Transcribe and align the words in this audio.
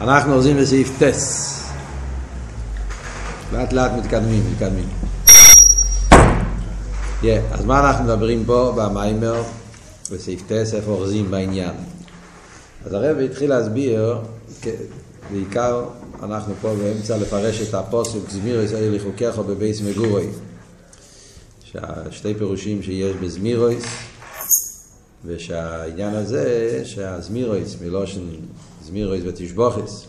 אנחנו 0.00 0.34
עוזרים 0.34 0.56
לסעיף 0.56 0.90
טס. 0.98 1.54
לאט 3.52 3.72
לאט 3.72 3.90
מתקדמים, 3.92 4.42
מתקדמים. 4.52 4.88
Yeah, 7.22 7.26
אז 7.52 7.64
מה 7.64 7.88
אנחנו 7.88 8.04
מדברים 8.04 8.44
פה 8.46 8.72
במיימר, 8.76 9.42
בסעיף 10.12 10.42
טס, 10.48 10.74
איפה 10.74 10.90
אורזים 10.90 11.30
בעניין? 11.30 11.74
אז 12.86 12.92
הרב 12.92 13.18
התחיל 13.18 13.50
להסביר, 13.50 14.18
בעיקר 15.32 15.84
אנחנו 16.22 16.54
פה 16.60 16.74
באמצע 16.74 17.16
לפרש 17.16 17.60
את 17.60 17.74
הפוסק 17.74 18.30
זמיר 18.30 18.60
ישראל 18.60 18.96
לחוקיך 18.96 19.38
בבייס 19.38 19.80
מגורוי. 19.80 20.26
שתי 22.10 22.34
פירושים 22.34 22.82
שיש 22.82 23.16
בזמירויס, 23.16 23.84
ושהעניין 25.24 26.14
הזה, 26.14 26.80
שהזמירויס 26.84 27.76
מלושן 27.82 28.20
זמירויס 28.88 29.22
ותשבוכס, 29.26 30.06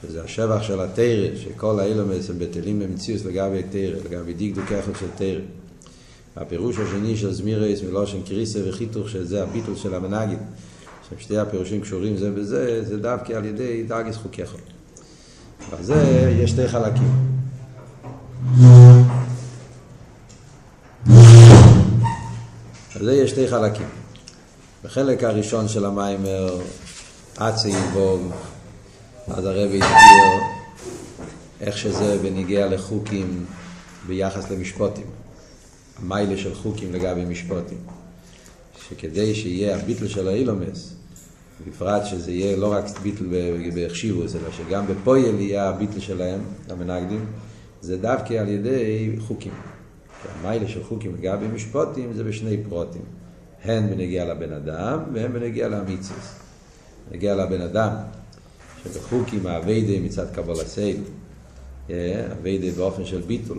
שזה 0.00 0.24
השבח 0.24 0.62
של 0.62 0.80
התרא, 0.80 1.36
שכל 1.36 1.80
האילומס 1.80 2.30
הם 2.30 2.38
בטלים 2.38 2.80
במציאות 2.80 3.24
לגבי 3.24 3.62
תרא, 3.70 3.96
לגבי 4.04 4.34
דקדוק 4.34 4.72
אחד 4.72 4.92
של 5.00 5.06
תרא. 5.16 5.40
הפירוש 6.36 6.76
השני 6.78 7.16
של 7.16 7.32
זמירויס 7.32 7.82
מלושן 7.82 8.22
קריסה 8.22 8.58
וחיתוך, 8.68 9.08
שזה 9.08 9.42
הביטול 9.42 9.76
של 9.76 9.94
המנהגים, 9.94 10.38
ששתי 11.10 11.38
הפירושים 11.38 11.80
קשורים 11.80 12.16
זה 12.16 12.30
בזה, 12.30 12.84
זה 12.84 12.98
דווקא 12.98 13.32
על 13.32 13.44
ידי 13.44 13.82
דאגס 13.82 14.16
חוקיך. 14.16 14.54
ועל 15.70 15.82
זה 15.82 16.30
יש 16.42 16.50
שתי 16.50 16.68
חלקים. 16.68 17.12
על 22.94 23.04
זה 23.04 23.12
יש 23.14 23.30
שתי 23.30 23.48
חלקים. 23.48 23.88
בחלק 24.84 25.24
הראשון 25.24 25.68
של 25.68 25.84
המיימר, 25.84 26.58
אצי 27.38 27.72
בוב, 27.92 28.32
אז 29.28 29.44
הרב 29.44 29.68
הסביר 29.68 30.42
איך 31.60 31.78
שזה 31.78 32.18
בניגיע 32.22 32.66
לחוקים 32.66 33.44
ביחס 34.06 34.50
למשפוטים. 34.50 35.06
המיילה 35.98 36.36
של 36.36 36.54
חוקים 36.54 36.92
לגבי 36.92 37.24
משפוטים. 37.24 37.78
שכדי 38.88 39.34
שיהיה 39.34 39.76
הביטל 39.76 40.08
של 40.08 40.28
האילומס, 40.28 40.94
בפרט 41.68 42.02
שזה 42.06 42.32
יהיה 42.32 42.56
לא 42.56 42.72
רק 42.72 42.84
ביטל 43.02 43.24
בהחשיבוס, 43.74 44.36
אלא 44.36 44.50
שגם 44.50 44.86
בפויל 44.86 45.40
יהיה 45.40 45.68
הביטל 45.68 46.00
שלהם, 46.00 46.40
המנגדים, 46.68 47.26
זה 47.80 47.96
דווקא 47.96 48.34
על 48.34 48.48
ידי 48.48 49.16
חוקים. 49.18 49.52
המיילה 50.34 50.68
של 50.68 50.84
חוקים 50.84 51.14
לגבי 51.14 51.46
משפוטים 51.54 52.12
זה 52.12 52.24
בשני 52.24 52.56
פרוטים. 52.68 53.02
הן 53.64 53.90
בנגיע 53.90 54.24
לבן 54.24 54.52
אדם 54.52 54.98
והן 55.14 55.32
בנגיע 55.32 55.68
לאמיצוס. 55.68 56.45
בנגיע 57.10 57.34
לבן 57.34 57.60
אדם, 57.60 57.90
שבחוקים 58.84 59.46
האביידה 59.46 60.00
מצד 60.00 60.26
קבול 60.34 60.60
הסייל, 60.60 61.00
אביידה 62.32 62.76
באופן 62.76 63.04
של 63.04 63.20
ביטול. 63.20 63.58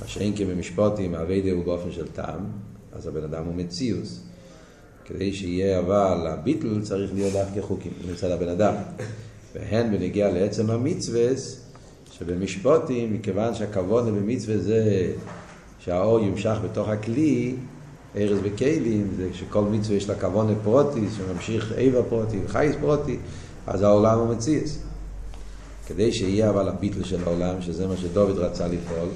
מה 0.00 0.08
שאין 0.08 0.36
כי 0.36 0.44
במשפוטים 0.44 1.14
האביידה 1.14 1.50
הוא 1.52 1.64
באופן 1.64 1.92
של 1.92 2.06
טעם, 2.08 2.44
אז 2.92 3.06
הבן 3.06 3.24
אדם 3.24 3.44
הוא 3.44 3.54
מציאוס. 3.54 4.20
כדי 5.04 5.32
שיהיה 5.32 5.78
אבל 5.78 6.26
הביטול 6.26 6.82
צריך 6.82 7.14
להיות 7.14 7.32
דווקא 7.32 7.60
חוקים 7.60 7.92
מצד 8.12 8.30
הבן 8.30 8.48
אדם. 8.48 8.74
והן 9.54 9.96
בנגיע 9.96 10.32
לעצם 10.32 10.70
המצווה, 10.70 11.26
שבמשפוטים, 12.12 13.14
מכיוון 13.14 13.54
שהכבוד 13.54 14.06
במצווה 14.06 14.58
זה 14.58 15.12
שהאור 15.78 16.20
ימשך 16.20 16.56
בתוך 16.64 16.88
הכלי, 16.88 17.54
ארז 18.16 18.38
וכלים, 18.42 19.08
זה 19.16 19.28
שכל 19.32 19.62
מצווה 19.62 19.96
יש 19.96 20.08
לה 20.08 20.14
כוונה 20.14 20.52
פרוטי, 20.64 21.06
שממשיך 21.16 21.72
איבר 21.78 22.02
פרוטי 22.08 22.38
וחייס 22.44 22.76
פרוטי, 22.80 23.16
אז 23.66 23.82
העולם 23.82 24.18
הוא 24.18 24.28
מציאס. 24.28 24.78
כדי 25.86 26.12
שיהיה 26.12 26.50
אבל 26.50 26.68
הביטל 26.68 27.04
של 27.04 27.24
העולם, 27.26 27.62
שזה 27.62 27.86
מה 27.86 27.96
שדוד 27.96 28.38
רצה 28.38 28.66
לפעול, 28.66 29.08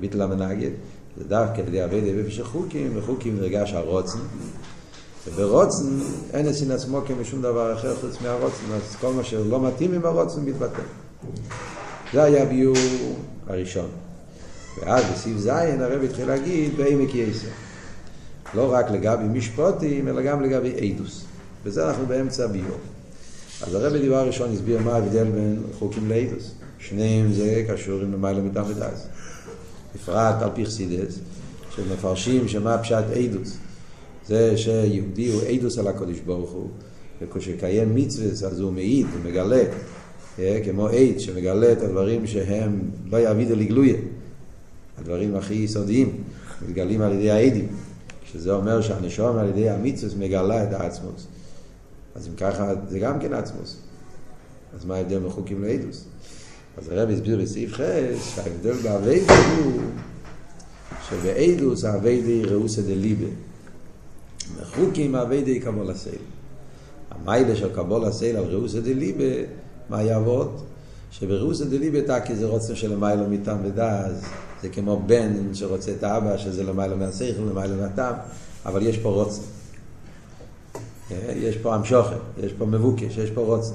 ביטל 0.00 0.22
המנגד, 0.22 0.70
זה 1.16 1.24
דווקא 1.24 1.60
על 1.60 1.68
ידי 1.68 1.84
אבי 1.84 2.00
דבי 2.00 2.30
של 2.30 2.44
חוקים, 2.44 2.92
וחוקים 2.94 3.36
נרגש 3.36 3.72
הרוצן. 3.72 4.18
וברוצן 5.26 5.98
אין 6.32 6.48
אצל 6.48 6.72
עצמו 6.72 7.00
כמשום 7.06 7.42
דבר 7.42 7.74
אחר 7.74 7.96
חוץ 7.96 8.20
מהרוצן, 8.22 8.72
אז 8.74 8.96
כל 9.00 9.12
מה 9.12 9.24
שלא 9.24 9.60
מתאים 9.60 9.94
עם 9.94 10.04
הרוצן 10.06 10.40
מתבטל. 10.40 10.82
זה 12.12 12.22
היה 12.22 12.44
ביור 12.44 12.76
הראשון. 13.46 13.88
ואז 14.80 15.04
בסעיף 15.12 15.38
זין 15.38 15.80
הרב 15.80 16.02
התחיל 16.02 16.26
להגיד 16.26 16.76
בעמק 16.76 17.14
יסר. 17.14 17.65
לא 18.56 18.72
רק 18.72 18.90
לגבי 18.90 19.24
משפוטים, 19.38 20.08
אלא 20.08 20.22
גם 20.22 20.42
לגבי 20.42 20.70
אידוס. 20.70 21.24
וזה 21.64 21.88
אנחנו 21.88 22.06
באמצע 22.06 22.44
הביור. 22.44 22.78
אז 23.62 23.74
הרב 23.74 23.92
בדיבר 23.92 24.16
הראשון 24.16 24.52
הסביר 24.52 24.80
מה 24.80 24.94
ההבדל 24.94 25.24
בין 25.24 25.62
חוקים 25.78 26.08
לאידוס. 26.08 26.54
שניהם 26.78 27.32
זה 27.32 27.64
קשורים 27.68 28.12
למעלה 28.12 28.40
ודאז. 28.68 29.06
בפרט 29.94 30.42
על 30.42 30.50
פי 30.54 30.66
חסידס, 30.66 31.18
שמפרשים 31.76 32.48
שמה 32.48 32.78
פשט 32.78 33.04
אידוס. 33.12 33.56
זה 34.26 34.56
שיהודי 34.56 35.32
הוא 35.32 35.42
אידוס 35.42 35.78
על 35.78 35.88
הקודש 35.88 36.18
ברוך 36.26 36.50
הוא, 36.50 36.68
וכשקיים 37.22 37.94
מצווה 37.94 38.26
אז 38.26 38.60
הוא 38.60 38.72
מעיד, 38.72 39.06
הוא 39.12 39.30
מגלה, 39.30 39.62
כמו 40.64 40.88
עד 40.88 41.18
שמגלה 41.18 41.72
את 41.72 41.82
הדברים 41.82 42.26
שהם 42.26 42.80
לא 43.10 43.16
יעביד 43.16 43.50
אל 43.50 43.62
גלויה. 43.64 43.96
הדברים 44.98 45.36
הכי 45.36 45.54
יסודיים, 45.54 46.12
מתגלים 46.68 47.02
על 47.02 47.12
ידי 47.12 47.30
העדים. 47.30 47.68
שזה 48.36 48.52
אומר 48.52 48.80
שהנשום 48.80 49.38
על 49.38 49.48
ידי 49.48 49.70
המצווה 49.70 50.18
מגלה 50.18 50.64
את 50.64 50.72
העצמוס. 50.72 51.26
אז 52.14 52.28
אם 52.28 52.36
ככה, 52.36 52.72
זה 52.88 52.98
גם 52.98 53.20
כן 53.20 53.32
עצמוס. 53.32 53.76
אז 54.76 54.84
מה 54.84 54.96
ההבדל 54.96 55.18
בין 55.18 55.30
חוקים 55.30 55.62
לאידוס? 55.64 56.04
אז 56.78 56.88
הרב 56.88 57.10
הסביר 57.10 57.38
בסעיף 57.42 57.72
חס 57.72 58.34
שההבדל 58.34 58.72
באביידה 58.72 59.34
הוא 59.56 59.82
שבאידוס 61.08 61.84
האביידה 61.84 62.28
היא 62.28 62.46
ראוסה 62.46 62.82
דליבה. 62.82 63.26
בחוקים 64.60 65.14
האביידה 65.14 65.50
היא 65.50 65.62
קבול 65.62 65.90
הסייל. 65.90 66.18
המיילה 67.10 67.56
של 67.56 67.74
קבול 67.74 68.04
הסייל 68.04 68.36
על 68.36 68.44
ראוסה 68.44 68.80
דליבה, 68.80 69.48
מה 69.90 70.02
יעבוד? 70.02 70.62
שבראוסה 71.10 71.64
דליבה 71.64 72.02
תקי 72.02 72.36
זה 72.36 72.46
רוצה 72.46 72.76
שלמיילו 72.76 73.28
מטעם 73.30 73.58
ודאז. 73.64 74.24
זה 74.66 74.72
כמו 74.72 75.02
בן 75.06 75.54
שרוצה 75.54 75.90
את 75.98 76.04
האבא, 76.04 76.36
שזה 76.36 76.62
למעלה 76.62 76.96
מהשכל, 76.96 77.42
למעלה 77.50 77.76
מהטעם, 77.76 78.14
אבל 78.66 78.86
יש 78.86 78.98
פה 78.98 79.08
רוצן. 79.08 79.42
יש 81.36 81.56
פה 81.56 81.74
המשוכן, 81.74 82.16
יש 82.42 82.52
פה 82.52 82.66
מבוקש, 82.66 83.16
יש 83.16 83.30
פה 83.30 83.40
רוצן. 83.40 83.74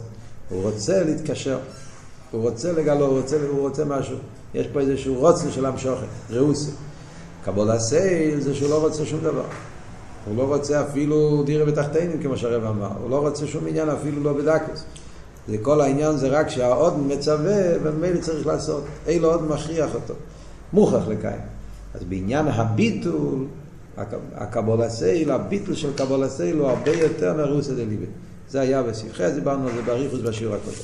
הוא 0.49 0.63
רוצה 0.63 1.03
להתקשר, 1.03 1.59
הוא 2.31 2.41
רוצה 2.41 2.71
לגלות, 2.71 3.09
הוא 3.09 3.19
רוצה, 3.19 3.37
הוא 3.51 3.59
רוצה 3.59 3.85
משהו. 3.85 4.17
יש 4.53 4.67
פה 4.67 4.79
איזשהו 4.79 5.15
רוצן 5.15 5.51
של 5.51 5.65
המשוכן, 5.65 6.05
ראוסי. 6.29 6.71
קבול 7.45 7.71
הסייל 7.71 8.39
זה 8.39 8.55
שהוא 8.55 8.69
לא 8.69 8.81
רוצה 8.81 9.05
שום 9.05 9.19
דבר. 9.19 9.45
הוא 10.25 10.37
לא 10.37 10.43
רוצה 10.43 10.81
אפילו 10.81 11.43
דירה 11.45 11.65
בתחתינים, 11.65 12.23
כמו 12.23 12.37
שהרב 12.37 12.65
אמר. 12.65 12.89
הוא 13.01 13.09
לא 13.09 13.27
רוצה 13.27 13.47
שום 13.47 13.67
עניין 13.67 13.89
אפילו 13.89 14.23
לא 14.23 14.33
בדקוס. 14.33 14.83
זה 15.47 15.57
כל 15.61 15.81
העניין 15.81 16.17
זה 16.17 16.27
רק 16.27 16.49
שהעוד 16.49 16.99
מצווה, 17.07 17.61
וממילא 17.83 18.21
צריך 18.21 18.47
לעשות. 18.47 18.83
אילו 19.07 19.31
עוד 19.31 19.51
מכריח 19.51 19.95
אותו. 19.95 20.13
מוכרח 20.73 21.07
לקיים. 21.07 21.41
אז 21.93 22.03
בעניין 22.03 22.47
הביטול, 22.47 23.45
הקבול 24.35 24.81
הסייל, 24.81 25.31
הביטול 25.31 25.75
של 25.75 25.93
קבול 25.95 26.23
הסייל 26.23 26.57
הוא 26.57 26.67
הרבה 26.67 26.91
יותר 26.91 27.33
מהרוסא 27.33 27.73
דליבה. 27.73 28.05
זה 28.49 28.61
היה 28.61 28.83
בשיחה, 28.83 29.29
דיברנו 29.29 29.67
על 29.67 29.73
זה 29.75 29.81
באריכוס 29.81 30.19
בשיעור 30.19 30.55
הקודם. 30.55 30.77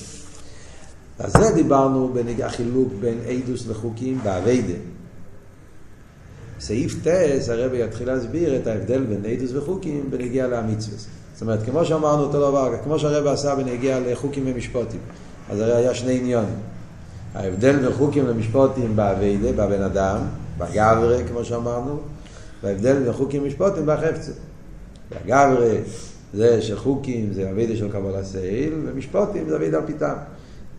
אז 1.19 1.33
זה 1.33 1.55
דיברנו 1.55 2.13
החילוק 2.43 2.93
בין 2.99 3.17
אידוס 3.25 3.67
לחוקים 3.67 4.19
באביידה. 4.23 4.73
סעיף 6.59 6.95
טס, 7.03 7.49
הרב 7.49 7.73
יתחיל 7.73 8.07
להסביר 8.07 8.55
את 8.55 8.67
ההבדל 8.67 9.03
בין 9.03 9.25
אידוס 9.25 9.51
וחוקים 9.53 10.11
בנגיע 10.11 10.47
למצווה. 10.47 10.97
זאת 11.33 11.41
אומרת, 11.41 11.63
כמו 11.63 11.85
שאמרנו 11.85 12.23
אותו 12.23 12.49
דבר, 12.49 12.73
כמו 12.83 12.99
שהרב 12.99 13.27
עשה 13.27 13.55
בנגיע 13.55 13.99
לחוקים 13.99 14.43
ומשפוטים. 14.45 14.99
אז 15.49 15.59
הרי 15.59 15.75
היה 15.75 15.94
שני 15.94 16.17
עניונים. 16.17 16.56
ההבדל 17.38 17.75
בין 17.75 17.92
חוקים 17.92 18.28
למשפוטים 18.28 18.95
באביידה, 18.95 19.51
בבן 19.51 19.81
אדם, 19.81 20.18
בגברה, 20.57 21.24
כמו 21.28 21.44
שאמרנו, 21.44 22.00
וההבדל 22.63 23.00
בין 23.00 23.13
חוקים 23.13 23.44
למשפוטים 23.44 23.86
בחפצה. 23.86 24.31
בגברה 25.12 25.56
זה 26.34 26.62
שחוקים 26.62 27.30
זה 27.34 27.50
אביידה 27.51 27.75
של 27.75 27.92
קבלה 27.92 28.24
סייל, 28.24 28.74
ומשפוטים 28.86 29.50
זה 29.50 29.56
אביידה 29.56 29.78
על 29.78 29.84
פיתם. 29.86 30.13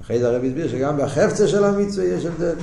אחרי 0.02 0.18
זה 0.18 0.28
הרב 0.28 0.44
הסביר 0.44 0.68
שגם 0.68 0.96
בחפצה 0.96 1.48
של 1.48 1.64
המצווה 1.64 2.04
יש 2.04 2.26
הבדל. 2.26 2.54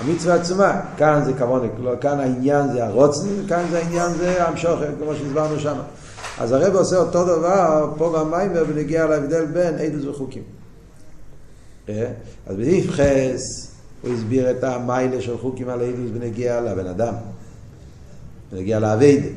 המצווה 0.00 0.34
עצמה, 0.34 0.80
כאן 0.96 1.22
זה 1.24 1.32
כמובן, 1.32 1.68
כאן 2.00 2.20
העניין 2.20 2.72
זה 2.72 2.84
הרוצן, 2.84 3.28
כאן 3.48 3.64
זה 3.70 3.78
העניין 3.78 4.12
זה 4.12 4.48
המשוכן, 4.48 4.92
כמו 4.98 5.14
שהסברנו 5.14 5.60
שם. 5.60 5.76
אז 6.38 6.52
הרב 6.52 6.76
עושה 6.76 6.96
אותו 6.96 7.24
דבר 7.24 7.92
פה 7.96 8.18
במיימר 8.18 8.64
ונגיע 8.68 9.06
להבדל 9.06 9.44
בין 9.44 9.74
עדות 9.74 10.14
וחוקים. 10.14 10.42
אז 11.88 12.56
בסעיף 12.56 12.90
חס 12.90 13.70
הוא 14.02 14.14
הסביר 14.14 14.50
את 14.50 14.64
המיילה 14.64 15.22
של 15.22 15.38
חוקים 15.38 15.68
על 15.68 15.80
עדות 15.80 16.10
ונגיע 16.14 16.60
לבן 16.60 16.86
אדם, 16.86 17.14
ונגיע 18.52 18.78
לאביידה. 18.78 19.28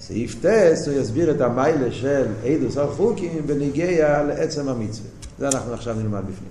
סעיף 0.00 0.34
טס 0.40 0.88
הוא 0.88 1.00
יסביר 1.00 1.30
את 1.30 1.40
המיילה 1.40 1.92
של 1.92 2.26
עדות 2.44 2.76
על 2.76 2.86
חוקים 2.86 3.42
ונגיע 3.46 4.22
לעצם 4.22 4.68
המצווה. 4.68 5.08
זה 5.38 5.48
אנחנו 5.48 5.72
עכשיו 5.72 5.94
נלמד 5.94 6.20
בפנים. 6.20 6.50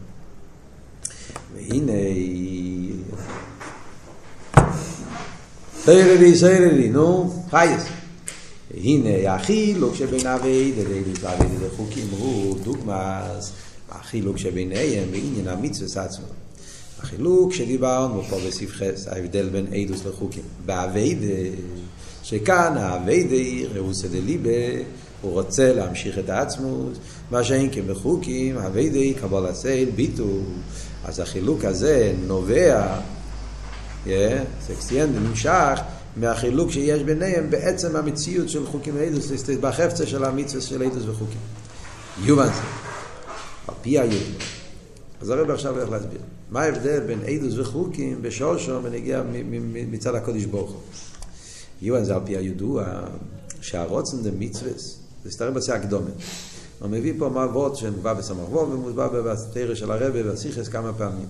והנה... 1.56 1.94
סיירלי, 5.84 6.36
סיירלי, 6.36 6.90
נו, 6.90 7.34
חייס. 7.50 7.84
והנה 8.72 9.34
החילוק 9.34 9.96
שבין 9.96 10.28
אבי 10.28 10.72
דלילות 10.72 11.24
ואבי 11.24 11.46
דחוקים 11.68 12.08
הוא 12.12 12.58
דוגמס, 12.64 13.52
החילוק 13.90 14.38
שביניהם 14.38 15.12
בעניין 15.12 15.48
המצווה 15.48 16.04
עצמו. 16.04 16.26
החילוק 17.00 17.54
שדיברנו 17.54 18.24
פה 18.24 18.38
בסעיף 18.48 18.72
חס, 18.72 19.08
ההבדל 19.08 19.50
בין 19.50 19.68
עדוס 19.74 20.06
לחוקים. 20.06 20.44
באביידה, 20.66 21.58
שכאן 22.24 22.78
האביידה, 22.78 23.70
ראוסא 23.74 24.08
דליבה, 24.08 24.82
הוא 25.22 25.32
רוצה 25.32 25.74
להמשיך 25.74 26.20
את 26.20 26.30
העצמות, 26.30 26.98
מה 27.32 27.44
שאין 27.44 27.70
כן 27.72 27.88
בחוקים, 27.88 28.58
עבודה, 28.58 29.20
קבלת 29.20 29.46
עול, 29.46 29.90
ביטול. 29.90 30.28
אז 31.06 31.20
החילוק 31.20 31.66
הזה 31.66 32.14
נובע, 32.28 33.00
סקסטיאנד, 34.68 35.16
נמשך, 35.16 35.80
מהחילוק 36.18 36.72
שיש 36.72 37.04
ביניהם 37.04 37.50
בעצם 37.50 37.96
המציאות 37.96 38.50
של 38.50 38.66
חוקים 38.66 38.94
ועדות, 38.98 39.32
בחפצא 39.62 40.06
של 40.06 40.24
המצווה 40.24 40.62
של 40.62 40.82
עדות 40.82 41.04
וחוקים. 41.06 41.40
יובן 42.24 42.46
זה, 42.46 42.87
על 43.68 43.76
פי 43.82 44.00
הידוע. 44.00 44.20
אז 45.22 45.30
הרב 45.30 45.50
עכשיו 45.50 45.78
הולך 45.78 45.90
להסביר. 45.90 46.20
מה 46.52 46.62
ההבדל 46.62 47.00
בין 47.00 47.22
עדות 47.24 47.54
וחוקים 47.58 48.22
בשורשו 48.22 48.84
ונגיע 48.84 49.24
מצד 49.92 50.16
הקודש 50.16 50.46
ברוך 50.46 50.72
הוא. 50.72 50.82
יובן 51.82 52.04
זה 52.04 52.16
על 52.16 52.22
פי 52.26 52.38
הידוע 52.38 52.86
שהרוצן 53.62 54.24
דה 54.24 54.30
מצווה, 54.40 54.72
זה 55.24 55.32
סתרם 55.32 55.54
בצע 55.54 55.76
הקדומת. 55.76 56.14
הוא 56.80 56.90
מביא 56.90 57.14
פה 57.20 57.30
מעבוד 57.30 57.76
שנקבע 57.76 58.14
בסמך 58.14 58.50
וו 58.52 58.72
ומוסבר 58.72 59.10
בתרא 59.10 59.76
של 59.76 59.92
הרבה 59.92 60.28
והסיכס 60.30 60.68
כמה 60.68 60.94
פעמים. 60.94 61.28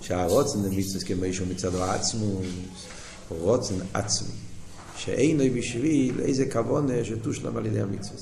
שהרוצן 0.00 0.62
דה 0.62 0.68
מצווה 0.68 1.04
כמישהו 1.04 1.46
מצד 1.46 1.74
העצמוס 1.74 2.46
רוצן 3.28 3.74
עצמי, 3.94 4.28
שאינו 4.96 5.44
בשביל 5.56 6.20
איזה 6.20 6.44
כוונה 6.52 7.04
שתושלם 7.04 7.56
על 7.56 7.66
ידי 7.66 7.80
המצווה. 7.80 8.18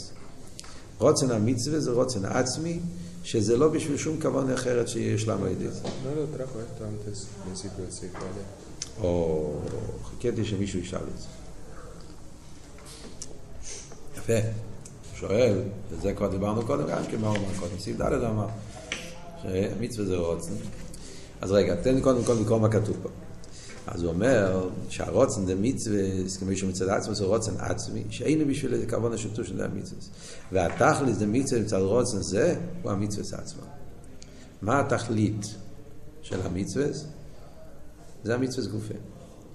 רוצן 0.99 1.31
המצווה 1.31 1.81
זה 1.81 1.91
רוצן 1.91 2.25
עצמי, 2.25 2.81
שזה 3.25 3.57
לא 3.57 3.69
בשביל 3.69 3.97
שום 3.97 4.21
כוונה 4.21 4.55
אחרת 4.55 4.87
esto 6.55 6.83
antes, 6.83 7.27
principio 7.45 7.83
del 7.85 7.93
siglo, 7.93 8.19
¿vale? 8.19 8.45
או 9.03 9.61
חיכיתי 10.05 10.45
שמישהו 10.45 10.79
ישאל 10.79 10.99
את 10.99 11.19
זה. 11.21 11.27
יפה. 14.17 14.49
שואל, 15.15 15.59
וזה 15.91 16.13
כבר 16.13 16.29
דיברנו 16.29 16.67
קודם, 16.67 16.89
גם 16.89 17.03
כן 17.11 17.21
מה 17.21 17.29
הוא 17.29 17.37
אמר 17.37 17.59
קודם, 17.59 17.79
סעיף 17.79 17.97
ד' 17.97 18.13
אמר, 18.13 18.47
שמצווה 19.43 20.07
זה 20.07 20.17
רוצן. 20.17 20.53
אז 21.41 21.53
רגע, 21.53 21.75
תן 21.75 21.95
לי 21.95 22.01
קודם 22.01 22.25
כל 22.25 22.33
לקרוא 22.43 22.59
מה 22.59 22.69
כתוב 22.69 22.97
פה. 23.03 23.09
אז 23.87 24.03
הוא 24.03 24.13
אומר 24.13 24.69
שהרוצן 24.89 25.47
דה 25.47 25.55
מצווה, 25.55 26.01
כמו 26.39 26.57
שהוא 26.57 26.71
מצד 26.71 26.89
עצמו, 26.89 27.15
זה 27.15 27.25
רוצן 27.25 27.53
עצמי, 27.59 28.05
שאינו 28.11 28.45
בשביל 28.47 28.75
איזה 28.75 28.87
כוונה 28.87 29.19
שטוש 29.19 29.51
דה 29.51 29.69
מצווה. 29.69 30.01
והתכלס 30.53 31.17
דה 31.17 31.27
מצווה 31.27 31.63
מצד 31.63 31.79
רוצן 31.79 32.23
זה, 32.23 32.57
הוא 32.83 32.93
המצווה 32.93 33.39
עצמו. 33.39 33.63
מה 34.63 34.81
התכלית 34.81 35.55
של 36.23 36.41
המצווה? 36.45 36.87
זה 38.25 38.35
המצווה 38.35 38.67
גופה. 38.67 38.95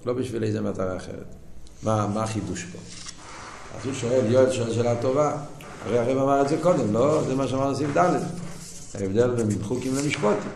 לא 0.05 0.13
בשביל 0.13 0.43
איזה 0.43 0.61
מטרה 0.61 0.97
אחרת. 0.97 1.35
מה, 1.83 2.07
מה 2.07 2.23
החידוש 2.23 2.63
פה? 2.63 2.77
אז 3.77 3.85
הוא 3.85 3.93
שואל, 3.93 4.25
יואל 4.31 4.51
שואל 4.51 4.73
שאלה 4.73 5.01
טובה. 5.01 5.37
הרי 5.85 5.99
הרב 5.99 6.17
אמר 6.17 6.41
את 6.41 6.49
זה 6.49 6.57
קודם, 6.61 6.93
לא? 6.93 7.23
זה 7.27 7.35
מה 7.35 7.47
שאמרנו 7.47 7.75
סעיף 7.75 7.97
ד'. 7.97 8.19
ההבדל 8.93 9.35
בין 9.35 9.63
חוקים 9.63 9.95
למשפוטים. 9.95 10.51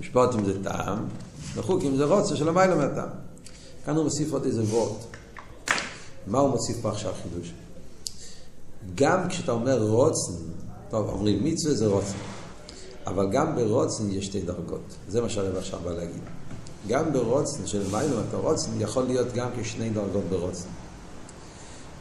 משפוטים 0.00 0.44
זה 0.44 0.64
טעם, 0.64 0.98
וחוקים 1.54 1.96
זה 1.96 2.04
רוצה 2.04 2.36
של 2.36 2.48
המילה 2.48 2.74
מהטעם. 2.76 3.08
כאן 3.84 3.96
הוא 3.96 4.04
מוסיף 4.04 4.32
עוד 4.32 4.44
איזה 4.44 4.62
וורט. 4.62 5.04
מה 6.26 6.38
הוא 6.38 6.50
מוסיף 6.50 6.76
פה 6.82 6.90
עכשיו 6.90 7.12
חידוש? 7.22 7.52
גם 8.94 9.28
כשאתה 9.28 9.52
אומר 9.52 9.82
רוצן, 9.82 10.32
טוב, 10.90 11.08
אומרים 11.08 11.44
מצווה 11.44 11.74
זה 11.74 11.86
רוצן, 11.86 12.18
אבל 13.06 13.30
גם 13.32 13.56
ברוצן 13.56 14.10
יש 14.10 14.26
שתי 14.26 14.40
דרגות. 14.40 14.94
זה 15.08 15.20
מה 15.20 15.28
שהרב 15.28 15.56
עכשיו 15.56 15.80
בא 15.84 15.90
להגיד. 15.90 16.22
גם 16.88 17.12
ברוצן 17.12 17.66
של 17.66 17.82
מילה 17.86 18.16
מהטעם, 18.16 18.40
רוצן 18.40 18.70
יכול 18.78 19.02
להיות 19.02 19.32
גם 19.34 19.48
כשני 19.60 19.90
דרגות 19.90 20.24
ברוצן. 20.30 20.68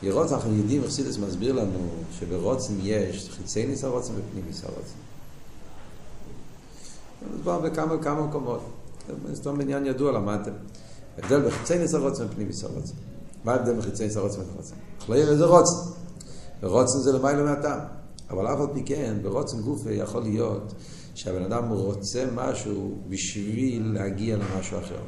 ברוצן 0.04 0.36
אנחנו 0.36 0.56
יודעים, 0.56 0.84
אכסידס 0.84 1.18
מסביר 1.18 1.54
לנו 1.54 1.90
שברוצן 2.20 2.74
יש 2.82 3.30
חיצי 3.38 3.66
ניס 3.66 3.84
הרוצן 3.84 4.14
ופנימיס 4.14 4.64
הרוצן. 4.64 4.98
זה 7.22 7.28
מדובר 7.34 7.60
בכמה 7.60 7.94
וכמה 7.94 8.28
מקומות. 8.28 8.62
סתם 9.34 9.62
עניין 9.62 9.86
ידוע, 9.86 10.12
למדתם. 10.12 10.52
ההבדל 11.18 11.42
בחיצי 11.42 11.80
ניס 11.80 11.94
הרוצן 11.94 12.26
ופנימיס 12.26 12.64
הרוצן. 12.64 12.94
מה 13.44 13.54
ההבדל 13.54 13.74
בחיצי 13.74 14.04
ניס 14.04 14.18
הרוצן 14.18 14.42
ופנימיס 14.42 14.56
הרוצן? 14.56 14.76
חלילה 15.06 15.36
זה 15.36 15.46
רוצן. 15.46 15.90
ורוצן 16.62 17.00
זה 17.00 17.12
למעלה 17.12 17.44
מהטעם. 17.44 17.80
אבל 18.30 18.48
אף 18.48 18.60
על 18.60 18.68
פי 18.74 18.84
כן, 18.86 19.18
ברוצן 19.22 19.62
גופה 19.62 19.92
יכול 19.92 20.22
להיות 20.22 20.74
שהבן 21.16 21.44
אדם 21.44 21.70
רוצה 21.70 22.26
משהו 22.36 22.98
בשביל 23.10 23.92
להגיע 23.94 24.38
למשהו 24.38 24.80
אחר. 24.80 25.00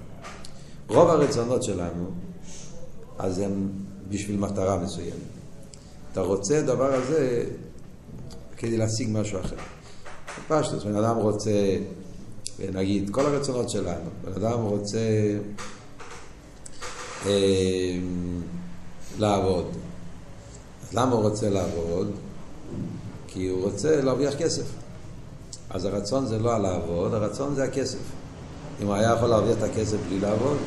רוב 0.87 1.09
הרצונות 1.09 1.63
שלנו, 1.63 2.05
אז 3.17 3.39
הם 3.39 3.69
בשביל 4.09 4.39
מטרה 4.39 4.77
מסוימת. 4.77 5.13
אתה 6.11 6.21
רוצה 6.21 6.61
דבר 6.61 6.93
הזה 6.93 7.43
כדי 8.57 8.77
להשיג 8.77 9.09
משהו 9.11 9.39
אחר. 9.39 9.55
פשטוס, 10.47 10.83
בן 10.83 10.95
אדם 10.95 11.17
רוצה, 11.17 11.51
נגיד, 12.73 13.09
כל 13.11 13.25
הרצונות 13.25 13.69
שלנו, 13.69 14.09
בן 14.23 14.31
אדם 14.31 14.59
רוצה 14.59 14.99
אה, 17.25 17.99
לעבוד. 19.19 19.65
אז 20.83 20.93
למה 20.93 21.11
הוא 21.11 21.21
רוצה 21.21 21.49
לעבוד? 21.49 22.11
כי 23.27 23.47
הוא 23.47 23.63
רוצה 23.63 24.01
להרוויח 24.01 24.35
כסף. 24.35 24.63
אז 25.69 25.85
הרצון 25.85 26.25
זה 26.25 26.39
לא 26.39 26.53
הלעבוד, 26.53 27.13
הרצון 27.13 27.55
זה 27.55 27.63
הכסף. 27.63 27.99
אם 28.81 28.87
הוא 28.87 28.95
היה 28.95 29.13
יכול 29.13 29.29
להרוויח 29.29 29.57
את 29.57 29.63
הכסף 29.63 29.97
בלי 30.09 30.19
לעבוד, 30.19 30.57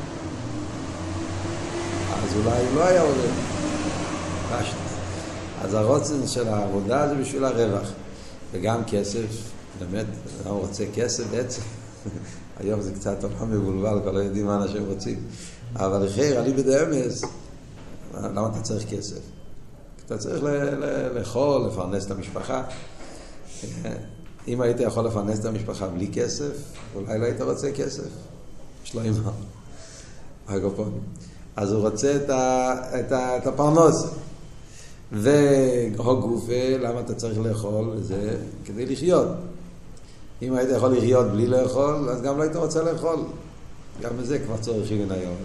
אז 2.13 2.35
אולי 2.35 2.75
לא 2.75 2.83
היה 2.83 3.01
עובד. 3.01 3.29
אז 5.61 5.73
הרוצן 5.73 6.27
של 6.27 6.47
העבודה 6.47 7.07
זה 7.07 7.15
בשביל 7.15 7.45
הרווח. 7.45 7.87
וגם 8.51 8.83
כסף, 8.87 9.25
באמת, 9.79 10.05
אדם 10.41 10.53
רוצה 10.53 10.83
כסף 10.95 11.23
בעצם. 11.31 11.61
היום 12.59 12.81
זה 12.81 12.93
קצת 12.93 13.23
עולם 13.23 13.51
מבולבל, 13.51 13.99
כבר 14.01 14.11
לא 14.11 14.19
יודעים 14.19 14.45
מה 14.45 14.63
אנשים 14.63 14.85
רוצים. 14.85 15.19
אבל 15.75 16.07
אחר, 16.07 16.41
אני 16.41 16.53
בדאמס, 16.53 17.23
למה 18.13 18.49
אתה 18.51 18.61
צריך 18.61 18.89
כסף? 18.89 19.19
אתה 20.05 20.17
צריך 20.17 20.43
לאכול, 21.13 21.67
לפרנס 21.67 22.05
את 22.05 22.11
המשפחה. 22.11 22.63
אם 24.47 24.61
היית 24.61 24.79
יכול 24.79 25.05
לפרנס 25.05 25.39
את 25.39 25.45
המשפחה 25.45 25.87
בלי 25.87 26.09
כסף, 26.13 26.53
אולי 26.95 27.19
לא 27.19 27.25
היית 27.25 27.41
רוצה 27.41 27.71
כסף. 27.71 28.09
יש 28.85 28.95
לו 28.95 29.01
אימא. 29.01 29.31
אגופונים. 30.47 31.01
אז 31.55 31.71
הוא 31.71 31.89
רוצה 31.89 32.15
את, 32.15 32.29
ה, 32.29 32.73
את, 32.99 33.11
ה, 33.11 33.37
את 33.37 33.47
הפרנוס. 33.47 34.05
והוגופה, 35.11 36.77
למה 36.79 36.99
אתה 36.99 37.15
צריך 37.15 37.39
לאכול? 37.39 37.97
זה 38.01 38.37
כדי 38.65 38.85
לחיות. 38.85 39.27
אם 40.41 40.55
היית 40.55 40.69
יכול 40.75 40.97
לחיות 40.97 41.27
בלי 41.27 41.47
לאכול, 41.47 42.09
אז 42.09 42.21
גם 42.21 42.37
לא 42.37 42.43
היית 42.43 42.55
רוצה 42.55 42.83
לאכול. 42.83 43.19
גם 44.01 44.11
בזה 44.21 44.39
כבר 44.39 44.57
צורך 44.57 44.87
שוויון 44.87 45.11
היום. 45.11 45.35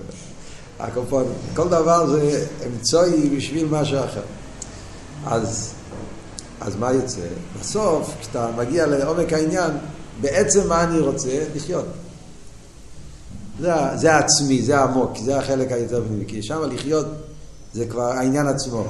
הקופון, 0.80 1.24
כל 1.54 1.68
דבר 1.68 2.06
זה 2.06 2.46
אמצעי 2.66 3.28
בשביל 3.36 3.66
משהו 3.70 3.98
אחר. 3.98 4.22
אז, 5.26 5.74
אז 6.60 6.76
מה 6.76 6.92
יוצא? 6.92 7.20
בסוף, 7.60 8.14
כשאתה 8.20 8.50
מגיע 8.56 8.86
לעומק 8.86 9.32
העניין, 9.32 9.70
בעצם 10.20 10.68
מה 10.68 10.84
אני 10.84 11.00
רוצה? 11.00 11.44
לחיות. 11.54 11.86
זה, 13.60 13.72
זה 13.94 14.14
העצמי, 14.14 14.62
זה 14.62 14.78
העמוק, 14.78 15.18
זה 15.24 15.38
החלק 15.38 15.72
היותר 15.72 16.04
פנימי, 16.06 16.24
כי 16.28 16.42
שם 16.42 16.62
לחיות 16.72 17.06
זה 17.74 17.86
כבר 17.86 18.12
העניין 18.12 18.46
עצמו. 18.46 18.84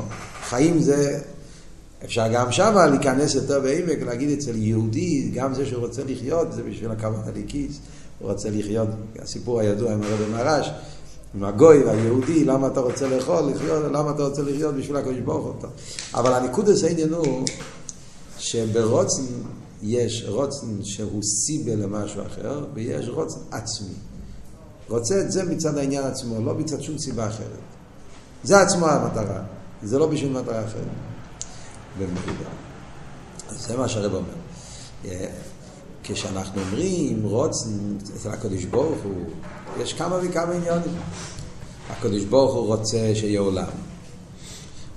חיים 0.49 0.81
זה, 0.81 1.21
אפשר 2.05 2.28
גם 2.33 2.52
שם 2.52 2.76
להיכנס 2.90 3.35
יותר 3.35 3.61
בעמק, 3.61 4.02
להגיד 4.02 4.38
אצל 4.38 4.57
יהודי, 4.57 5.31
גם 5.35 5.55
זה 5.55 5.67
שהוא 5.67 5.87
רוצה 5.87 6.02
לחיות, 6.05 6.52
זה 6.52 6.62
בשביל 6.62 6.90
הכוונה 6.90 7.31
לכיס, 7.37 7.78
הוא 8.19 8.31
רוצה 8.31 8.50
לחיות, 8.50 8.88
הסיפור 9.19 9.61
הידוע 9.61 9.93
עם 9.93 10.02
הרבי 10.02 10.33
מרש, 10.33 10.71
עם 11.35 11.45
הגוי 11.45 11.85
והיהודי, 11.85 12.45
למה 12.45 12.67
אתה 12.67 12.81
רוצה 12.81 13.09
לאכול, 13.09 13.50
לחיות, 13.55 13.93
למה 13.93 14.11
אתה 14.11 14.23
רוצה 14.23 14.43
לחיות 14.43 14.75
בשביל 14.75 14.97
הקדוש 14.97 15.19
ברוך 15.19 15.45
הוא. 15.45 15.71
אבל 16.14 16.33
הנקודס 16.33 16.85
העניין 16.85 17.12
הוא 17.12 17.45
שברוצן 18.38 19.23
יש 19.83 20.25
רוצן 20.28 20.67
שהוא 20.83 21.23
סיבה 21.23 21.75
למשהו 21.75 22.23
אחר, 22.26 22.64
ויש 22.75 23.09
רוצן 23.09 23.40
עצמי. 23.50 23.95
רוצה 24.88 25.21
את 25.21 25.33
זה 25.33 25.45
מצד 25.45 25.78
העניין 25.78 26.05
עצמו, 26.05 26.45
לא 26.45 26.55
מצד 26.55 26.83
שום 26.83 26.99
סיבה 26.99 27.26
אחרת. 27.26 27.61
זה 28.45 28.61
עצמו 28.61 28.87
המטרה, 28.87 29.43
זה 29.83 29.99
לא 29.99 30.07
בשביל 30.07 30.33
מטרה 30.33 30.64
אחרת. 30.64 31.07
אז 33.49 33.67
זה 33.67 33.76
מה 33.76 33.88
שהרב 33.88 34.14
אומר. 34.14 34.35
כשאנחנו 36.02 36.61
אומרים 36.61 37.25
רוצן 37.25 37.97
אצל 38.17 38.31
הקדוש 38.31 38.64
ברוך 38.64 38.99
הוא, 39.05 39.25
יש 39.81 39.93
כמה 39.93 40.19
וכמה 40.23 40.52
עניונים. 40.52 40.95
הקדוש 41.90 42.25
ברוך 42.25 42.55
הוא 42.55 42.67
רוצה 42.67 43.11
שיהיה 43.14 43.40
עולם. 43.40 43.69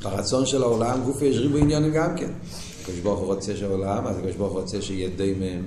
ברצון 0.01 0.46
של 0.46 0.63
העולם, 0.63 1.03
גוף 1.03 1.22
יש 1.22 1.38
ריבו 1.38 1.58
עניונים 1.58 1.91
גם 1.91 2.15
כן. 2.15 2.31
הקדוש 2.81 3.00
ברוך 3.00 3.20
הוא 3.20 3.27
רוצה 3.27 3.55
שיהיה 3.55 3.72
עולם, 3.72 4.08
אז 4.08 4.17
הקדוש 4.17 4.36
ברוך 4.36 4.53
הוא 4.53 4.62
רוצה 4.62 4.81
שיהיה 4.81 5.10
דיימם, 5.10 5.63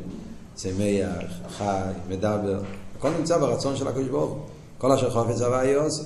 צמח, 0.54 1.24
חי, 1.48 1.90
מדבר. 2.08 2.62
הכל 2.98 3.10
נמצא 3.18 3.38
ברצון 3.38 3.76
של 3.76 3.88
הקדוש 3.88 4.08
ברוך 4.08 4.30
הוא. 4.30 4.40
כל 4.78 4.92
אשר 4.92 5.10
חופץ 5.10 5.40
הווה 5.40 5.64
יהיה 5.64 5.82
עושה. 5.82 6.02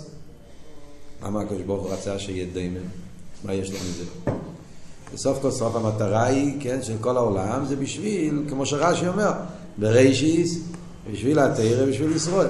למה 1.22 1.40
הקדוש 1.40 1.62
ברוך 1.62 1.82
הוא 1.82 1.92
רצה 1.92 2.18
שיהיה 2.18 2.46
דיימם? 2.52 2.88
מה 3.44 3.54
יש 3.54 3.70
לו 3.70 3.76
מזה? 3.78 4.37
בסוף 5.14 5.38
כל 5.42 5.50
סוף 5.50 5.76
המטרה 5.76 6.24
היא, 6.24 6.56
כן, 6.60 6.78
של 6.82 6.96
כל 7.00 7.16
העולם, 7.16 7.64
זה 7.68 7.76
בשביל, 7.76 8.44
כמו 8.48 8.66
שרש"י 8.66 9.08
אומר, 9.08 9.32
ברישיס, 9.78 10.58
בשביל 11.12 11.38
התרא, 11.38 11.86
בשביל 11.86 12.16
ישראל. 12.16 12.48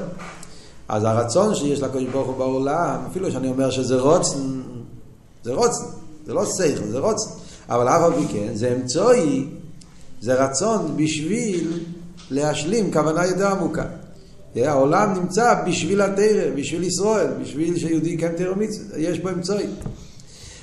אז 0.88 1.04
הרצון 1.04 1.54
שיש 1.54 1.80
לקדוש 1.80 2.04
ברוך 2.04 2.28
הוא 2.28 2.36
בעולם, 2.36 3.00
אפילו 3.10 3.32
שאני 3.32 3.48
אומר 3.48 3.70
שזה 3.70 4.00
רוצן, 4.00 4.38
זה 5.44 5.54
רוצן, 5.54 5.84
זה 6.26 6.34
לא 6.34 6.44
שכל, 6.46 6.84
זה 6.90 6.98
רוצן. 6.98 7.30
אבל 7.68 7.88
אף 7.88 8.02
על 8.02 8.12
פי 8.12 8.32
כן, 8.32 8.54
זה 8.54 8.76
אמצעי, 8.76 9.46
זה 10.20 10.44
רצון 10.44 10.96
בשביל 10.96 11.80
להשלים 12.30 12.92
כוונה 12.92 13.26
יותר 13.26 13.46
עמוקה. 13.46 13.84
העולם 14.56 15.14
נמצא 15.14 15.54
בשביל 15.66 16.00
התרא, 16.00 16.50
בשביל 16.56 16.82
ישראל, 16.82 17.26
בשביל 17.42 17.78
שיהודי 17.78 18.10
יקיים 18.10 18.32
תרא 18.36 18.54
מצווה, 18.54 18.98
יש 18.98 19.18
בו 19.18 19.28
אמצעי. 19.28 19.66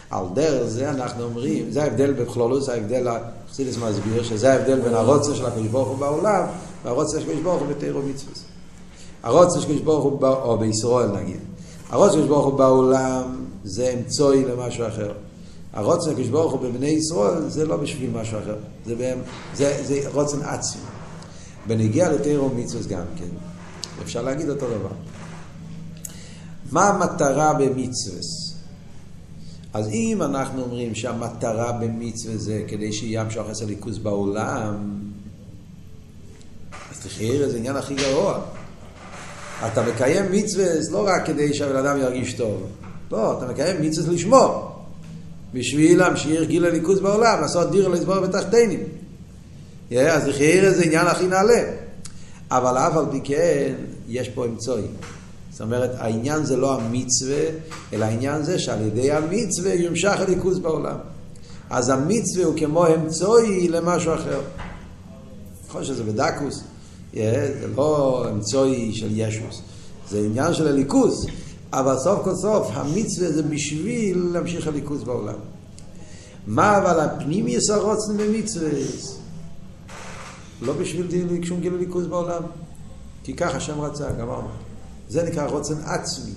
על 0.09 0.25
דרך 0.33 0.67
זה 0.67 0.89
אנחנו 0.89 1.23
אומרים, 1.23 1.71
זה 1.71 1.83
ההבדל 1.83 2.13
בכלולוס, 2.13 2.69
ההבדל, 2.69 3.07
חסידס 3.51 3.77
מסביר, 3.77 4.23
שזה 4.23 4.53
ההבדל 4.53 4.79
בין 4.79 4.93
הרוצה 4.93 5.35
של 5.35 5.45
הקדוש 5.45 5.67
ברוך 5.67 5.87
הוא 5.87 5.97
בעולם, 5.97 6.43
והרוצה 6.83 7.21
של 7.21 7.29
הקדוש 7.29 7.43
ברוך 7.43 7.61
הוא 7.61 7.67
בתרא 7.67 7.99
מצווה. 8.09 8.33
הרוצה 9.23 9.61
של 9.61 9.65
הקדוש 9.67 9.81
ברוך 9.81 10.03
הוא, 10.03 10.27
או 10.27 10.57
בישראל 10.57 11.11
נגיד, 11.11 11.39
הרוצה 11.89 12.13
של 12.13 12.19
הקדוש 12.19 12.29
ברוך 12.29 12.45
הוא 12.45 12.53
בעולם 12.53 13.45
זה 13.63 13.93
אמצעי 13.97 14.45
למשהו 14.45 14.87
אחר. 14.87 15.11
הרוצן 15.73 16.09
הקדוש 16.09 16.27
ברוך 16.27 16.53
הוא 16.53 16.61
בבני 16.61 16.87
ישראל 16.87 17.49
זה 17.49 17.65
לא 17.65 17.77
בשביל 17.77 18.09
משהו 18.09 18.39
אחר, 18.39 18.55
זה, 18.85 18.95
בהם, 18.95 19.19
זה, 19.55 19.79
זה 19.83 19.99
רוצן 20.13 20.41
עצמי. 20.41 20.81
בנגיע 21.67 22.11
לתירו 22.11 22.49
מצווה 22.55 22.97
גם 22.97 23.05
כן, 23.15 23.25
אפשר 24.03 24.21
להגיד 24.21 24.49
אותו 24.49 24.65
דבר. 24.65 24.95
מה 26.71 26.87
המטרה 26.87 27.53
במצווה? 27.53 28.44
אז 29.75 29.89
אם 29.89 30.21
אנחנו 30.21 30.61
אומרים 30.61 30.95
שהמטרה 30.95 31.71
במצווה 31.71 32.37
זה 32.37 32.63
כדי 32.67 32.93
שיהיה 32.93 33.21
המשוך 33.21 33.49
עשר 33.49 33.65
ליכוז 33.65 33.97
בעולם, 33.97 34.99
אז 36.91 36.99
תחייר 36.99 37.49
זה 37.49 37.57
עניין 37.57 37.75
הכי 37.75 37.95
גרוע. 37.95 38.39
אתה 39.67 39.83
מקיים 39.83 40.31
מצווה 40.31 40.65
לא 40.91 41.07
רק 41.07 41.25
כדי 41.25 41.53
שהבן 41.53 41.75
אדם 41.75 41.97
ירגיש 41.99 42.33
טוב, 42.33 42.67
לא, 43.11 43.37
אתה 43.37 43.51
מקיים 43.51 43.81
מצווה 43.81 44.13
לשמור. 44.13 44.71
בשביל 45.53 45.99
להמשיך 45.99 46.47
גיל 46.47 46.65
הליכוז 46.65 46.99
בעולם, 46.99 47.41
לעשות 47.41 47.71
דיר 47.71 47.87
לסבור 47.87 48.19
בתחתינים. 48.19 48.83
Yeah, 49.91 49.95
אז 49.95 50.27
לחייר 50.27 50.73
זה 50.73 50.83
עניין 50.83 51.07
הכי 51.07 51.27
נעלה. 51.27 51.61
אבל 52.51 52.77
אף 52.77 52.97
על 52.97 53.05
פי 53.11 53.21
כן, 53.23 53.73
יש 54.07 54.29
פה 54.29 54.45
אמצעי. 54.45 54.83
זאת 55.55 55.61
אומרת, 55.61 55.91
העניין 55.97 56.45
זה 56.45 56.57
לא 56.57 56.75
המצווה, 56.75 57.41
אלא 57.93 58.05
העניין 58.05 58.43
זה 58.43 58.59
שעל 58.59 58.81
ידי 58.81 59.11
המצווה 59.11 59.73
יומשך 59.73 60.15
הליכוז 60.19 60.59
בעולם. 60.59 60.97
אז 61.69 61.89
המצווה 61.89 62.45
הוא 62.45 62.53
כמו 62.57 62.87
אמצעי 62.87 63.67
למשהו 63.67 64.13
אחר. 64.13 64.41
נכון 65.67 65.83
שזה 65.83 66.03
בדקוס, 66.03 66.63
זה 67.13 67.67
לא 67.75 68.25
אמצעי 68.31 68.93
של 68.93 69.07
ישוס, 69.11 69.61
זה 70.09 70.19
עניין 70.19 70.53
של 70.53 70.67
הליכוז. 70.67 71.27
אבל 71.73 71.97
סוף 71.97 72.23
כל 72.23 72.35
סוף 72.35 72.67
המצווה 72.73 73.31
זה 73.31 73.43
בשביל 73.43 74.29
להמשיך 74.33 74.67
הליכוז 74.67 75.03
בעולם. 75.03 75.39
מה 76.47 76.77
אבל 76.77 76.99
הפנים 76.99 77.47
יסרוצנו 77.47 78.17
במצווה? 78.17 78.69
לא 80.61 80.73
בשביל 80.73 81.43
שום 81.43 81.59
גילוי 81.61 81.79
ליכוז 81.79 82.07
בעולם. 82.07 82.43
כי 83.23 83.33
ככה 83.33 83.57
השם 83.57 83.81
רצה, 83.81 84.11
גמרנו. 84.11 84.64
זה 85.09 85.23
נקרא 85.23 85.47
רוצן 85.47 85.75
עצמי. 85.85 86.31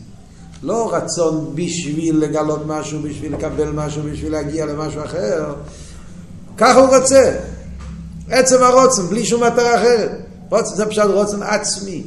לא 0.63 0.95
רצון 0.95 1.53
בשביל 1.55 2.19
לגלות 2.19 2.67
משהו, 2.67 3.03
בשביל 3.03 3.35
לקבל 3.35 3.71
משהו, 3.71 4.03
בשביל 4.13 4.33
להגיע 4.33 4.67
למשהו 4.67 5.05
אחר. 5.05 5.55
ככה 6.57 6.79
הוא 6.79 6.97
רוצה. 6.97 7.37
עצם 8.31 8.63
הרוצן, 8.63 9.03
בלי 9.03 9.27
שום 9.27 9.45
מטרה 9.45 9.75
אחרת. 9.75 10.11
רוצן, 10.51 10.75
זה 10.75 10.87
פשוט 10.87 11.05
רוצן 11.05 11.43
עצמי. 11.43 12.03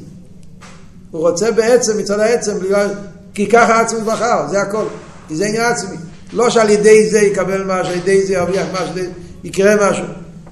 הוא 1.12 1.22
רוצה 1.22 1.52
בעצם, 1.52 1.98
מצד 1.98 2.20
העצם, 2.20 2.60
בגלל 2.60 2.90
כי 3.34 3.50
ככה 3.50 3.82
עצמי 3.82 4.02
בחר, 4.02 4.48
זה 4.50 4.62
הכל. 4.62 4.86
כי 5.28 5.36
זה 5.36 5.46
עניין 5.46 5.64
עצמי. 5.64 5.98
לא 6.34 6.50
שעל 6.50 6.70
ידי 6.70 7.10
זה 7.10 7.20
יקבל 7.20 7.64
משהו, 7.64 7.94
על 7.94 7.98
ידי 7.98 8.26
זה 8.26 8.34
ירוויח 8.34 8.68
משהו, 8.74 8.96
יקרה 9.44 9.90
משהו. 9.90 10.06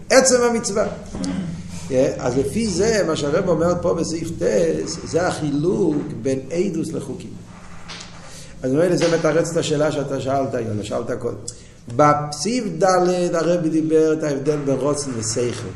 עצם 0.10 0.42
המצווה. 0.42 0.86
אז 2.17 2.38
לפי 2.38 2.67
זה, 2.67 3.03
מה 3.08 3.15
שהרב 3.15 3.50
אומר 3.50 3.74
פה 3.81 3.93
בסעיף 3.93 4.29
טס, 4.39 4.98
זה 5.03 5.27
החילוק 5.27 5.96
בין 6.22 6.39
עדוס 6.51 6.91
לחוקים. 6.91 7.29
אז 8.63 8.72
נראה 8.72 8.89
לי 8.89 8.98
זה 8.98 9.17
מתרץ 9.17 9.51
את 9.51 9.58
השאלה 9.58 9.91
שאתה 9.91 10.22
שאלת, 10.22 10.53
יונה, 10.53 10.84
שאלת 10.84 11.12
קודם. 11.19 11.38
בפסיב 11.96 12.84
ד' 12.84 13.36
הרב 13.36 13.67
דיבר 13.67 14.13
את 14.13 14.24
ההבדל 14.24 14.58
בין 14.58 14.75
רוצן 14.75 15.12
ושכל. 15.17 15.69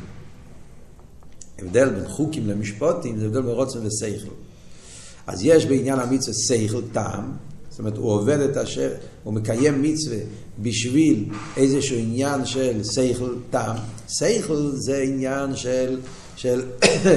הבדל 1.60 1.90
בין 1.90 2.08
חוקים 2.08 2.48
למשפוטים 2.48 3.20
זה 3.20 3.26
הבדל 3.26 3.42
בין 3.42 3.52
רוצן 3.52 3.80
ושכל. 3.86 4.32
אז 5.28 5.44
יש 5.44 5.66
בעניין 5.66 6.00
המצווה 6.00 6.34
שכל 6.34 6.82
טעם, 6.92 7.32
זאת 7.70 7.80
אומרת 7.80 7.98
הוא 7.98 8.12
עובד 8.12 8.40
את 8.40 8.58
אשר, 8.58 8.90
הוא 9.24 9.34
מקיים 9.34 9.82
מצווה 9.82 10.18
בשביל 10.60 11.26
איזשהו 11.58 11.98
עניין 11.98 12.46
של 12.46 12.84
שכל 12.84 13.36
טעם. 13.50 13.76
שכל 14.14 14.72
זה 14.74 14.98
עניין 14.98 15.56
של, 15.56 16.00
של, 16.36 16.62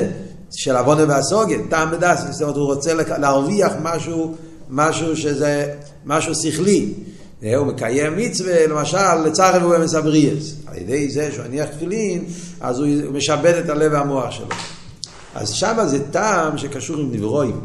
של 0.60 0.76
עוונה 0.76 1.04
והסוגן, 1.08 1.68
טעם 1.68 1.88
ודס, 1.92 2.20
זאת 2.30 2.42
אומרת 2.42 2.56
הוא 2.56 2.66
רוצה 2.66 2.94
להרוויח 2.94 3.72
משהו, 3.82 4.34
משהו 4.70 5.16
שזה, 5.16 5.74
משהו 6.06 6.34
שכלי. 6.34 6.94
הוא 7.56 7.66
מקיים 7.66 8.16
מצווה, 8.16 8.66
למשל, 8.66 9.14
לצער 9.24 9.66
ובאמס 9.66 9.94
הבריאס. 9.94 10.54
על 10.66 10.76
ידי 10.76 11.10
זה 11.10 11.32
שהוא 11.32 11.44
הניח 11.44 11.68
תפילין, 11.68 12.24
אז 12.60 12.78
הוא 12.78 12.88
משעבד 13.12 13.54
את 13.64 13.68
הלב 13.68 13.92
והמוח 13.92 14.30
שלו. 14.30 14.46
אז 15.34 15.50
שמה 15.50 15.86
זה 15.86 15.98
טעם 16.10 16.58
שקשור 16.58 16.96
עם 16.96 17.12
נברואים. 17.12 17.60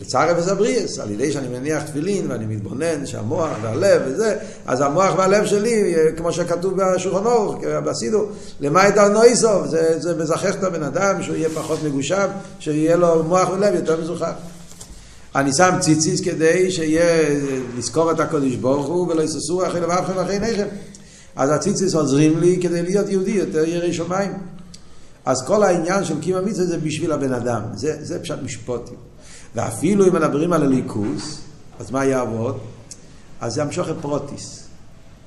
לצער 0.00 0.32
אפס 0.32 0.48
הבריאס, 0.48 0.98
על 0.98 1.10
ידי 1.10 1.32
שאני 1.32 1.48
מניח 1.48 1.82
תפילין 1.82 2.30
ואני 2.30 2.46
מתבונן 2.46 3.06
שהמוח 3.06 3.50
והלב 3.62 4.02
וזה, 4.06 4.36
אז 4.66 4.80
המוח 4.80 5.18
והלב 5.18 5.46
שלי, 5.46 5.94
כמו 6.16 6.32
שכתוב 6.32 6.74
בשולחן 6.76 7.26
אורך, 7.26 7.58
בסידו, 7.84 8.26
למה 8.60 8.82
הייתה 8.82 9.08
נויסוב, 9.08 9.66
זה, 9.66 10.00
זה 10.00 10.16
מזכך 10.16 10.54
את 10.58 10.64
הבן 10.64 10.82
אדם, 10.82 11.22
שהוא 11.22 11.36
יהיה 11.36 11.48
פחות 11.48 11.82
מגושם, 11.82 12.26
שיהיה 12.58 12.96
לו 12.96 13.22
מוח 13.22 13.50
ולב 13.50 13.74
יותר 13.74 14.00
מזוכח. 14.00 14.32
אני 15.34 15.52
שם 15.52 15.70
ציציס 15.80 16.20
כדי 16.20 16.70
שיהיה, 16.70 17.40
לזכור 17.78 18.10
את 18.10 18.20
הקודש 18.20 18.54
ברוך 18.54 18.86
הוא 18.86 19.08
ולא 19.08 19.22
יססו 19.22 19.66
אחרי 19.66 19.80
לבבכם 19.80 20.12
ואחרי 20.16 20.34
עיניכם. 20.34 20.66
אז 21.36 21.50
הציציס 21.50 21.94
עוזרים 21.94 22.40
לי 22.40 22.58
כדי 22.62 22.82
להיות 22.82 23.08
יהודי 23.08 23.30
יותר 23.30 23.64
ירא 23.64 23.92
שמיים. 23.92 24.32
אז 25.24 25.46
כל 25.46 25.62
העניין 25.62 26.04
של 26.04 26.20
קיום 26.20 26.38
המצווה 26.38 26.66
זה 26.66 26.78
בשביל 26.78 27.12
הבן 27.12 27.32
אדם, 27.32 27.62
זה, 27.74 27.96
זה 28.00 28.18
פשט 28.18 28.38
משפוטים. 28.42 29.11
ואפילו 29.54 30.08
אם 30.08 30.14
מדברים 30.14 30.52
על 30.52 30.62
הליכוס, 30.62 31.40
אז 31.80 31.90
מה 31.90 32.04
יעבוד? 32.04 32.58
אז 33.40 33.54
זה 33.54 33.62
המשוך 33.62 33.88
את 33.88 33.94
פרוטיס, 34.00 34.64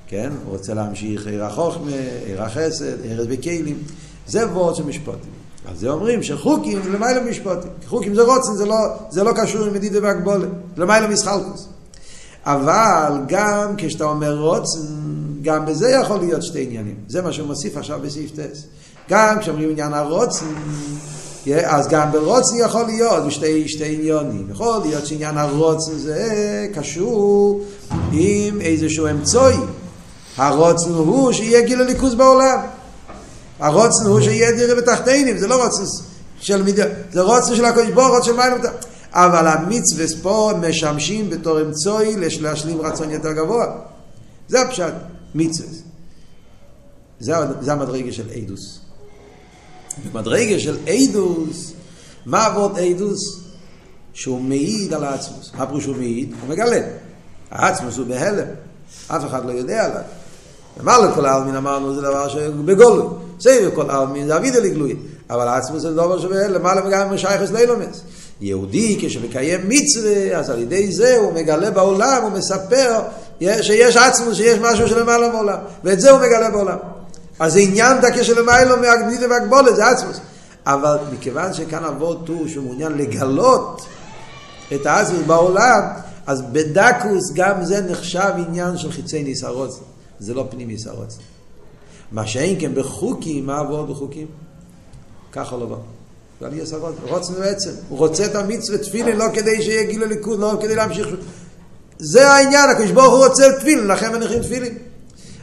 כן? 0.06 0.32
הוא 0.44 0.52
רוצה 0.52 0.74
להמשיך 0.74 1.26
עיר 1.26 1.44
החוכמה, 1.44 1.90
עיר 2.26 2.42
החסד, 2.42 3.06
ארז 3.06 3.26
בכלים. 3.26 3.78
זה 4.26 4.48
וורד 4.48 4.74
של 4.74 4.82
משפוטים. 4.82 5.30
אז 5.68 5.80
זה 5.80 5.88
אומרים 5.88 6.22
שחוקים 6.22 6.82
זה 6.82 6.90
למעלה 6.90 7.30
משפוטים. 7.30 7.70
חוקים 7.86 8.14
זה 8.14 8.22
רוצן, 8.22 8.54
זה 8.54 8.66
לא, 8.66 8.76
זה 9.10 9.24
לא 9.24 9.32
קשור 9.36 9.66
עם 9.66 9.74
מדידה 9.74 9.98
והגבולת. 10.02 10.48
למעלה 10.76 11.08
מסחלקוס. 11.08 11.68
אבל 12.44 13.12
גם 13.28 13.74
כשאתה 13.78 14.04
אומר 14.04 14.38
רוצן, 14.38 14.78
גם 15.42 15.66
בזה 15.66 15.90
יכול 15.90 16.18
להיות 16.18 16.42
שתי 16.42 16.62
עניינים. 16.62 16.94
זה 17.08 17.22
מה 17.22 17.32
שהוא 17.32 17.46
מוסיף 17.46 17.76
עכשיו 17.76 18.00
בסעיף 18.02 18.30
טס. 18.30 18.64
גם 19.10 19.38
כשאומרים 19.40 19.70
עניין 19.70 19.92
הרוצן, 19.92 20.46
אז 21.54 21.88
גם 21.88 22.12
ברוצן 22.12 22.56
יכול 22.58 22.86
להיות 22.86 23.24
בשתי 23.26 23.68
שתי 23.68 23.94
עניונים. 23.94 24.46
יכול 24.50 24.80
להיות 24.84 25.06
שעניין 25.06 25.38
הרוצן 25.38 25.98
זה 25.98 26.68
קשור 26.74 27.60
עם 28.12 28.60
איזשהו 28.60 29.06
אמצעי. 29.06 29.56
הרוצן 30.36 30.90
הוא 30.90 31.32
שיהיה 31.32 31.60
גיל 31.60 31.80
הליכוז 31.80 32.14
בעולם. 32.14 32.58
הרוצן 33.58 34.06
הוא 34.06 34.20
שיהיה 34.20 34.52
דירה 34.52 34.74
בתחתינים, 34.74 35.38
זה 35.38 35.46
לא 35.46 35.64
רוצן 35.64 35.82
של 36.40 36.62
מידה, 36.62 36.84
זה 37.12 37.22
רוצן 37.22 37.56
של 37.56 37.64
הקודש 37.64 37.90
ברוך 37.90 38.24
של 38.24 38.32
מים. 38.32 38.52
אבל 39.12 39.46
המצווה 39.46 40.04
פה 40.22 40.52
משמשים 40.68 41.30
בתור 41.30 41.60
אמצעי 41.60 42.16
להשלים 42.16 42.80
רצון 42.80 43.10
יותר 43.10 43.32
גבוה. 43.32 43.66
זה 44.48 44.60
הפשט, 44.60 44.92
מצווה. 45.34 45.68
זה, 47.20 47.34
זה 47.60 47.72
המדרגה 47.72 48.12
של 48.12 48.30
אידוס. 48.30 48.85
במדרגה 50.04 50.58
של 50.58 50.76
אידוס, 50.86 51.72
מה 52.26 52.46
עבוד 52.46 52.78
אידוס? 52.78 53.40
שהוא 54.16 54.40
מעיד 54.40 54.94
על 54.94 55.04
העצמוס. 55.04 55.52
מה 55.58 55.66
פירוש 55.66 55.84
הוא 55.84 55.96
מעיד? 55.96 56.34
הוא 56.40 56.50
מגלה. 56.50 56.80
העצמוס 57.50 57.96
הוא 57.96 58.06
בהלם. 58.06 58.46
אף 59.08 59.24
אחד 59.26 59.44
לא 59.44 59.52
יודע 59.52 59.84
עליו. 59.84 60.00
ומה 60.80 60.98
לכל 60.98 61.26
העלמין 61.26 61.56
אמרנו 61.56 61.94
זה 61.94 62.00
דבר 62.00 62.28
שבגולוי. 62.28 63.06
סבב 63.40 63.70
כל 63.74 63.90
העלמין 63.90 64.26
זה 64.26 64.36
אבידה 64.36 64.58
לגלוי. 64.58 64.96
אבל 65.30 65.48
העצמוס 65.48 65.82
זה 65.82 65.92
דבר 65.92 66.20
שבהלם. 66.20 66.62
מה 66.62 66.74
למגע 66.74 67.06
משייכס 67.06 67.50
לילומס. 67.50 68.02
יהודי 68.40 68.98
כשמקיים 69.00 69.68
מצווה, 69.68 70.38
אז 70.38 70.50
על 70.50 70.58
ידי 70.58 70.92
זה 70.92 71.16
הוא 71.16 71.32
מגלה 71.32 71.70
בעולם, 71.70 72.22
הוא 72.22 72.30
מספר 72.30 73.00
שיש 73.40 73.96
עצמוס, 73.96 74.36
שיש 74.36 74.58
משהו 74.58 74.88
שלמעלה 74.88 75.28
בעולם. 75.28 75.58
ואת 75.84 76.00
זה 76.00 76.10
הוא 76.10 76.20
מגלה 76.20 76.50
בעולם. 76.50 76.76
אז 77.38 77.52
זה 77.52 77.58
עניין 77.58 78.00
דקה 78.00 78.24
שלמיילו 78.24 78.76
מהגנידה 78.76 79.26
והגבולת, 79.30 79.76
זה 79.76 79.86
עצמוס. 79.86 80.20
אבל 80.66 80.96
מכיוון 81.12 81.52
שכאן 81.54 81.84
אבות 81.84 82.28
הוא 82.28 82.48
שהוא 82.48 82.64
מעוניין 82.64 82.92
לגלות 82.92 83.86
את 84.74 84.86
האסוס 84.86 85.20
בעולם, 85.26 85.82
אז 86.26 86.42
בדקוס 86.42 87.32
גם 87.34 87.64
זה 87.64 87.80
נחשב 87.80 88.30
עניין 88.48 88.76
של 88.76 88.92
חיצי 88.92 89.22
ניסרוץ. 89.22 89.80
זה 90.18 90.34
לא 90.34 90.46
פנים 90.50 90.68
ניסרוץ. 90.68 91.18
מה 92.12 92.26
שאין 92.26 92.60
כן 92.60 92.74
בחוקים, 92.74 93.46
מה 93.46 93.58
עבור 93.58 93.86
בחוקים? 93.86 94.26
ככה 95.32 95.56
לא 95.56 95.66
בא. 95.66 95.76
ועל 96.40 96.58
יסרות, 96.58 96.94
רוצנו 97.02 97.36
בעצם. 97.36 97.70
הוא 97.88 97.98
רוצה 97.98 98.26
את 98.26 98.34
המצווה 98.34 98.78
תפילין 98.78 99.16
לא 99.16 99.24
כדי 99.34 99.62
שיהיה 99.62 99.82
גיל 99.82 100.02
הליכוד, 100.02 100.40
לא 100.40 100.58
כדי 100.62 100.74
להמשיך. 100.74 101.08
זה 101.98 102.28
העניין, 102.28 102.70
הקדוש 102.70 102.90
ברוך 102.90 103.14
הוא 103.14 103.26
רוצה 103.26 103.44
תפילין, 103.58 103.86
לכן 103.86 104.12
מניחים 104.12 104.42
תפילין. 104.42 104.78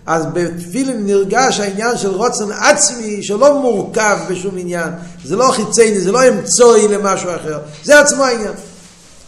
אז 0.05 0.25
בתפילין 0.33 1.05
נרגש 1.05 1.59
העניין 1.59 1.97
של 1.97 2.09
רוצן 2.09 2.51
עצמי 2.51 3.23
שלא 3.23 3.61
מורכב 3.61 4.17
בשום 4.29 4.57
עניין. 4.57 4.89
זה 5.25 5.35
לא 5.35 5.51
חיצייני, 5.51 6.01
זה 6.01 6.11
לא 6.11 6.29
אמצעי 6.29 6.87
למשהו 6.87 7.29
אחר. 7.35 7.59
זה 7.83 7.99
עצמו 7.99 8.23
העניין. 8.23 8.53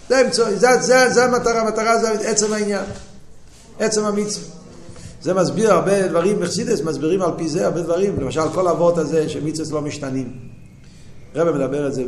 זה 0.10 0.22
אמצעי, 0.22 0.56
זה, 0.56 0.68
זה, 0.82 1.10
זה 1.10 1.26
המטרה, 1.26 1.62
המטרה 1.62 2.00
זה 2.00 2.10
עצם 2.12 2.54
העניין. 2.54 2.84
עצם 3.80 4.06
המצווה. 4.06 4.48
זה 5.22 5.34
מסביר 5.34 5.74
הרבה 5.74 6.08
דברים, 6.08 6.40
מחסידס 6.40 6.82
מסבירים 6.82 7.22
על 7.22 7.32
פי 7.38 7.50
זה 7.50 7.66
הרבה 7.66 7.82
דברים. 7.82 8.20
למשל 8.20 8.50
כל 8.54 8.68
האבות 8.68 8.98
הזה 8.98 9.30
שמצווה 9.30 9.80
לא 9.80 9.82
משתנים. 9.82 10.34
רבי 11.36 11.52
מדבר 11.52 11.88
את 11.88 11.94
זה 11.94 12.04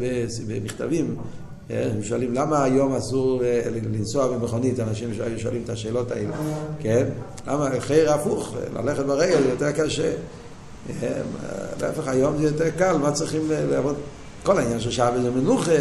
במכתבים. 0.48 1.16
הם 1.70 2.04
שואלים 2.04 2.34
למה 2.34 2.64
היום 2.64 2.96
אסור 2.96 3.42
לנסוע 3.94 4.28
במכונית, 4.28 4.80
אנשים 4.80 5.14
שואלים 5.38 5.62
את 5.64 5.70
השאלות 5.70 6.12
האלה, 6.12 6.36
כן? 6.80 7.06
למה 7.48 7.70
חיר 7.80 8.14
הפוך, 8.14 8.56
ללכת 8.76 9.06
ברגל 9.06 9.42
זה 9.44 9.50
יותר 9.50 9.72
קשה. 9.72 10.12
להפך 11.82 12.08
היום 12.08 12.38
זה 12.38 12.44
יותר 12.44 12.70
קל, 12.70 12.98
מה 12.98 13.12
צריכים 13.12 13.42
לעבוד? 13.50 13.96
כל 14.44 14.58
העניין 14.58 14.80
של 14.80 14.92
שעה 14.92 15.12
וזה 15.16 15.32
מנוחה. 15.32 15.72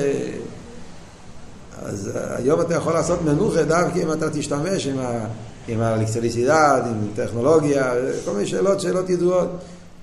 אז 1.82 2.10
היום 2.14 2.60
אתה 2.60 2.74
יכול 2.74 2.92
לעשות 2.92 3.22
מנוחה 3.22 3.62
דווקא 3.62 3.98
אם 3.98 4.12
אתה 4.12 4.30
תשתמש 4.30 4.86
עם, 4.86 4.98
ה, 4.98 5.26
עם 5.68 5.80
האלקטריסידד, 5.80 6.82
עם 6.86 7.08
טכנולוגיה, 7.16 7.92
כל 8.24 8.32
מיני 8.32 8.46
שאלות, 8.46 8.80
שאלות 8.80 9.10
ידועות. 9.10 9.48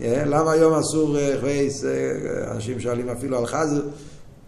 למה 0.01 0.51
היום 0.51 0.73
אסור 0.73 1.17
חווייס, 1.39 1.83
אנשים 2.51 2.79
שואלים 2.79 3.09
אפילו 3.09 3.37
על 3.37 3.45
חזר. 3.45 3.81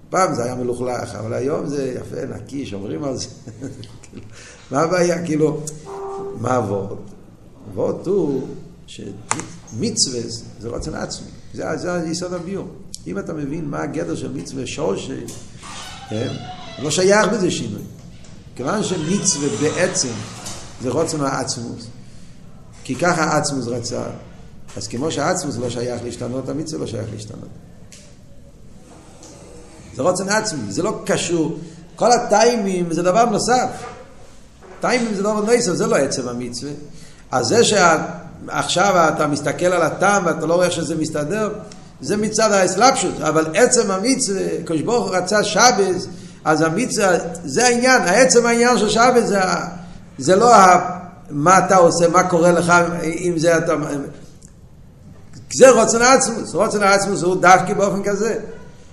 פעם 0.10 0.36
זה 0.36 0.44
היה 0.44 0.56
מלוכלך, 0.56 1.16
אבל 1.16 1.34
היום 1.34 1.68
זה 1.68 1.94
יפה, 2.00 2.26
נקי, 2.36 2.66
שומרים 2.66 3.04
על 3.04 3.18
זה. 3.18 3.28
מה 4.72 4.82
הבעיה? 4.82 5.26
כאילו, 5.26 5.62
מה 6.40 6.56
עבוד? 6.56 6.98
עבוד 7.72 8.08
הוא 8.08 8.48
שמצווה 8.88 10.22
זה 10.60 10.70
רצון 10.70 10.96
עצמי, 10.96 11.28
זה, 11.54 11.78
זה 11.78 12.08
יסוד 12.08 12.34
הביור. 12.34 12.68
אם 13.08 13.20
אתה 13.20 13.34
מבין 13.34 13.66
מה 13.66 13.82
הגדר 13.82 14.16
של 14.16 14.34
מצווה 14.34 14.68
שורש, 14.68 15.12
כן? 16.10 16.34
לא 16.80 16.92
שייך 16.92 17.28
בזה 17.34 17.52
שינוי. 17.52 17.82
כיוון 18.56 18.84
שמצווה 18.84 19.48
בעצם 19.62 20.12
זה 20.82 20.90
רוצן 20.90 21.22
העצמוס, 21.22 21.88
כי 22.84 22.96
ככה 22.96 23.24
העצמוס 23.24 23.68
רצה, 23.68 24.04
אז 24.78 24.88
כמו 24.88 25.12
שהעצמוס 25.12 25.58
לא 25.58 25.70
שייך 25.70 26.04
להשתנות, 26.04 26.50
המצווה 26.50 26.82
לא 26.82 26.88
שייך 26.88 27.10
להשתנות. 27.14 27.50
זה 29.96 30.02
רוצן 30.02 30.30
עצמי, 30.30 30.72
זה 30.72 30.84
לא 30.84 31.02
קשור. 31.06 31.58
כל 31.96 32.12
הטיימים 32.12 32.94
זה 32.94 33.04
דבר 33.04 33.26
נוסף. 33.26 33.70
טיימים 34.82 35.14
זה 35.14 35.24
דבר 35.24 35.42
נוסף, 35.42 35.74
זה 35.74 35.88
לא 35.88 35.96
עצם 35.96 36.28
המצווה. 36.28 36.72
אז 37.32 37.48
זה 37.48 37.64
שעכשיו 37.64 39.10
אתה 39.16 39.28
מסתכל 39.28 39.66
על 39.66 39.82
הטעם 39.82 40.26
ואתה 40.26 40.46
לא 40.46 40.54
רואה 40.54 40.72
שזה 40.72 40.96
מסתדר, 40.96 41.54
זה 42.02 42.18
מצד 42.18 42.52
האסלאפשוט. 42.52 43.22
אבל 43.22 43.46
עצם 43.54 43.92
המצווה, 43.92 44.42
קדוש 44.66 44.82
ברוך 44.82 45.08
הוא 45.08 45.16
רצה 45.16 45.44
שבס, 45.44 46.08
אז 46.46 46.62
המצווה, 46.62 47.18
זה 47.46 47.66
העניין, 47.66 48.02
העצם 48.02 48.46
העניין 48.46 48.78
של 48.78 48.90
שבס 48.90 49.24
זה, 49.26 49.40
זה 50.18 50.36
לא 50.36 50.54
מה 51.30 51.58
אתה 51.66 51.76
עושה, 51.76 52.08
מה 52.08 52.24
קורה 52.24 52.52
לך, 52.52 52.74
אם 53.04 53.34
זה 53.38 53.58
אתה... 53.58 53.74
זה 55.54 55.70
רוצן 55.70 56.02
עצמוס, 56.02 56.54
רוצן 56.54 56.84
עצמוס 56.84 57.22
הוא 57.22 57.42
דווקא 57.42 57.74
באופן 57.74 58.04
כזה. 58.04 58.40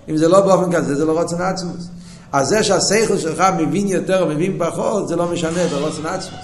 אם 0.08 0.16
זה 0.16 0.28
לא 0.28 0.40
באופן 0.40 0.72
כזה, 0.72 0.94
זה 0.94 1.04
לא 1.04 1.20
רוצן 1.20 1.42
עצמוס. 1.42 1.88
אז 2.32 2.48
זה 2.48 2.62
שהשכל 2.62 3.18
שלך 3.18 3.42
מבין 3.58 3.88
יותר 3.88 4.22
או 4.22 4.28
מבין 4.28 4.58
פחות, 4.58 5.08
זה 5.08 5.16
לא 5.16 5.32
משנה, 5.32 5.68
זה 5.68 5.78
רוצן 5.78 6.06
עצמוס. 6.06 6.40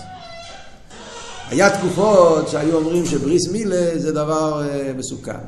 היה 1.51 1.79
תקופות 1.79 2.49
שהיו 2.49 2.77
אומרים 2.77 3.07
שבריס 3.07 3.49
מילה 3.49 3.99
זה 3.99 4.13
דבר 4.13 4.63
uh, 4.63 4.99
מסוכן. 4.99 5.39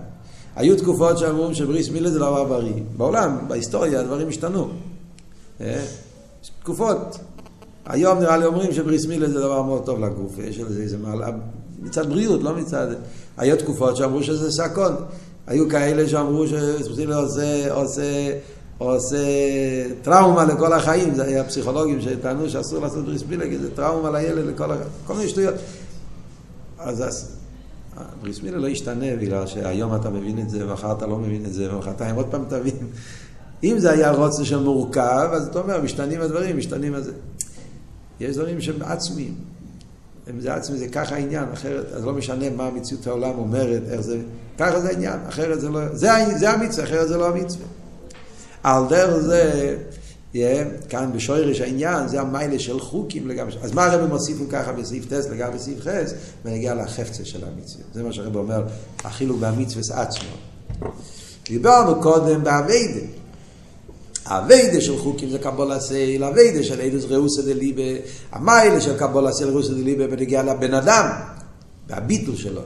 היו 0.57 0.77
תקופות 0.77 1.19
שאמרו 1.19 1.55
שבריס 1.55 1.89
מילה 1.89 2.11
זה 2.11 2.19
דבר 2.19 2.45
בריא. 2.45 2.83
בעולם, 2.97 3.39
בהיסטוריה, 3.49 4.01
הדברים 4.01 4.29
השתנו. 4.29 4.69
Uh, 5.59 5.63
תקופות. 6.63 7.19
היום 7.87 8.19
נראה 8.19 8.37
לי 8.37 8.45
אומרים 8.45 8.73
שבריס 8.73 9.07
מילה 9.07 9.29
זה 9.29 9.41
דבר 9.41 9.63
מאוד 9.63 9.87
טוב 9.87 10.01
לגוף, 10.01 10.39
יש 10.39 10.59
לזה 10.59 10.83
איזה 10.83 10.99
מעלה, 10.99 11.29
מצד 11.83 12.09
בריאות, 12.09 12.43
לא 12.43 12.57
מצד... 12.57 12.87
היו 13.37 13.57
תקופות 13.57 13.97
שאמרו 13.97 14.23
שזה 14.23 14.53
סקון. 14.53 14.95
היו 15.51 15.69
כאלה 15.69 16.09
שאמרו 16.09 16.47
שספוסילה 16.47 17.17
עושה, 17.17 17.73
עושה, 17.73 18.33
עושה 18.79 19.17
טראומה 20.03 20.45
לכל 20.45 20.73
החיים, 20.73 21.15
זה 21.15 21.25
היה 21.25 21.45
פסיכולוגים 21.45 22.01
שטענו 22.01 22.51
שאסור 22.51 22.79
לעשות 22.79 23.05
בריס 23.05 23.23
מילה, 23.29 23.45
כי 23.45 23.59
זה 23.59 23.71
טראומה 23.75 24.11
לילד 24.11 24.47
לכל 24.47 24.73
החיים, 24.73 24.89
כל 25.07 25.15
מיני 25.15 25.29
שטויות. 25.29 25.55
אז 26.79 27.35
בריס 28.23 28.43
מילה 28.43 28.59
לא 28.59 28.67
ישתנה 28.67 29.17
בגלל 29.21 29.47
שהיום 29.47 29.95
אתה 29.95 30.11
מבין 30.11 30.39
את 30.39 30.51
זה, 30.51 30.67
ומחר 30.67 30.93
אתה 30.93 31.07
לא 31.07 31.17
מבין 31.17 31.45
את 31.47 31.53
זה, 31.53 31.75
ומחרתיים 31.75 32.15
עוד 32.15 32.27
פעם 32.31 32.45
תבין. 32.49 32.77
אם 33.65 33.79
זה 33.79 33.91
היה 33.91 34.11
רוצה 34.11 34.45
של 34.45 34.59
מורכב, 34.59 35.29
אז 35.33 35.47
אתה 35.47 35.59
אומר, 35.59 35.83
משתנים 35.83 36.21
הדברים, 36.21 36.59
משתנים 36.59 36.97
את 36.97 37.05
זה. 37.05 37.13
יש 38.21 38.37
דברים 38.37 38.61
שהם 38.61 38.83
עצמיים. 38.83 39.35
אם 40.31 40.41
זה 40.41 40.55
עצמי, 40.55 40.79
זה 40.79 40.89
ככה 40.89 41.15
העניין, 41.15 41.45
אחרת, 41.53 41.93
אז 41.93 42.05
לא 42.05 42.13
משנה 42.13 42.51
מה 42.51 42.71
מציאות 42.71 43.07
העולם 43.07 43.39
אומרת, 43.39 43.83
איך 43.91 44.01
זה, 44.01 44.19
ככה 44.59 44.81
זה 44.81 44.89
העניין, 44.89 45.19
אחרת 45.29 45.61
זה 45.61 45.69
לא, 45.69 45.81
זה, 45.93 46.11
זה 46.39 46.51
המצווה, 46.51 46.85
אחרת 46.85 47.09
זה 47.09 47.17
לא 47.17 47.29
המצווה. 47.29 47.67
על 48.63 48.83
דרך 48.89 49.17
זה, 49.17 49.77
yeah, 50.35 50.37
כאן 50.89 51.11
בשוירש 51.15 51.61
העניין, 51.61 52.09
זה 52.09 52.21
המיילה 52.21 52.59
של 52.59 52.81
חוקים 52.81 53.29
לגבי, 53.29 53.53
אז 53.63 53.73
מה 53.73 53.85
הרב 53.85 54.09
מוסיפים 54.09 54.47
ככה 54.47 54.73
בסעיף 54.73 55.07
טס 55.07 55.29
לגבי 55.29 55.59
סעיף 55.59 55.81
חס, 55.81 56.15
ונגיע 56.45 56.75
לחפצה 56.75 57.25
של 57.25 57.45
המצווה. 57.45 57.85
זה 57.95 58.03
מה 58.03 58.13
שהרב 58.13 58.37
אומר, 58.37 58.65
החילוק 59.05 59.39
במצווה 59.41 60.03
עצמו. 60.03 60.31
דיברנו 61.45 62.03
קודם 62.03 62.45
באביידה. 62.45 63.20
הווידה 64.29 64.81
של 64.81 64.99
חוקים 64.99 65.31
זה 65.31 65.39
קבולה 65.39 65.81
סייל, 65.81 66.25
הווידה 66.25 66.63
של 66.63 66.81
אילוס 66.81 67.05
ראוסה 67.09 67.43
דליבה, 67.43 67.83
המיילה 68.33 68.81
של 68.81 68.99
קבולה 68.99 69.33
סייל 69.33 69.49
ראוסה 69.49 69.73
דליבה 69.73 70.07
בנגיע 70.07 70.43
לבן 70.43 70.75
אדם, 70.75 71.07
והביטול 71.89 72.37
שלו. 72.37 72.61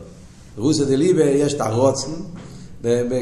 ראוסה 0.58 0.84
דליבה 0.84 1.24
יש 1.24 1.54
את 1.54 1.60
הרוצן, 1.60 2.10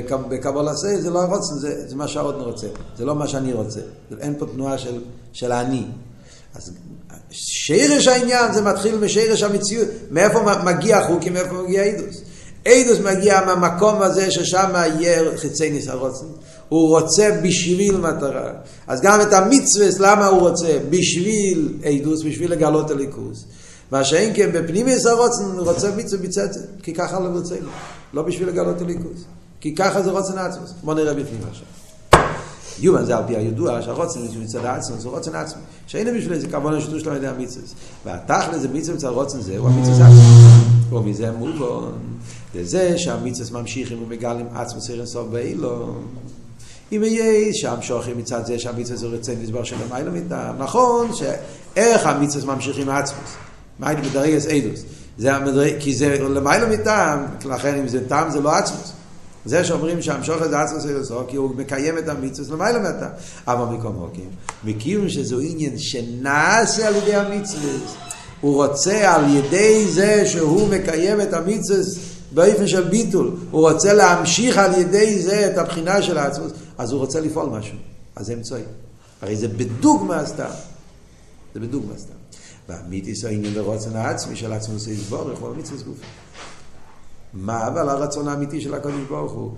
בקבולה 0.09 0.77
סייל 0.77 1.01
זה 1.01 1.11
לא 1.11 1.23
הרוצן, 1.23 1.55
זה, 1.55 1.88
זה 1.88 1.97
מה 1.97 2.09
שהאודן 2.09 2.40
רוצה, 2.40 2.66
זה 2.97 3.05
לא 3.05 3.14
מה 3.14 3.29
שאני 3.29 3.53
רוצה, 3.53 3.81
אין 4.21 4.35
פה 4.38 4.47
תנועה 4.47 4.79
של, 4.79 5.01
של 5.33 5.53
האני. 5.53 5.85
אז 6.55 6.73
שרש 7.31 8.09
העניין 8.09 8.53
זה 8.53 8.62
מתחיל 8.62 8.99
משרש 8.99 9.42
המציאות, 9.42 9.88
מאיפה 10.11 10.40
מגיע 10.64 10.99
החוקים, 10.99 11.33
מאיפה 11.33 11.53
מגיע 11.53 11.83
אילוס. 11.83 12.23
אילוס 12.66 12.99
מגיע 12.99 13.40
מהמקום 13.47 14.03
הזה 14.03 14.31
ששם 14.31 14.71
יהיה 14.75 15.37
חיצי 15.37 15.71
ניס 15.71 15.88
הרוצן. 15.88 16.27
הוא 16.72 16.88
רוצה 16.88 17.40
בשביל 17.42 17.96
מטרה. 17.96 18.50
אז 18.87 19.00
גם 19.00 19.20
את 19.20 19.32
המצווה, 19.32 19.87
למה 20.00 20.26
הוא 20.26 20.40
רוצה? 20.40 20.78
בשביל 20.90 21.78
עדוס, 21.85 22.22
בשביל 22.22 22.52
לגלות 22.52 22.90
הליכוז. 22.90 23.46
מה 23.90 24.04
שאין 24.04 24.32
כן 24.35 24.50
בפנימיוס 24.52 25.06
הרוצן, 25.06 25.42
הוא 25.42 25.66
רוצה 25.66 25.90
מצווה 25.96 26.22
בצצת, 26.22 26.61
כי 26.82 26.94
ככה 26.94 27.20
לא 27.20 27.28
רוצה. 27.28 27.54
לא 28.12 28.22
בשביל 28.22 28.48
לגלות 28.48 28.80
הליכוז. 28.80 29.24
כי 29.61 29.74
ככה 29.74 30.02
זה 30.02 30.11
רוצן 30.11 30.38
עצמוס. 30.38 30.72
בוא 30.82 30.94
נראה 30.94 31.14
בפנים 31.14 31.40
עכשיו. 31.50 31.66
יובן 32.78 33.04
זה 33.04 33.16
על 33.16 33.22
פי 33.26 33.37
הידוע 33.37 33.82
שהרוצן 33.82 34.20
זה 34.20 34.38
מצד 34.38 34.64
העצמוס, 34.64 35.02
זה 35.02 35.08
רוצן 35.08 35.35
עצמוס. 35.35 35.64
שאין 35.87 36.16
בשביל 36.18 36.32
איזה 36.32 36.48
כמובן 36.48 36.74
השיתוף 36.74 36.98
שלו 36.98 37.11
על 37.11 37.16
ידי 37.16 37.26
המצווה. 37.26 37.66
והתכל'ס 38.04 38.61
זה 38.61 38.68
מצווה 38.68 38.96
מצד 38.96 39.06
הרוצן 39.06 39.40
זה, 39.40 39.58
הוא 39.58 39.68
המצווה 39.68 40.06
עצמוס. 40.06 40.92
ומזה 40.92 41.32
מובן, 41.32 41.92
לזה 42.54 42.98
שהמיצוס 42.98 43.50
ממשיכים 43.50 44.02
ומגלים 44.02 44.46
עצמו 44.54 44.80
סיר 44.80 45.06
סוף 45.06 45.28
באילום. 45.28 46.04
אם 46.92 47.05
יהיה 47.05 47.55
שם 47.55 47.74
שוכרים 47.81 48.18
מצד 48.18 48.46
זה 48.46 48.59
שהמיצוס 48.59 49.02
הוא 49.02 49.14
רצון 49.14 49.35
לסבור 49.42 49.64
של 49.64 49.76
המיילו 49.90 50.12
מטעם. 50.12 50.59
נכון 50.59 51.11
שאיך 51.14 52.07
המיצוס 52.07 52.44
ממשיכים 52.44 52.88
עצמוס. 52.88 53.31
הייתי 53.83 54.02
מדרגס 54.09 54.46
אידוס? 54.46 54.83
זה 55.18 55.35
המדרג, 55.35 55.74
כי 55.81 55.94
זה 55.94 56.18
למיילו 56.18 56.68
מטעם, 56.68 57.26
לכן 57.44 57.74
אם 57.74 57.88
זה 57.88 58.09
טעם 58.09 58.31
זה 58.31 58.40
לא 58.40 58.50
עצמוס. 58.50 58.92
זה 59.44 59.64
שאומרים 59.64 60.02
שהמשוך 60.02 60.44
זה 60.44 60.61
עצמוס 60.61 60.87
אלוסו, 60.87 61.20
כי 61.28 61.37
הוא 61.37 61.57
מקיים 61.57 61.98
את 61.98 62.09
המיצוס 62.09 62.50
למעלה 62.50 62.78
מטעם. 62.78 63.11
אבל 63.46 63.76
מקום 63.76 63.94
הוקים, 63.94 64.31
מכירים 64.64 65.09
שזו 65.09 65.40
עניין 65.40 65.78
שנעשה 65.78 66.88
על 66.88 66.96
ידי 66.96 67.14
המיצוס. 67.14 67.94
הוא 68.40 68.55
רוצה 68.55 69.14
על 69.14 69.37
ידי 69.37 69.87
זה 69.87 70.26
שהוא 70.26 70.68
מקיים 70.68 71.20
את 71.20 71.33
המיצוס 71.33 71.98
באופן 72.35 72.66
של 72.66 72.88
ביטול, 72.88 73.31
הוא 73.50 73.70
רוצה 73.70 73.92
להמשיך 73.92 74.59
על 74.59 74.74
ידי 74.74 75.22
זה 75.22 75.46
את 75.52 75.59
הבחינה 75.59 76.02
של 76.02 76.18
העצמוס, 76.18 76.52
אז 76.83 76.92
הוא 76.92 77.01
רוצה 77.01 77.21
לפעול 77.21 77.49
משהו. 77.49 77.77
אז 78.16 78.27
זה 78.27 78.33
אמצעי. 78.35 78.62
הרי 79.23 79.37
זה 79.37 79.49
בדוגמה 79.49 80.27
סתם. 80.27 80.51
זה 81.55 81.61
בדוגמה 81.61 81.99
סתם. 81.99 82.14
והמיתיס 82.68 83.25
העניין 83.25 83.55
לרוצן 83.55 83.97
העצמי 83.97 84.37
של 84.37 84.53
עצמוס 84.53 84.87
יסבור, 84.87 85.33
יכול 85.33 85.55
מיצוס 85.57 85.83
גוף. 85.83 85.97
מה 87.35 87.66
אבל 87.66 87.88
הרצון 87.88 88.29
האמיתי 88.29 88.61
של 88.61 88.75
הקדוש 88.75 89.03
ברוך 89.09 89.33
הוא? 89.33 89.53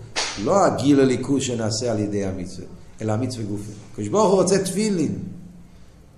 לא 0.45 0.65
הגיל 0.65 1.01
הליכוז 1.01 1.43
שנעשה 1.43 1.93
על 1.93 1.99
ידי 1.99 2.25
המצווה, 2.25 2.67
אלא 3.01 3.13
המצווה 3.13 3.45
גופי. 3.45 3.73
הקדוש 3.93 4.09
ברוך 4.09 4.33
הוא 4.33 4.43
רוצה 4.43 4.59
תפילין. 4.59 5.19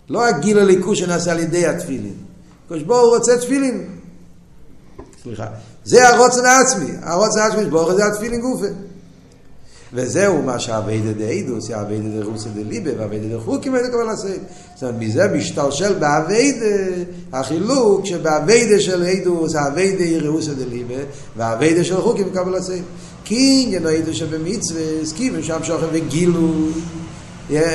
לא 0.09 0.27
הגיל 0.27 0.59
הליכוז 0.59 0.99
שנעשה 0.99 1.33
על 1.33 1.39
ידי 1.39 1.67
התפילין. 1.67 2.15
הקדוש 2.65 2.83
ברוך 2.83 3.03
הוא 3.03 3.17
רוצה 3.17 3.39
תפילין. 3.39 3.89
סליחה. 5.23 5.47
זה 5.85 6.09
הרוצן 6.09 6.45
העצמי. 6.45 6.91
הרוצן 7.03 7.39
העצמי 7.39 7.63
של 7.63 7.71
ברוך 7.71 7.93
זה 7.93 8.07
התפילין 8.07 8.41
גופי. 8.41 8.67
וזהו 9.93 10.43
מה 10.43 10.59
שהאביידה 10.59 11.13
דאידוס, 11.13 11.71
האביידה 11.71 12.21
דרוסה 12.21 12.49
דליבה, 12.49 12.91
והאביידה 12.99 13.37
דחוקים 13.37 13.73
ואידה 13.73 13.89
קבל 13.89 14.09
הסייד. 14.09 14.41
זאת 14.75 14.83
אומרת, 14.83 14.95
מזה 14.99 15.29
משתלשל 15.29 15.95
באביידה, 15.95 16.67
החילוק 17.33 18.07
שבאביידה 18.07 18.81
של 18.81 19.03
אידוס, 19.03 19.55
האביידה 19.55 20.05
היא 20.05 20.29
רוסה 20.29 20.55
דליבה, 20.55 20.95
והאביידה 21.37 21.85
של 21.85 22.01
חוקים 22.01 22.31
קבל 22.31 22.55
הסייד. 22.55 22.83
כי 23.25 23.63
עניין 23.67 23.87
האידוס 23.87 24.17
שבמצווה, 24.17 24.83
סכימים 25.05 25.43
שם 25.43 25.59
שוכם 25.63 25.87
וגילו, 25.93 26.53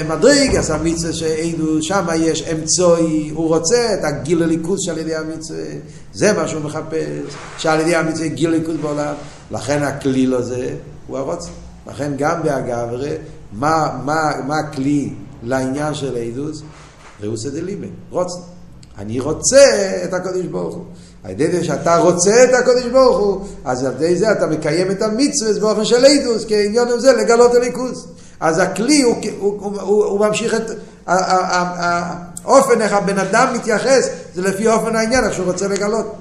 מדריג, 0.09 0.55
אז 0.55 0.69
המצווה 0.69 1.13
שאידוס, 1.13 1.85
שם 1.85 2.05
יש 2.19 2.41
אמצעי, 2.41 3.31
הוא 3.33 3.47
רוצה 3.47 3.93
את 3.93 4.03
הגיל 4.03 4.43
הליכוז 4.43 4.79
שעל 4.81 4.97
ידי 4.97 5.15
המצווה, 5.15 5.63
זה 6.13 6.33
מה 6.33 6.47
שהוא 6.47 6.61
מחפש, 6.61 7.33
שעל 7.57 7.79
ידי 7.79 7.95
המצווה 7.95 8.27
גיל 8.27 8.53
הליכוז 8.53 8.75
בעולם, 8.81 9.13
לכן 9.51 9.83
הכליל 9.83 10.33
הזה 10.33 10.69
הוא 11.07 11.17
הרוצה. 11.17 11.49
לכן 11.87 12.11
גם 12.17 12.43
באגברה, 12.43 13.09
מה, 13.51 13.99
מה, 14.05 14.31
מה 14.47 14.59
הכלי 14.59 15.13
לעניין 15.43 15.93
של 15.93 16.17
עדוס? 16.17 16.61
ראוסא 17.21 17.49
דליבה, 17.49 17.87
רוצה. 18.09 18.39
אני 18.97 19.19
רוצה 19.19 19.91
את 20.03 20.13
הקדוש 20.13 20.45
ברוך 20.45 20.75
הוא. 20.75 20.83
על 21.23 21.31
ידי 21.31 21.51
זה 21.51 21.63
שאתה 21.63 21.97
רוצה 21.97 22.43
את 22.43 22.53
הקדוש 22.53 22.85
ברוך 22.91 23.17
הוא, 23.17 23.47
אז 23.65 23.83
על 23.83 23.93
ידי 23.95 24.15
זה 24.15 24.31
אתה 24.31 24.47
מקיים 24.47 24.91
את 24.91 25.01
המצווה 25.01 25.59
באופן 25.59 25.85
של 25.85 26.05
עדוס, 26.05 26.45
כי 26.45 26.55
העניין 26.55 26.99
זה 26.99 27.13
לגלות 27.13 27.55
הליכוז. 27.55 28.07
אז 28.39 28.59
הכלי 28.59 29.01
הוא, 29.01 29.15
הוא, 29.39 29.59
הוא, 29.61 29.81
הוא, 29.81 30.05
הוא 30.05 30.19
ממשיך 30.19 30.55
את 30.55 30.71
האופן 31.07 32.81
איך 32.81 32.93
הבן 32.93 33.17
אדם 33.17 33.53
מתייחס, 33.53 34.09
זה 34.35 34.41
לפי 34.41 34.67
אופן 34.67 34.95
העניין, 34.95 35.23
איך 35.23 35.33
שהוא 35.33 35.45
רוצה 35.45 35.67
לגלות. 35.67 36.15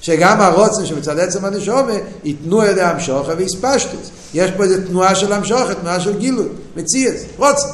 שגם 0.00 0.40
הרוצן 0.40 0.86
שמצד 0.86 1.18
עצם 1.18 1.44
הנשומה 1.44 1.92
ייתנו 2.24 2.64
ידי 2.64 2.82
המשוכה 2.82 3.32
והספשטוס. 3.38 4.10
יש 4.34 4.50
פה 4.50 4.64
איזו 4.64 4.74
תנועה 4.86 5.14
של 5.14 5.32
המשוכה, 5.32 5.74
תנועה 5.74 6.00
של 6.00 6.18
גילוי, 6.18 6.48
מציאס, 6.76 7.24
רוצן. 7.36 7.68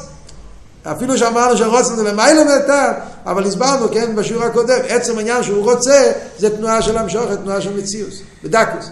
אפילו 0.83 1.17
שאמרנו 1.17 1.57
שרוצן 1.57 1.95
זה 1.95 2.03
למעלה 2.03 2.43
מהטעם, 2.43 2.93
אבל 3.25 3.43
הסברנו, 3.43 3.89
כן, 3.91 4.15
בשיעור 4.15 4.43
הקודם, 4.43 4.79
עצם 4.87 5.17
העניין 5.17 5.43
שהוא 5.43 5.71
רוצה, 5.71 6.11
זה 6.39 6.57
תנועה 6.57 6.81
של 6.81 6.97
המשוכה, 6.97 7.35
תנועה 7.35 7.61
של 7.61 7.77
מציאוס, 7.77 8.21
בדקוס. 8.43 8.89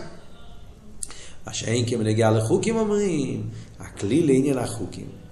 מה 1.48 1.54
שאין 1.54 1.86
כמנהיגה 1.90 2.32
לחוקים 2.32 2.76
אומרים, 2.76 3.44
הכלי 3.80 4.24
לעניין 4.24 4.58
החוקים. 4.58 5.23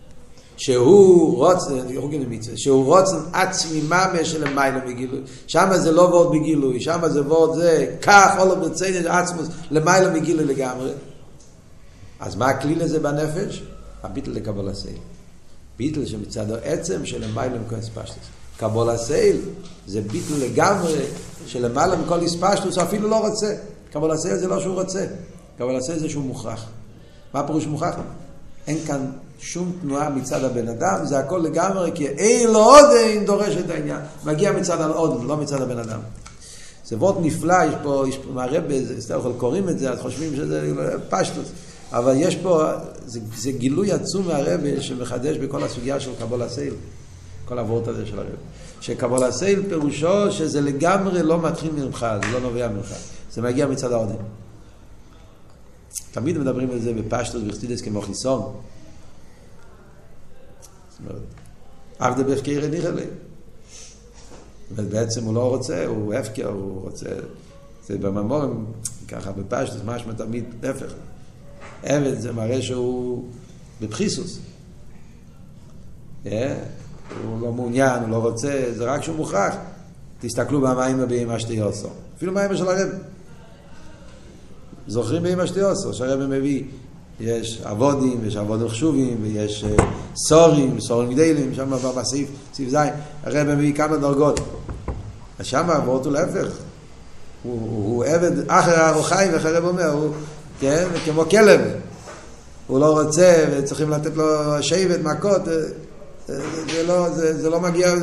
שהוא 0.62 1.38
רוצן, 1.38 1.76
שהוא 2.56 2.86
רוצן 2.86 3.18
עצמי 3.34 3.82
ממש 3.82 4.32
של 4.32 4.54
מיילא 4.54 4.80
מגילוי. 4.88 5.20
שם 5.48 5.70
זה 5.76 5.92
לא 5.92 6.02
וורד 6.02 6.36
בגילוי, 6.36 6.82
שם 6.82 7.00
זה 7.08 7.22
וורד 7.22 7.56
זה, 7.56 7.96
כך 8.02 8.36
עולה 8.40 8.56
ברצינת 8.56 9.06
עצמוס 9.06 9.48
למיילא 9.72 10.14
מגילוי 10.14 10.46
לגמרי. 10.46 10.92
אז 12.20 12.36
מה 12.36 12.50
הכלי 12.50 12.76
לזה 12.76 13.00
בנפש? 13.00 13.64
הביטל 14.04 14.32
לקבול 14.32 14.70
הסייל. 14.70 14.98
ביטל 15.78 16.06
שמצד 16.06 16.52
העצם 16.52 17.06
של 17.06 17.32
מיילא 17.34 17.58
מכל 17.66 17.76
הספשטוס. 17.76 18.26
קבול 18.58 18.90
הסייל 18.90 19.38
זה 19.88 20.02
ביטל 20.02 20.34
לגמרי 20.40 21.06
של 21.46 21.66
למעלה 21.66 21.96
מכל 21.96 22.20
הספשטוס, 22.20 22.78
אפילו 22.78 23.10
לא 23.10 23.28
רוצה. 23.28 23.56
קבול 23.92 24.12
הסייל 24.12 24.38
זה 24.38 24.48
לא 24.48 24.62
שהוא 24.62 24.76
רוצה. 24.76 25.06
קבול 25.58 25.76
הסייל 25.76 26.00
זה 26.00 26.10
שהוא 26.10 26.24
מוכרח. 26.24 26.66
מה 27.34 27.48
פירוש 27.48 27.66
מוכרח? 27.66 27.96
אין 28.68 28.78
כאן 28.88 29.12
שום 29.42 29.72
תנועה 29.82 30.10
מצד 30.10 30.44
הבן 30.44 30.68
אדם, 30.68 31.06
זה 31.06 31.20
הכל 31.20 31.42
לגמרי, 31.44 31.92
כי 31.96 32.08
אין 32.08 32.52
לו 32.52 32.60
עוד 32.60 32.86
אין 32.96 33.26
דורש 33.26 33.58
את 33.58 33.70
העניין. 33.70 34.00
מגיע 34.26 34.52
מצד 34.52 34.82
העוד, 34.82 35.24
לא 35.24 35.38
מצד 35.38 35.62
הבן 35.62 35.78
אדם. 35.78 36.00
זה 36.86 36.98
וורט 36.98 37.16
נפלא, 37.22 37.56
יש 37.68 37.76
פה, 37.84 38.06
יש 38.08 38.18
פה 38.18 38.32
מהרבה, 38.34 38.76
סתם 39.00 39.20
קוראים 39.38 39.70
את 39.70 39.80
זה, 39.80 39.92
אז 39.92 40.00
חושבים 40.00 40.36
שזה 40.36 40.98
פשטוס. 41.10 41.52
אבל 41.92 42.14
יש 42.18 42.36
פה, 42.36 42.72
זה, 43.06 43.20
זה 43.36 43.52
גילוי 43.52 43.92
עצום 43.92 44.28
מהרבה 44.28 44.82
שמחדש 44.82 45.38
בכל 45.38 45.64
הסוגיה 45.64 46.00
של 46.00 46.12
קבול 46.20 46.42
הסייל. 46.42 46.74
כל 47.46 47.60
הוורט 47.60 47.88
הזה 47.88 48.06
של 48.06 48.20
הרבה. 48.20 48.32
שקבול 48.82 49.24
הסייל 49.24 49.64
פירושו 49.70 50.32
שזה 50.32 50.62
לגמרי 50.62 51.24
לא 51.24 51.42
מתחיל 51.42 51.72
ממך, 51.72 52.06
זה 52.26 52.32
לא 52.32 52.40
נובע 52.40 52.68
ממך. 52.68 52.94
זה 53.32 53.42
מגיע 53.42 53.68
מצד 53.68 53.92
העודם. 53.92 54.16
תמיד 56.12 56.38
מדברים 56.38 56.72
על 56.72 56.80
זה 56.80 56.94
בפשטוס 56.94 57.42
וחסידס 57.48 57.82
כמו 57.82 58.02
חיסון. 58.02 58.54
עבדה 62.00 62.24
בהפקר 62.24 62.66
הניח 62.66 62.86
אלי. 62.86 63.06
ובעצם 64.76 65.24
הוא 65.24 65.34
לא 65.34 65.50
רוצה, 65.50 65.86
הוא 65.86 66.14
הפקר, 66.14 66.48
הוא 66.48 66.82
רוצה... 66.82 67.10
זה 67.88 67.98
בממורים, 67.98 68.66
ככה 69.08 69.32
בפשטוס, 69.32 69.82
משמע 69.86 70.14
תמיד 70.14 70.44
להפך. 70.64 70.94
עבד 71.84 72.20
זה 72.20 72.32
מראה 72.32 72.62
שהוא 72.62 73.26
בבחיסוס. 73.82 74.40
Yeah, 76.26 76.30
הוא 77.24 77.42
לא 77.42 77.52
מעוניין, 77.52 78.02
הוא 78.02 78.10
לא 78.10 78.16
רוצה, 78.16 78.66
זה 78.76 78.86
רק 78.86 79.04
שהוא 79.04 79.16
מוכרח. 79.16 79.56
תסתכלו 80.20 80.62
במים 80.62 81.00
הבאים 81.00 81.32
אשתי 81.32 81.60
עושו. 81.60 81.90
אפילו 82.18 82.34
מים 82.34 82.58
של 82.58 82.68
הרב. 82.68 82.90
זוכרים 84.88 85.24
באמא 85.24 85.46
שתי 85.46 85.62
עושו, 85.62 85.94
שהרבא 85.94 86.28
מביא, 86.28 86.64
יש 87.20 87.62
אבודים, 87.62 88.26
יש 88.26 88.36
אבודים 88.36 88.68
חשובים, 88.68 89.18
ויש 89.22 89.66
סורים, 90.16 90.80
סורים 90.80 91.14
גדלים, 91.14 91.54
שם 91.54 91.72
בסעיף, 91.98 92.30
סעיף 92.54 92.70
ז', 92.70 92.76
הרבא 93.24 93.56
מביא 93.56 93.74
כמה 93.74 93.98
דרגות. 93.98 94.40
אז 95.40 95.46
שם 95.46 95.70
אבות 95.70 96.06
הוא 96.06 96.14
להפך. 96.14 96.48
הוא, 97.44 97.60
הוא, 97.62 98.06
עבד 98.06 98.32
אחר 98.48 98.80
הרוחאי, 98.80 99.30
ואיך 99.32 99.46
הרב 99.46 99.66
אומר, 99.66 99.90
הוא, 99.90 100.10
כן, 100.60 100.88
כמו 101.06 101.30
כלב. 101.30 101.62
הוא 102.68 102.80
לא 102.80 103.02
רוצה, 103.02 103.46
וצריכים 103.52 103.90
לתת 103.90 104.16
לו 104.16 104.26
שבט, 104.64 105.00
מכות, 105.04 105.46
זה, 105.46 105.72
זה, 106.72 106.84
לא, 106.88 107.10
זה, 107.10 107.42
זה 107.42 107.50
לא 107.50 107.60
מגיע, 107.60 107.94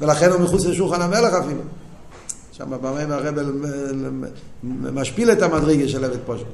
ולכן 0.00 0.30
הוא 0.30 0.40
מחוץ 0.40 0.64
לשולחן 0.64 1.02
המלך 1.02 1.34
אפילו. 1.34 1.60
שם 2.52 2.70
במים 2.82 3.12
הרב 3.12 3.34
משפיל 4.92 5.32
את 5.32 5.42
המדרגה 5.42 5.88
של 5.88 6.04
עבד 6.04 6.18
פושט. 6.26 6.46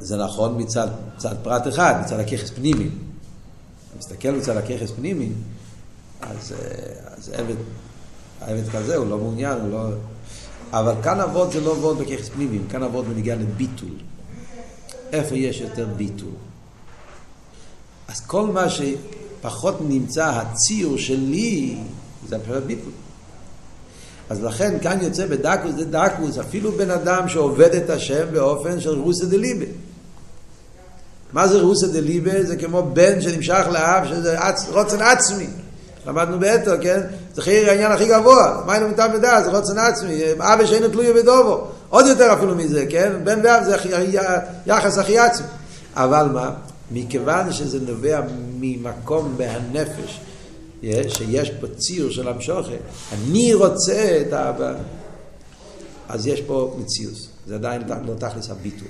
זה 0.00 0.16
נכון 0.16 0.62
מצד, 0.62 0.88
מצד 1.16 1.34
פרט 1.42 1.68
אחד, 1.68 1.94
מצד 2.04 2.20
הככס 2.20 2.50
פנימי. 2.50 2.84
אתה 2.84 3.98
מסתכל 3.98 4.30
מצד 4.30 4.56
הככס 4.56 4.90
פנימי, 4.90 5.28
אז, 6.20 6.54
אז 7.16 7.32
עבד, 7.34 7.54
העבד 8.40 8.68
כזה 8.68 8.96
הוא 8.96 9.06
לא 9.06 9.18
מעוניין, 9.18 9.60
הוא 9.60 9.70
לא... 9.70 9.88
אבל 10.72 10.94
כאן 11.02 11.20
אבות 11.20 11.52
זה 11.52 11.60
לא 11.60 11.72
אבות 11.72 11.98
בככס 11.98 12.28
פנימי, 12.28 12.58
כאן 12.70 12.82
אבות 12.82 13.04
בניגיע 13.06 13.36
לביטול. 13.36 13.94
איפה 15.12 15.34
יש 15.34 15.60
יותר 15.60 15.86
ביטול? 15.96 16.32
אז 18.08 18.20
כל 18.20 18.46
מה 18.46 18.66
שפחות 18.70 19.76
נמצא 19.80 20.30
הציור 20.30 20.98
שלי, 20.98 21.78
זה 22.28 22.38
מבחינת 22.38 22.62
ביטול. 22.62 22.92
אז 24.30 24.42
לכן 24.42 24.78
כאן 24.82 24.98
יוצא 25.02 25.26
בדקוס 25.26 25.74
דה 25.74 26.08
דקוס, 26.08 26.38
אפילו 26.38 26.72
בן 26.72 26.90
אדם 26.90 27.28
שעובד 27.28 27.74
את 27.74 27.90
השם 27.90 28.26
באופן 28.32 28.80
של 28.80 28.98
רוסא 29.00 29.26
דליבה. 29.26 29.66
מה 31.36 31.48
זה 31.48 31.60
רוסא 31.60 31.86
דליבה? 31.86 32.42
זה 32.42 32.56
כמו 32.56 32.82
בן 32.92 33.20
שנמשך 33.20 33.66
לאב, 33.72 34.08
שזה 34.08 34.40
עצ... 34.40 34.68
רוצן 34.68 35.02
עצמי. 35.02 35.46
למדנו 36.06 36.38
באתו, 36.38 36.70
כן? 36.82 37.00
זה 37.34 37.42
חייר 37.42 37.70
העניין 37.70 37.92
הכי 37.92 38.08
גבוה, 38.08 38.62
מה 38.66 38.74
אינו 38.74 38.88
מתאם 38.88 39.10
ודעת, 39.14 39.44
זה 39.44 39.50
רוצן 39.50 39.78
עצמי, 39.78 40.20
אבא 40.38 40.66
שאינו 40.66 40.88
תלוי 40.88 41.12
בדובו, 41.12 41.66
עוד 41.88 42.06
יותר 42.06 42.32
אפילו 42.32 42.54
מזה, 42.54 42.86
כן? 42.90 43.12
בן 43.24 43.40
ואב 43.44 43.64
זה 43.64 43.76
יחס 44.66 44.98
הכי 44.98 45.18
עצמי. 45.18 45.46
אבל 45.94 46.26
מה? 46.32 46.50
מכיוון 46.90 47.52
שזה 47.52 47.78
נובע 47.80 48.20
ממקום 48.60 49.34
בהנפש, 49.36 50.20
שיש 51.08 51.50
פה 51.50 51.66
ציר 51.76 52.10
של 52.10 52.28
המשוכן, 52.28 52.76
אני 53.12 53.54
רוצה 53.54 54.22
את 54.26 54.32
האבא, 54.32 54.74
אז 56.08 56.26
יש 56.26 56.40
פה 56.40 56.76
מציאוס, 56.78 57.28
זה 57.46 57.54
עדיין 57.54 57.82
לא 58.06 58.14
תכלס 58.18 58.50
הביטול. 58.50 58.88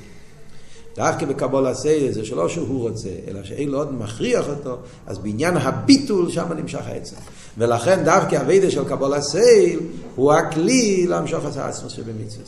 דווקא 0.97 1.27
בקבול 1.27 1.67
הסייל 1.67 2.13
זה 2.13 2.25
שלא 2.25 2.49
שהוא 2.49 2.89
רוצה, 2.89 3.09
אלא 3.29 3.43
שאין 3.43 3.69
לו 3.69 3.79
עוד 3.79 3.95
מכריח 3.95 4.49
אותו, 4.49 4.79
אז 5.07 5.19
בעניין 5.19 5.57
הביטול 5.57 6.31
שם 6.31 6.53
נמשך 6.53 6.87
העצם. 6.87 7.17
ולכן 7.59 8.05
דווקא 8.05 8.37
הווידה 8.37 8.71
של 8.71 8.85
קבול 8.85 9.15
הסייל 9.15 9.81
הוא 10.15 10.33
הכלי 10.33 11.07
להמשוך 11.07 11.45
את 11.47 11.57
העצמוס 11.57 11.93
שבמצווה. 11.93 12.45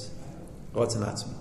רוצן 0.75 1.03
עצמי. 1.03 1.33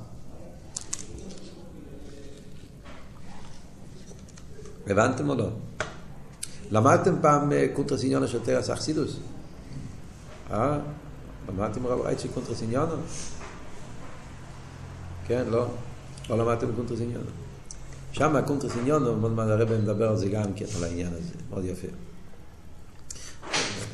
הבנתם 4.88 5.30
או 5.30 5.36
לא? 5.36 5.48
למדתם 6.72 7.16
פעם 7.22 7.52
אה, 7.52 7.66
קונטרס 7.74 8.01
עניינה 8.01 8.28
של 8.28 8.40
תורת 8.40 8.70
החסידות? 8.70 9.18
אה? 10.52 10.80
למדתם 11.50 11.88
רב 11.88 12.02
רייצ'י 12.02 12.28
קונטרס 12.28 12.58
עניינה? 12.58 12.94
כן, 15.28 15.44
לא? 15.50 15.68
לא 16.30 16.38
למדתם 16.38 16.68
קונטרס 16.76 17.01
עניינה. 17.01 17.30
שם 18.12 18.36
הקונטרס 18.36 18.74
עניינה, 18.74 19.12
מאוד 19.12 19.32
מעט 19.32 19.48
הרב 19.48 19.82
מדבר 19.82 20.10
על 20.10 20.18
זה 20.18 20.30
גם 20.30 20.54
כן, 20.56 20.66
על 20.78 20.84
העניין 20.84 21.14
הזה, 21.14 21.34
מאוד 21.50 21.66
יפה. 21.66 21.88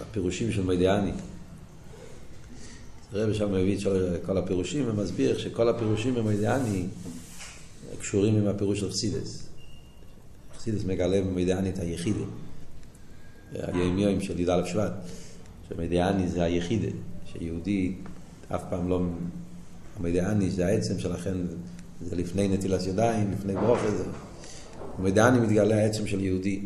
הפירושים 0.02 0.52
של 0.52 0.63
מודה 0.63 0.88
אני. 0.88 1.12
הרב 3.13 3.34
שם 3.34 3.52
מביא 3.52 3.78
את 3.78 4.26
כל 4.26 4.38
הפירושים 4.38 4.86
ומסביר 4.88 5.38
שכל 5.38 5.69
הפירושים 5.69 6.15
במודה 6.15 6.59
אני 6.59 6.86
קשורים 8.00 8.36
עם 8.36 8.48
הפירוש 8.48 8.80
של 8.80 8.91
חסידס. 8.91 9.48
חסידס 10.58 10.84
מגלה 10.86 11.22
במיידיאני 11.22 11.69
את 11.69 11.80
היחידה. 11.80 12.24
היומיום 13.54 14.22
של 14.22 14.39
י"א 14.39 14.65
שבט, 14.65 14.91
שמדיאני 15.69 16.28
זה 16.28 16.43
היחידה, 16.43 16.88
שיהודי 17.26 17.96
אף 18.56 18.62
פעם 18.69 18.89
לא... 18.89 19.02
המדיאני 20.00 20.50
זה 20.50 20.65
העצם 20.65 21.00
שלכן, 21.00 21.38
זה 22.09 22.15
לפני 22.15 22.47
נטילת 22.47 22.87
ידיים, 22.87 23.31
לפני 23.31 23.53
ברוכה, 23.53 23.91
זה... 23.91 24.03
במדיאני 24.99 25.39
מתגלה 25.39 25.75
העצם 25.75 26.07
של 26.07 26.23
יהודי. 26.23 26.61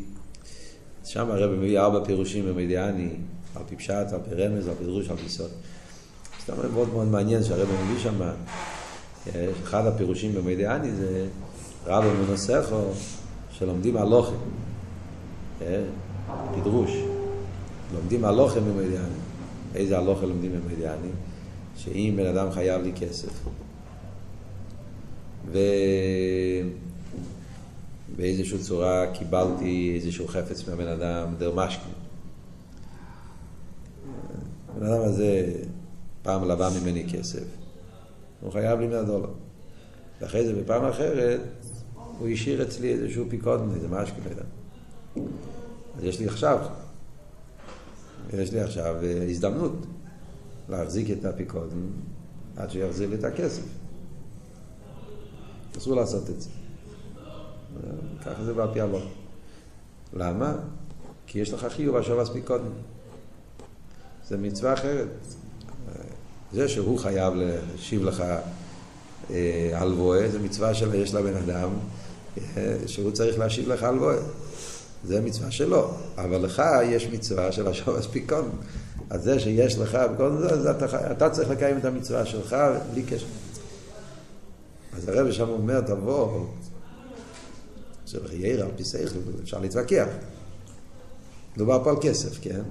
שם 1.05 1.31
הרב 1.31 1.51
מביא 1.51 1.79
ארבע 1.79 2.05
פירושים 2.05 2.45
במדיאני, 2.45 3.09
על 3.55 3.61
פי 3.67 3.75
פשט, 3.75 4.13
על 4.13 4.19
פי 4.29 4.35
רמז, 4.35 4.67
על 4.67 4.73
פי 4.77 4.83
דרוש, 4.83 5.09
על 5.09 5.17
פי 5.17 5.29
סוד. 5.29 5.49
סתם 6.43 6.53
מאוד 6.73 6.89
מאוד 6.93 7.07
מעניין 7.07 7.43
שהרב 7.43 7.67
מביא 7.83 7.99
שם, 7.99 8.21
אחד 9.63 9.85
הפירושים 9.85 10.33
במדיאני 10.33 10.91
זה 10.91 11.27
רבו 11.85 12.07
מנוסכו, 12.23 12.81
שלומדים 13.51 13.97
הלוכים. 13.97 14.37
פדרוש. 16.55 16.91
לומדים 17.93 18.25
הלוכה 18.25 18.59
ממדיאני. 18.59 19.15
איזה 19.75 19.97
הלוכה 19.97 20.25
לומדים 20.25 20.51
ממדיאני? 20.51 21.09
שאם 21.77 22.13
בן 22.17 22.25
אדם 22.25 22.51
חייב 22.51 22.81
לי 22.81 22.91
כסף, 22.99 23.29
ובאיזושהי 28.15 28.59
צורה 28.59 29.05
קיבלתי 29.13 29.91
איזשהו 29.95 30.27
חפץ 30.27 30.67
מהבן 30.67 30.87
אדם, 30.87 31.33
דרמשקין. 31.37 31.91
הבן 34.75 34.85
אדם 34.85 35.01
הזה 35.01 35.53
פעם 36.23 36.47
לבא 36.47 36.69
ממני 36.81 37.05
כסף, 37.11 37.43
הוא 38.41 38.51
חייב 38.51 38.79
לי 38.79 38.87
100 38.87 39.03
דולר. 39.03 39.29
ואחרי 40.21 40.45
זה 40.45 40.53
בפעם 40.53 40.85
אחרת 40.85 41.39
הוא 42.19 42.27
השאיר 42.27 42.63
אצלי 42.63 42.93
איזשהו 42.93 43.25
פיקודן, 43.29 43.69
איזה 43.75 43.87
משהו, 43.87 44.15
לא 44.25 44.29
יודע. 44.29 44.43
אז 45.97 46.03
יש 46.03 46.19
לי 46.19 46.25
עכשיו, 46.25 46.59
יש 48.33 48.53
לי 48.53 48.59
עכשיו 48.59 48.95
אה, 49.03 49.23
הזדמנות 49.29 49.85
להחזיק 50.69 51.11
את 51.11 51.25
הפיקודן 51.25 51.81
עד 52.57 52.71
שהוא 52.71 52.83
יחזיר 52.83 53.09
לי 53.09 53.15
את 53.15 53.23
הכסף. 53.23 53.63
אסור 55.77 55.95
לעשות 55.95 56.29
את 56.29 56.41
זה. 56.41 56.49
ככה 58.25 58.43
זה 58.43 58.53
בעל 58.53 58.67
פי 58.73 58.81
הלוך. 58.81 59.03
למה? 60.13 60.55
כי 61.27 61.39
יש 61.39 61.53
לך 61.53 61.67
חיוב 61.69 61.95
עכשיו 61.95 62.21
אז 62.21 62.29
פיקודן. 62.29 62.69
זה 64.27 64.37
מצווה 64.37 64.73
אחרת. 64.73 65.07
זה 66.53 66.67
שהוא 66.67 66.99
חייב 66.99 67.33
להשיב 67.35 68.03
לך 68.03 68.23
אה, 69.31 69.71
הלוואה, 69.73 70.29
זה 70.29 70.39
מצווה 70.39 70.73
שיש 70.73 71.13
לבן 71.13 71.35
אדם, 71.35 71.69
אה, 72.57 72.77
שהוא 72.85 73.11
צריך 73.11 73.39
להשיב 73.39 73.69
לך 73.69 73.83
הלוואה. 73.83 74.17
זה 75.03 75.21
מצווה 75.21 75.51
שלו, 75.51 75.91
אבל 76.17 76.37
לך 76.37 76.61
יש 76.83 77.07
מצווה 77.07 77.51
של 77.51 77.67
השורש 77.67 78.07
פיקון. 78.07 78.49
אז 79.09 79.23
זה 79.23 79.39
שיש 79.39 79.77
לך, 79.77 79.97
זה, 80.39 80.71
אתה, 80.71 81.11
אתה 81.11 81.29
צריך 81.29 81.49
לקיים 81.49 81.77
את 81.77 81.85
המצווה 81.85 82.25
שלך 82.25 82.55
בלי 82.93 83.03
קשר. 83.03 83.25
אז 84.97 85.09
הרב 85.09 85.31
שם 85.31 85.49
אומר, 85.49 85.81
תבוא, 85.81 86.45
זה 88.05 88.19
חייר 88.27 88.65
על 88.65 88.71
פי 88.75 88.83
שכל, 88.83 89.19
אפשר 89.43 89.59
להתווכח. 89.59 90.07
מדובר 91.55 91.83
פה 91.83 91.89
על 91.89 91.95
כסף, 92.01 92.39
כן? 92.41 92.61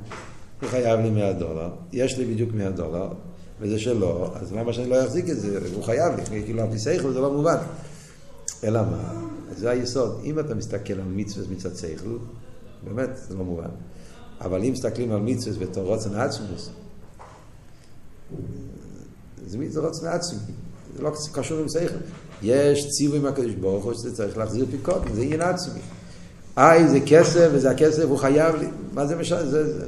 הוא 0.60 0.68
חייב 0.68 1.00
לי 1.00 1.10
100 1.10 1.32
דולר, 1.32 1.70
יש 1.92 2.18
לי 2.18 2.24
בדיוק 2.24 2.50
100 2.54 2.70
דולר, 2.70 3.12
וזה 3.60 3.78
שלו, 3.78 4.30
אז 4.34 4.52
למה 4.52 4.72
שאני 4.72 4.90
לא 4.90 5.04
אחזיק 5.04 5.30
את 5.30 5.40
זה? 5.40 5.58
הוא 5.74 5.84
חייב 5.84 6.12
לי, 6.16 6.42
כאילו 6.44 6.62
על 6.62 6.70
פי 6.70 6.78
שכל 6.78 7.12
זה 7.12 7.20
לא 7.20 7.32
מובן. 7.32 7.56
אלא 8.64 8.82
מה? 8.82 9.22
זה 9.56 9.70
היסוד. 9.70 10.20
אם 10.24 10.38
אתה 10.38 10.54
מסתכל 10.54 10.92
על 10.92 11.08
מצווה 11.08 11.46
מצד 11.50 11.76
שכל, 11.76 12.16
באמת, 12.84 13.10
זה 13.28 13.34
לא 13.34 13.44
מובן. 13.44 13.68
אבל 14.40 14.64
אם 14.64 14.72
מסתכלים 14.72 15.12
על 15.12 15.20
מצווה 15.20 15.66
בתור 15.66 15.84
רוצן 15.84 16.14
עצמוס, 16.14 16.70
זה 19.46 19.58
מצווה 19.58 19.88
רוצן 19.88 20.06
עצמי, 20.06 20.38
זה 20.96 21.02
לא 21.02 21.10
קשור 21.32 21.58
עם 21.58 21.68
שכל. 21.68 21.94
יש 22.42 22.90
ציווי 22.90 23.18
מהקדוש 23.18 23.54
ברוך 23.54 23.84
הוא 23.84 23.94
שזה 23.94 24.16
צריך 24.16 24.38
להחזיר 24.38 24.66
פיקודים, 24.70 25.14
זה 25.14 25.22
עניין 25.22 25.40
עצמי. 25.40 25.80
איי, 26.56 26.88
זה 26.88 26.98
כסף, 27.06 27.48
וזה 27.52 27.70
הכסף, 27.70 28.02
הוא 28.02 28.18
חייב 28.18 28.54
לי. 28.56 28.66
מה 28.92 29.06
זה 29.06 29.16
משנה? 29.16 29.46
זה, 29.46 29.78
זה, 29.78 29.86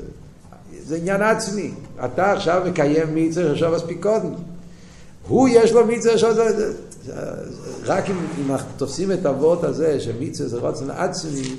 זה 0.87 0.97
עניין 0.97 1.23
עצמי. 1.23 1.71
אתה 2.05 2.33
עכשיו 2.33 2.62
מקיים 2.66 3.14
מצווה 3.14 3.53
עכשיו 3.53 3.73
מספיק 3.73 4.03
קודם. 4.03 4.35
הוא 5.29 5.49
יש 5.49 5.73
לו 5.73 5.87
מצווה 5.87 6.14
עכשיו... 6.14 6.37
רק 7.85 8.11
אם, 8.11 8.16
אם 8.38 8.57
תופסים 8.77 9.12
את 9.12 9.27
הוורט 9.27 9.64
הזה, 9.64 10.01
שמצווה 10.01 10.49
זה 10.49 10.59
רוצן 10.59 10.90
עצמי, 10.90 11.57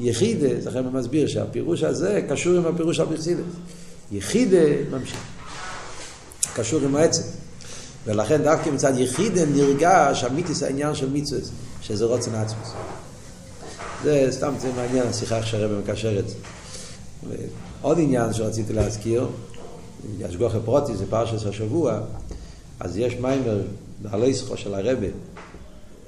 יחידה, 0.00 0.60
זה 0.60 0.70
לכן 0.70 0.88
מסביר 0.88 1.26
שהפירוש 1.26 1.82
הזה 1.82 2.22
קשור 2.28 2.56
עם 2.56 2.66
הפירוש 2.66 3.00
על 3.00 3.06
פרסילס. 3.06 3.40
יחידה 4.12 4.58
ממשיך. 4.90 5.20
קשור 6.54 6.80
עם 6.80 6.96
העצם. 6.96 7.22
ולכן 8.06 8.42
דווקא 8.42 8.70
מצד 8.70 8.98
יחידה 8.98 9.44
נרגש 9.44 10.24
המיתיס 10.24 10.62
העניין 10.62 10.94
של 10.94 11.10
מצווה, 11.10 11.40
שזה 11.82 12.04
רוצן 12.04 12.34
עצמי. 12.34 12.60
זה 14.02 14.28
סתם 14.30 14.54
זה 14.60 14.72
מעניין 14.76 15.06
השיחה 15.06 15.36
איך 15.36 15.46
שהרבא 15.46 15.78
מקשר. 15.78 16.20
עוד 17.82 17.98
עניין 17.98 18.32
שרציתי 18.32 18.72
להזכיר, 18.72 19.28
ישגוח 20.18 20.52
פרוטי, 20.64 20.96
זה 20.96 21.04
פרשת 21.10 21.46
השבוע, 21.46 22.00
אז 22.80 22.96
יש 22.96 23.14
מיימר 23.14 23.62
בהלויסחו 24.02 24.56
של 24.56 24.74
הרבה, 24.74 25.06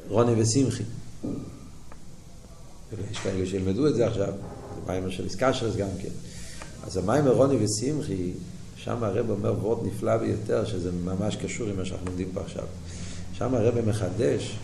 רוני 0.08 0.42
ושמחי. 0.42 0.82
יש 3.12 3.18
כאלה 3.18 3.46
שילמדו 3.46 3.86
את 3.86 3.94
זה 3.94 4.06
עכשיו, 4.06 4.26
זה 4.74 4.80
מיימר 4.86 5.10
של 5.10 5.24
איסקשרס 5.24 5.76
גם 5.76 5.88
כן. 6.02 6.08
אז 6.86 6.96
המיימר 6.96 7.30
רוני 7.32 7.64
ושמחי, 7.64 8.32
שם 8.84 9.04
הרב 9.04 9.30
אומר 9.30 9.54
וורד 9.60 9.86
נפלא 9.86 10.16
ביותר, 10.16 10.64
שזה 10.64 10.90
ממש 11.04 11.36
קשור 11.36 11.68
עם 11.68 11.76
מה 11.76 11.84
שאנחנו 11.84 12.06
לומדים 12.06 12.28
פה 12.34 12.40
עכשיו. 12.40 12.64
שם 13.32 13.54
הרב 13.54 13.88
מחדש, 13.88 14.56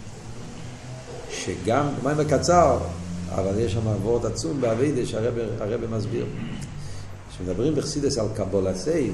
שגם, 1.31 1.88
מיימר 2.02 2.24
קצר, 2.24 2.78
אבל 3.31 3.61
יש 3.61 3.72
שם 3.72 3.87
וורד 3.87 4.26
עצום 4.26 4.61
באביידה 4.61 5.07
שהרב 5.07 5.90
מסביר. 5.90 6.26
כשמדברים 7.31 7.74
בחסידס 7.74 8.18
על 8.18 8.26
קבולסי, 8.35 9.11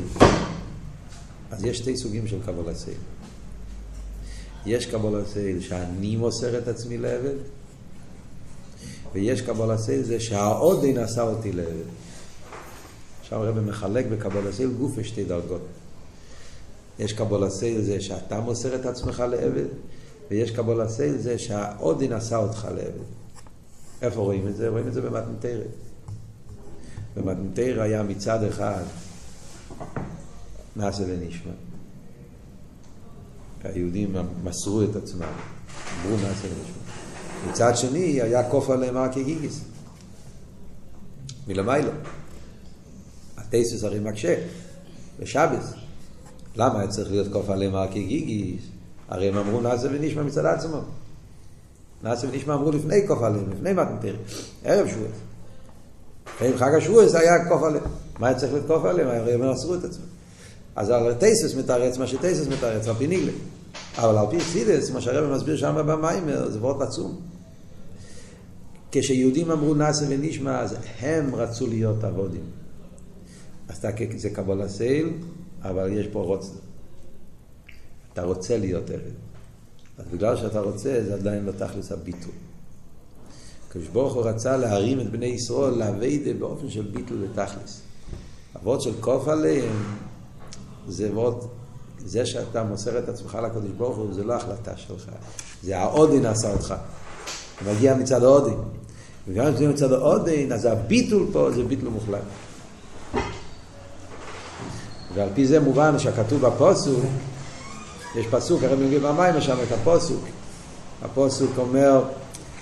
אז 1.51 1.65
יש 1.65 1.79
שתי 1.79 1.97
סוגים 1.97 2.27
של 2.27 2.39
קבולסי. 2.47 2.91
יש 4.67 4.87
קבלת 4.87 5.27
עול 5.27 5.61
שאני 5.61 6.17
מוסר 6.17 6.59
את 6.59 6.69
עצמי 6.69 6.99
לעבד, 6.99 7.37
ויש 9.13 9.41
קבלת 9.41 9.79
עול 9.79 10.03
זה 10.03 10.21
שהאדון 10.21 10.93
עשה 10.93 11.21
אותי 11.21 11.53
לעבד. 11.53 11.89
עכשיו 13.25 13.45
הרב 13.45 13.61
מחלק 13.61 14.07
בקבלת 14.07 14.55
עול 14.55 14.71
גוף 14.71 14.99
בשתי 14.99 15.25
דרגות. 15.25 15.61
יש 16.99 17.13
קבלת 17.13 17.51
עול 17.51 17.81
זה 17.81 18.01
שאתה 18.01 18.41
מוסר 18.41 18.75
את 18.75 18.87
עצמך 18.87 19.21
לעבד, 19.31 19.65
ויש 20.31 20.51
קבלת 20.51 20.89
עול 20.89 21.17
זה 21.17 21.39
שהאדון 21.39 22.09
עשה 22.09 22.37
אותך 22.37 22.69
לעבד. 22.75 23.05
איפה 24.03 24.21
רואים 24.21 24.49
את 24.49 24.57
זה? 24.57 24.69
רואים 24.69 24.89
את 24.89 24.93
זה 24.93 25.01
במתן 25.01 25.30
תורה. 25.30 25.67
במתן 27.17 27.50
תורה 27.50 27.83
היה 27.83 28.03
מצד 28.03 28.43
אחד 28.43 28.83
נאסא 30.77 31.05
ונשמע. 31.09 31.53
היהודים 33.65 34.17
מסרו 34.45 34.83
את 34.83 34.97
עצמם, 34.97 35.33
אמרו 36.03 36.17
נאסא 36.17 36.47
ונשמע. 36.47 37.51
מצד 37.51 37.77
שני 37.77 38.23
היה 38.23 38.51
כוף 38.51 38.71
עליהם 38.71 38.97
הר 38.97 39.13
כגיגיס. 39.13 39.61
מלמיילו. 41.49 41.91
הטייסוס 43.49 43.85
הרי 43.85 43.99
מקשה, 44.01 44.35
בשבס. 45.21 45.73
למה 46.57 46.79
היה 46.79 46.89
צריך 46.89 47.11
להיות 47.11 47.33
כוף 47.33 47.51
עליהם 47.51 47.75
הר 47.75 47.87
כגיגיס? 47.87 48.63
הרי 49.09 49.29
הם 49.29 49.37
אמרו 49.37 49.61
נאסא 49.61 49.89
ונשמע 49.93 50.23
מצד 50.23 50.47
עצמם. 50.47 50.83
נאסא 52.03 52.27
ונשמע 52.27 52.55
אמרו 52.55 52.71
לפני 52.71 53.09
כוף 53.09 53.23
עליהם, 53.23 53.51
לפני 53.51 53.73
מתנתר, 53.73 54.17
ערב 54.65 54.89
שבועות. 54.89 55.11
עם 56.41 56.57
חג 56.57 56.75
השבועס 56.79 57.15
היה 57.15 57.49
כוף 57.49 57.63
עליהם. 57.63 57.85
מה 58.19 58.27
היה 58.27 58.39
צריך 58.39 58.53
להיות 58.53 58.67
כוף 58.67 58.85
עליהם? 58.85 59.09
הרי 59.09 59.35
הם 59.35 59.51
מסרו 59.51 59.75
את 59.75 59.85
עצמם. 59.85 60.05
אז 60.77 60.91
על 60.91 61.15
טייסס 61.15 61.55
מתרץ 61.55 61.99
מה 61.99 62.07
שטייסס 62.07 62.47
מתרץ, 62.49 62.89
על 62.89 62.95
פי 62.95 63.07
ניגלה. 63.07 63.33
אבל 63.99 64.19
על 64.19 64.27
פי 64.31 64.41
סידס, 64.41 64.91
מה 64.91 65.01
שהרבא 65.01 65.35
מסביר 65.37 65.57
שם 65.57 65.75
במיימר, 65.87 66.51
זה 66.51 66.59
וורט 66.59 66.83
עצום. 66.83 67.21
כשיהודים 68.93 69.51
אמרו 69.51 69.75
נאסא 69.75 70.05
ונשמע, 70.09 70.61
אז 70.61 70.77
הם 71.01 71.35
רצו 71.35 71.67
להיות 71.67 72.05
עבודים. 72.05 72.45
אז 73.69 73.77
אתה, 73.77 73.89
זה 74.17 74.31
קבול 74.31 74.63
הסייל, 74.63 75.13
אבל 75.63 75.93
יש 75.93 76.07
פה 76.07 76.23
רוצה. 76.23 76.53
אתה 78.13 78.23
רוצה 78.23 78.59
להיות 78.59 78.91
עבד. 78.91 79.15
אז 79.99 80.05
בגלל 80.13 80.37
שאתה 80.37 80.61
רוצה, 80.61 81.05
זה 81.07 81.15
עדיין 81.15 81.45
לא 81.45 81.53
תכלס 81.53 81.93
הביטול. 81.93 82.33
הקדוש 83.69 83.89
ברוך 83.89 84.15
הוא 84.15 84.25
רצה 84.25 84.57
להרים 84.57 85.01
את 85.01 85.11
בני 85.11 85.27
ישראל 85.27 85.75
לאביידה 85.75 86.33
באופן 86.39 86.71
של 86.71 86.83
ביטול 86.83 87.23
ותכלס. 87.23 87.81
אבות 88.57 88.83
של 88.83 89.01
קוף 89.01 89.29
עליהם 89.29 89.97
זה 90.89 91.09
אבות, 91.09 91.51
זה 91.99 92.27
שאתה 92.27 92.65
מוסר 92.65 92.99
את 92.99 93.09
עצמך 93.09 93.39
לקדוש 93.45 93.71
ברוך 93.71 93.97
הוא 93.97 94.15
זה 94.15 94.25
לא 94.25 94.35
החלטה 94.35 94.77
שלך, 94.77 95.11
זה 95.63 95.79
העודין 95.79 96.27
עשה 96.27 96.53
אותך. 96.53 96.75
אתה 97.57 97.73
מגיע 97.73 97.95
מצד 97.95 98.23
העודין. 98.23 98.59
וגם 99.29 99.47
אם 99.47 99.57
זה 99.57 99.69
מצד 99.69 99.93
העודין, 99.93 100.53
אז 100.53 100.65
הביטול 100.65 101.27
פה 101.33 101.51
זה 101.51 101.65
ביטול 101.65 101.89
מוחלט. 101.89 102.23
ועל 105.15 105.29
פי 105.35 105.47
זה 105.47 105.61
מובן 105.61 105.99
שהכתוב 105.99 106.47
בפוסוק, 106.47 107.05
יש 108.17 108.27
פסוק, 108.27 108.63
הרי 108.63 108.87
מגיע 108.87 108.99
במים 108.99 109.41
שם 109.41 109.57
את 109.69 109.73
הפוסוק. 109.73 110.25
הפוסוק 111.03 111.51
אומר, 111.59 112.05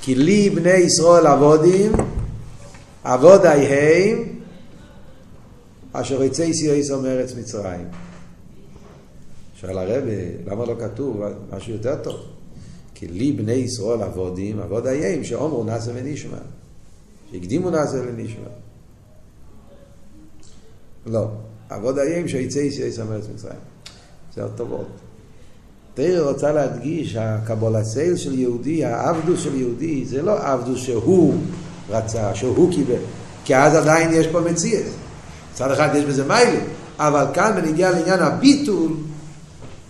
כי 0.00 0.14
לי 0.14 0.50
בני 0.50 0.70
ישראל 0.70 1.26
עבודים, 1.26 1.92
עבוד 3.04 3.46
הם, 3.46 4.38
אשר 5.92 6.22
יצא 6.22 6.42
ישראל 6.42 7.00
מארץ 7.00 7.34
מצרים. 7.34 7.86
שואל 9.60 9.78
הרב, 9.78 10.04
למה 10.46 10.64
לא 10.64 10.74
כתוב 10.80 11.22
משהו 11.56 11.72
יותר 11.72 11.96
טוב? 12.02 12.16
כי 12.94 13.08
לי 13.08 13.32
בני 13.32 13.52
ישראל 13.52 14.02
עבודים, 14.02 14.60
עבוד 14.60 14.86
הם, 14.86 15.24
שאומרו 15.24 15.64
נאסא 15.64 15.90
ונשמע. 15.94 16.38
שהקדימו 17.32 17.70
נאסא 17.70 18.02
ונשמע. 18.06 18.48
לא, 21.06 21.28
עבוד 21.74 21.98
הם 21.98 22.28
שיצא 22.28 22.58
ישראל 22.58 23.08
מארץ 23.08 23.24
מצרים. 23.34 23.58
זה 24.34 24.42
וורט. 24.64 24.86
תראה 25.94 26.20
רוצה 26.22 26.52
להדגיש, 26.52 27.16
הקבולסייל 27.16 28.16
של 28.16 28.38
יהודי, 28.38 28.84
העבדוס 28.84 29.40
של 29.40 29.54
יהודי, 29.54 30.04
זה 30.04 30.22
לא 30.22 30.38
עבדוס 30.38 30.80
שהוא 30.80 31.34
רצה, 31.90 32.34
שהוא 32.34 32.72
קיבל, 32.72 33.02
כי 33.44 33.56
אז 33.56 33.74
עדיין 33.74 34.12
יש 34.12 34.26
פה 34.26 34.40
מציאות. 34.40 34.84
מצד 35.52 35.70
אחד 35.70 35.88
יש 35.94 36.04
בזה 36.04 36.24
מיילים, 36.24 36.64
אבל 36.98 37.26
כאן 37.34 37.52
בנגיע 37.56 37.90
לעניין 37.90 38.20
הביטול, 38.20 38.92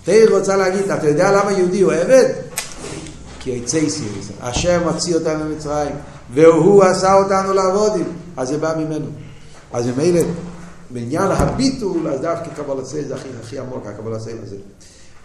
תראה 0.05 0.39
רוצה 0.39 0.57
להגיד, 0.57 0.91
אתה 0.91 1.09
יודע 1.09 1.33
למה 1.33 1.53
יהודי 1.53 1.81
הוא 1.81 1.93
עבד? 1.93 2.29
כי 3.41 3.51
יצא 3.51 3.79
סיריס, 3.89 4.29
השם 4.41 4.83
מוציא 4.85 5.15
אותנו 5.15 5.45
ממצרים, 5.45 5.95
והוא 6.35 6.85
עשה 6.85 7.15
אותנו 7.15 7.53
לעבודים, 7.53 8.05
אז 8.37 8.49
זה 8.49 8.59
בא 8.59 8.75
ממנו. 8.79 9.07
אז 9.73 9.87
ממילא, 9.87 10.21
בעניין 10.93 11.31
הביטול, 11.31 12.09
אז 12.09 12.21
דווקא 12.21 12.49
קבולסייל 12.57 13.09
זה 13.09 13.15
הכי, 13.15 13.29
הכי 13.43 13.59
עמוק, 13.59 13.87
הקבולסייל 13.87 14.37
הזה. 14.43 14.57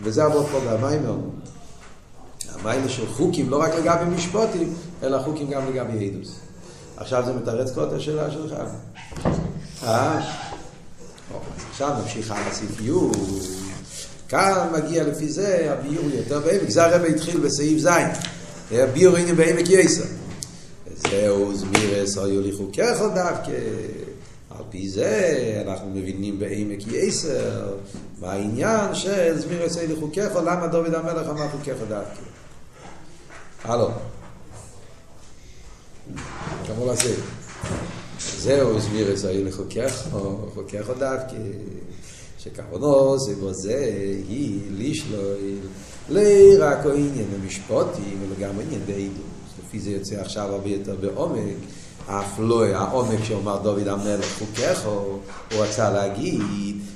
וזה 0.02 0.24
עבוד 0.24 0.46
פה 0.52 0.60
במיימר. 0.60 1.16
המיימר 2.54 2.88
של 2.88 3.08
חוקים, 3.08 3.50
לא 3.50 3.62
רק 3.62 3.72
לגבי 3.76 4.16
משפוטים, 4.16 4.74
אלא 5.04 5.22
חוקים 5.22 5.50
גם 5.50 5.62
לגבי 5.68 6.08
עדוס. 6.08 6.36
עכשיו 6.98 7.24
זה 7.26 7.34
מתרץ 7.34 7.74
כל 7.74 7.84
את 7.84 7.94
השאלה 7.94 8.32
שלך. 8.32 8.54
אה? 9.84 10.22
עכשיו 11.70 11.96
נמשיך 12.02 12.32
על 12.32 12.44
הסיפיות. 12.52 13.18
כאן 14.30 14.68
מגיע 14.74 15.04
לפי 15.04 15.30
זה 15.30 15.74
הביור 15.74 16.06
יותר 16.14 16.40
בעמק. 16.40 16.70
זה 16.70 16.86
הרב 16.86 17.02
התחיל 17.06 17.40
בסעיף 17.40 17.80
ז'. 17.80 17.90
הביור 18.72 19.18
הנה 19.18 19.34
בעמק 19.34 19.70
יסר. 19.70 20.04
זהו 20.96 21.56
זמירס 21.56 22.18
היו 22.18 22.42
לי 22.42 22.52
חוקך 22.58 23.02
דווקא. 23.16 23.52
על 24.50 24.64
פי 24.70 24.90
זה 24.90 25.64
אנחנו 25.68 25.90
מבינים 25.90 26.40
בעמק 26.40 26.88
יסר 26.88 27.76
מה 28.20 28.32
העניין 28.32 28.96
של 28.96 29.40
זמיר 29.40 29.64
יסי 29.64 29.88
לחוקך 29.88 30.36
או 30.36 30.42
למה 30.42 30.68
דוד 30.68 30.94
המלך 30.94 31.30
אמר 31.30 31.50
חוקך 31.50 31.76
דווקא. 31.90 32.22
הלו. 33.64 33.90
כמו 36.66 36.92
לזה. 36.92 37.16
זהו 38.38 38.80
זמיר 38.80 39.12
יסי 39.12 39.44
לחוקך 39.44 40.08
או 40.14 40.50
חוקך 40.54 40.90
דווקא. 41.00 41.36
שכוונו 42.40 43.20
זה 43.20 43.36
בו 43.36 43.54
זה 43.54 43.92
היא 44.28 44.60
לישלוי 44.72 45.56
לרק 46.10 46.86
או 46.86 46.92
עניין 46.92 47.28
המשפוטים 47.42 48.20
אלא 48.28 48.48
גם 48.48 48.60
עניין 48.60 48.82
בעידוס. 48.86 49.38
לפי 49.68 49.80
זה 49.80 49.92
יוצא 49.92 50.16
עכשיו 50.16 50.54
הרבה 50.54 50.70
יותר 50.70 50.96
בעומק. 50.96 51.56
אף 52.08 52.40
לא 52.40 52.66
העומק 52.66 53.24
שאומר 53.24 53.58
דוד 53.64 53.88
המלך 53.88 54.40
חוקךו, 54.40 54.90
הוא 54.90 55.64
רצה 55.64 55.90
להגיד 55.90 56.42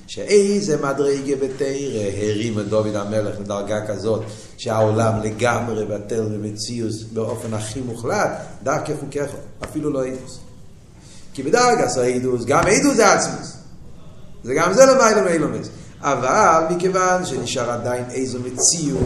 שאיזה 0.08 0.78
מדרגה 0.78 1.36
בתרא 1.36 2.02
הרים 2.22 2.60
את 2.60 2.68
דוד 2.68 2.96
המלך 2.96 3.40
לדרגה 3.40 3.88
כזאת 3.88 4.22
שהעולם 4.58 5.22
לגמרי 5.24 5.86
בטל 5.86 6.28
ומציאוס 6.32 7.04
באופן 7.04 7.54
הכי 7.54 7.82
מוחלט, 7.82 8.32
דרכי 8.64 8.94
חוקךו, 9.00 9.38
אפילו 9.64 9.90
לא 9.90 10.04
אידוס. 10.04 10.40
כי 11.34 11.44
בדרגה 11.44 11.90
סעידוס, 11.90 12.46
גם 12.46 12.68
אידוס 12.68 12.96
זה 12.96 13.14
עצמוס. 13.14 13.58
זה 14.44 14.54
גם 14.54 14.74
זה 14.74 14.86
למיילא 14.86 15.22
מיילומס. 15.22 15.70
אבל 16.02 16.64
מכיוון 16.70 17.26
שנשאר 17.26 17.72
עדיין 17.72 18.04
איזו 18.10 18.40
מציאות, 18.40 19.04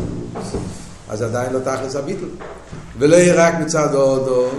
אז 1.10 1.22
עדיין 1.22 1.54
לא 1.54 1.60
תכלס 1.60 1.96
הביטל. 1.96 2.26
ולא 3.00 3.16
יהיה 3.16 3.48
רק 3.48 3.54
מצד 3.60 3.94
הודו, 3.94 4.50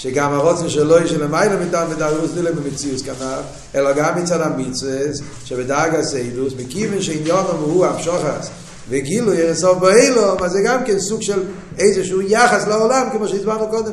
שגם 0.00 0.32
הרוצן 0.32 0.68
שלו 0.68 0.98
יש 0.98 1.12
למעלה 1.12 1.66
מטעם 1.66 1.90
בדרגוס 1.90 2.30
דילם 2.30 2.54
במציאוס 2.56 3.02
כנף, 3.02 3.44
אלא 3.74 3.92
גם 3.92 4.22
מצד 4.22 4.40
המצווס, 4.40 5.20
שבדרג 5.44 5.94
הסיידוס, 5.94 6.52
מכיוון 6.58 7.02
שעניונם 7.02 7.60
הוא 7.60 7.86
המשוחס, 7.86 8.50
וגילו 8.88 9.34
ירסוף 9.34 9.78
באילו, 9.78 10.44
אז 10.44 10.52
זה 10.52 10.62
גם 10.64 10.84
כן 10.84 10.98
סוג 11.00 11.22
של 11.22 11.42
איזשהו 11.78 12.22
יחס 12.22 12.66
לעולם, 12.66 13.08
כמו 13.12 13.28
שהסברנו 13.28 13.68
קודם. 13.70 13.92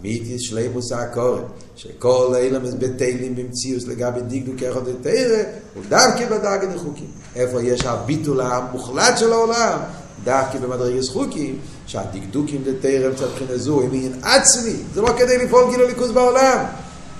אמיתיס 0.00 0.42
שלימוס 0.42 0.92
הקורן, 0.92 1.42
שכל 1.76 2.34
אילם 2.36 2.62
בטלים 2.78 3.36
במציאוס 3.36 3.86
לגבי 3.86 4.20
דקדוק 4.20 4.62
אחד 4.62 4.88
לתרא, 4.88 5.42
הוא 5.74 5.82
דווקא 5.88 6.26
בדרגה 6.26 6.66
דחוקים. 6.66 7.10
איפה 7.36 7.62
יש 7.62 7.84
הביטול 7.84 8.40
המוחלט 8.40 9.18
של 9.18 9.32
העולם? 9.32 9.78
דווקא 10.24 10.58
במדרגס 10.58 11.08
חוקים, 11.08 11.58
שהדקדוקים 11.86 12.62
דתרם 12.64 13.14
צד 13.14 13.26
בחינה 13.34 13.58
זו 13.58 13.80
הם 13.80 13.88
עניין 13.92 14.12
עצמי, 14.22 14.76
זה 14.94 15.02
לא 15.02 15.08
כדי 15.18 15.38
לפעול 15.38 15.70
גילו 15.70 15.86
ליכוז 15.86 16.12
בעולם. 16.12 16.64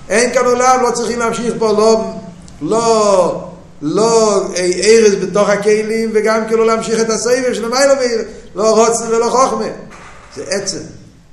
אין 0.09 0.33
כאן 0.33 0.45
עולם, 0.45 0.79
לא 0.83 0.91
צריכים 0.91 1.19
להמשיך 1.19 1.53
פה, 1.59 1.71
לא, 1.71 2.13
לא, 2.61 3.49
לא 3.81 4.41
ארז 4.83 5.15
בתוך 5.15 5.49
הכלים, 5.49 6.11
וגם 6.13 6.47
כאילו 6.47 6.65
להמשיך 6.65 6.99
את 7.01 7.09
הסבב 7.09 7.53
של 7.53 7.65
המיילו 7.65 7.95
מאיר, 7.95 8.21
לא 8.55 8.85
רוצן 8.85 9.07
ולא 9.07 9.29
חוכמה. 9.29 9.65
זה 10.35 10.43
עצם. 10.47 10.79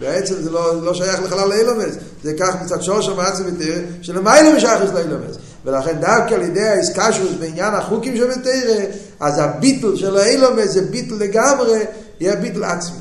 בעצם 0.00 0.34
זה 0.34 0.50
לא, 0.50 0.82
לא 0.82 0.94
שייך 0.94 1.22
לחלל 1.22 1.48
לאילומס, 1.48 1.94
זה 2.22 2.32
כך 2.40 2.54
מצד 2.62 2.82
שורש 2.82 3.08
המעצם 3.08 3.44
ותראה, 3.46 3.80
שלמיילו 4.02 4.52
משייך 4.56 4.94
לאילומס. 4.94 5.36
ולכן 5.64 5.92
דווקא 6.00 6.34
על 6.34 6.42
ידי 6.42 6.62
האיסקשוס 6.62 7.30
בעניין 7.40 7.74
החוקים 7.74 8.16
שבתרא, 8.16 8.84
אז 9.20 9.38
הביטל 9.38 9.96
של 9.96 10.16
האילומס 10.16 10.70
זה 10.70 10.82
ביטל 10.82 11.14
לגמרי, 11.14 11.80
יהיה 12.20 12.36
ביטל 12.36 12.64
עצמי. 12.64 12.98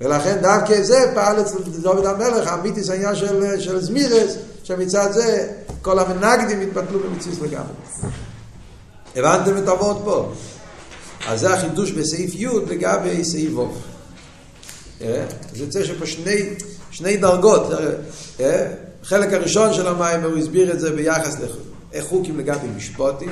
ולכן 0.00 0.38
דווקא 0.42 0.82
זה 0.82 1.10
פעל 1.14 1.40
אצל 1.40 1.58
דוד 1.82 2.06
המלך, 2.06 2.48
אמיתיס 2.48 2.90
העניין 2.90 3.16
של, 3.16 3.60
של 3.60 3.80
זמירס, 3.80 4.36
שמצד 4.62 5.12
זה 5.12 5.48
כל 5.82 5.98
המנגדים 5.98 6.60
התבטלו 6.60 6.98
במציאות 7.00 7.38
לגמרי. 7.42 7.72
הבנתם 9.16 9.58
את 9.58 9.68
הוורד 9.68 10.04
פה? 10.04 10.32
אז 11.28 11.40
זה 11.40 11.54
החידוש 11.54 11.90
בסעיף 11.90 12.34
י' 12.34 12.46
לגבי 12.68 13.24
סעיף 13.24 13.58
ו'. 13.58 13.68
זה 14.98 15.24
יוצא 15.54 15.84
שפה 15.84 16.06
שני, 16.06 16.54
שני 16.90 17.16
דרגות. 17.16 17.70
חלק 19.02 19.32
הראשון 19.32 19.74
של 19.74 19.86
המים 19.86 20.22
הוא 20.22 20.38
הסביר 20.38 20.72
את 20.72 20.80
זה 20.80 20.90
ביחס 20.90 21.36
לחוקים 21.94 22.38
לגבי 22.38 22.66
משפוטים, 22.76 23.30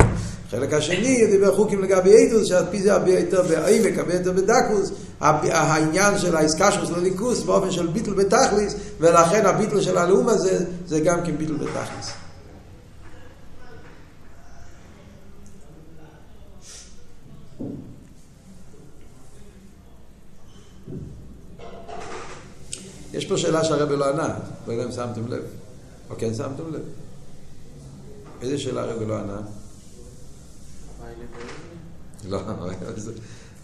חלק 0.50 0.72
השני 0.72 1.26
דיבר 1.26 1.56
חוקים 1.56 1.82
לגבי 1.82 2.12
אידוס, 2.12 2.48
שעל 2.48 2.64
פי 2.70 2.82
זה 2.82 2.92
הרבה 2.92 3.18
יותר 3.18 3.42
בעמק, 3.42 3.98
הרבה 3.98 4.14
יותר 4.14 4.32
בדקוס, 4.32 4.90
העניין 5.20 6.18
של 6.18 6.36
העסקה 6.36 6.72
של 6.72 6.94
הליכוס 6.94 7.42
באופן 7.42 7.70
של 7.70 7.86
ביטל 7.86 8.14
בתכליס, 8.14 8.74
ולכן 9.00 9.46
הביטל 9.46 9.80
של 9.80 9.98
הלאום 9.98 10.28
הזה 10.28 10.64
זה 10.86 11.00
גם 11.00 11.24
כן 11.24 11.36
ביטל 11.36 11.54
בתכליס. 11.54 12.10
יש 23.12 23.24
פה 23.24 23.36
שאלה 23.36 23.64
שהרבי 23.64 23.96
לא 23.96 24.08
ענה, 24.08 24.34
לא 24.66 24.72
יודע 24.72 24.84
אם 24.84 24.92
שמתם 24.92 25.28
לב, 25.28 25.42
או 26.10 26.14
כן 26.18 26.34
שמתם 26.34 26.72
לב. 26.72 26.80
איזה 28.42 28.58
שאלה 28.58 28.82
הרבי 28.82 29.06
לא 29.06 29.18
ענה? 29.18 29.40
לא, 32.28 32.40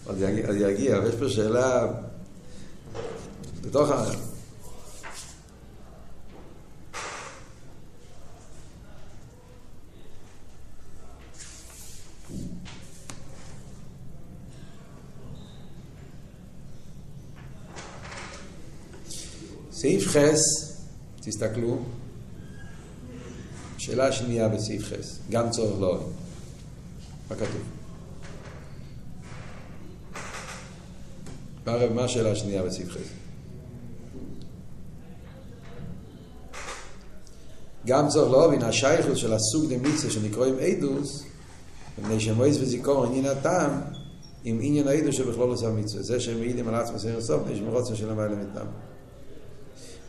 עוד 0.05 0.17
יגיע, 0.55 0.97
אבל 0.97 1.09
יש 1.09 1.15
פה 1.15 1.29
שאלה 1.29 1.87
בתוך 3.61 3.89
ה... 3.89 4.11
סעיף 19.71 20.07
חס, 20.07 20.41
תסתכלו, 21.21 21.77
שאלה 23.77 24.11
שנייה 24.11 24.49
בסעיף 24.49 24.83
חס, 24.83 25.19
גם 25.29 25.49
צורך 25.49 25.81
לא 25.81 25.87
אוהב. 25.87 26.30
מה 27.31 27.37
כתוב? 27.37 27.61
מה 31.95 32.03
השאלה 32.03 32.31
השנייה 32.31 32.63
בסעיף 32.63 32.89
חס? 32.89 33.01
גם 37.85 38.07
לא 38.15 38.45
אוהב, 38.45 38.63
השייכות 38.63 39.17
של 39.17 39.33
הסוג 39.33 39.73
דמיצה 39.73 40.09
שנקראים 40.09 40.59
אידוס, 40.59 41.23
מפני 41.99 42.19
שמועץ 42.19 42.55
וזיכרון 42.61 43.07
עניין 43.07 43.25
הטעם, 43.25 43.81
עם 44.43 44.59
עניין 44.61 44.87
האידוס 44.87 45.15
שבכלול 45.15 45.49
עושה 45.49 45.69
מצווה. 45.69 46.03
זה 46.03 46.19
שהם 46.19 46.39
מעידים 46.39 46.67
על 46.67 46.75
עצמם 46.75 46.97
סעיר 46.97 47.21
סוף, 47.21 47.41
יש 47.51 47.59
מרוצה 47.59 47.95
של 47.95 48.09
המעלה 48.09 48.35
מטעם. 48.35 48.67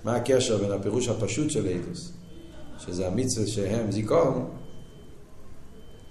מה 0.04 0.16
הקשר 0.16 0.58
בין 0.58 0.72
הפירוש 0.72 1.08
הפשוט 1.08 1.50
של 1.50 1.66
אידוס, 1.66 2.12
שזה 2.78 3.06
המצווה 3.06 3.46
שהם 3.46 3.92
זיכרון, 3.92 4.50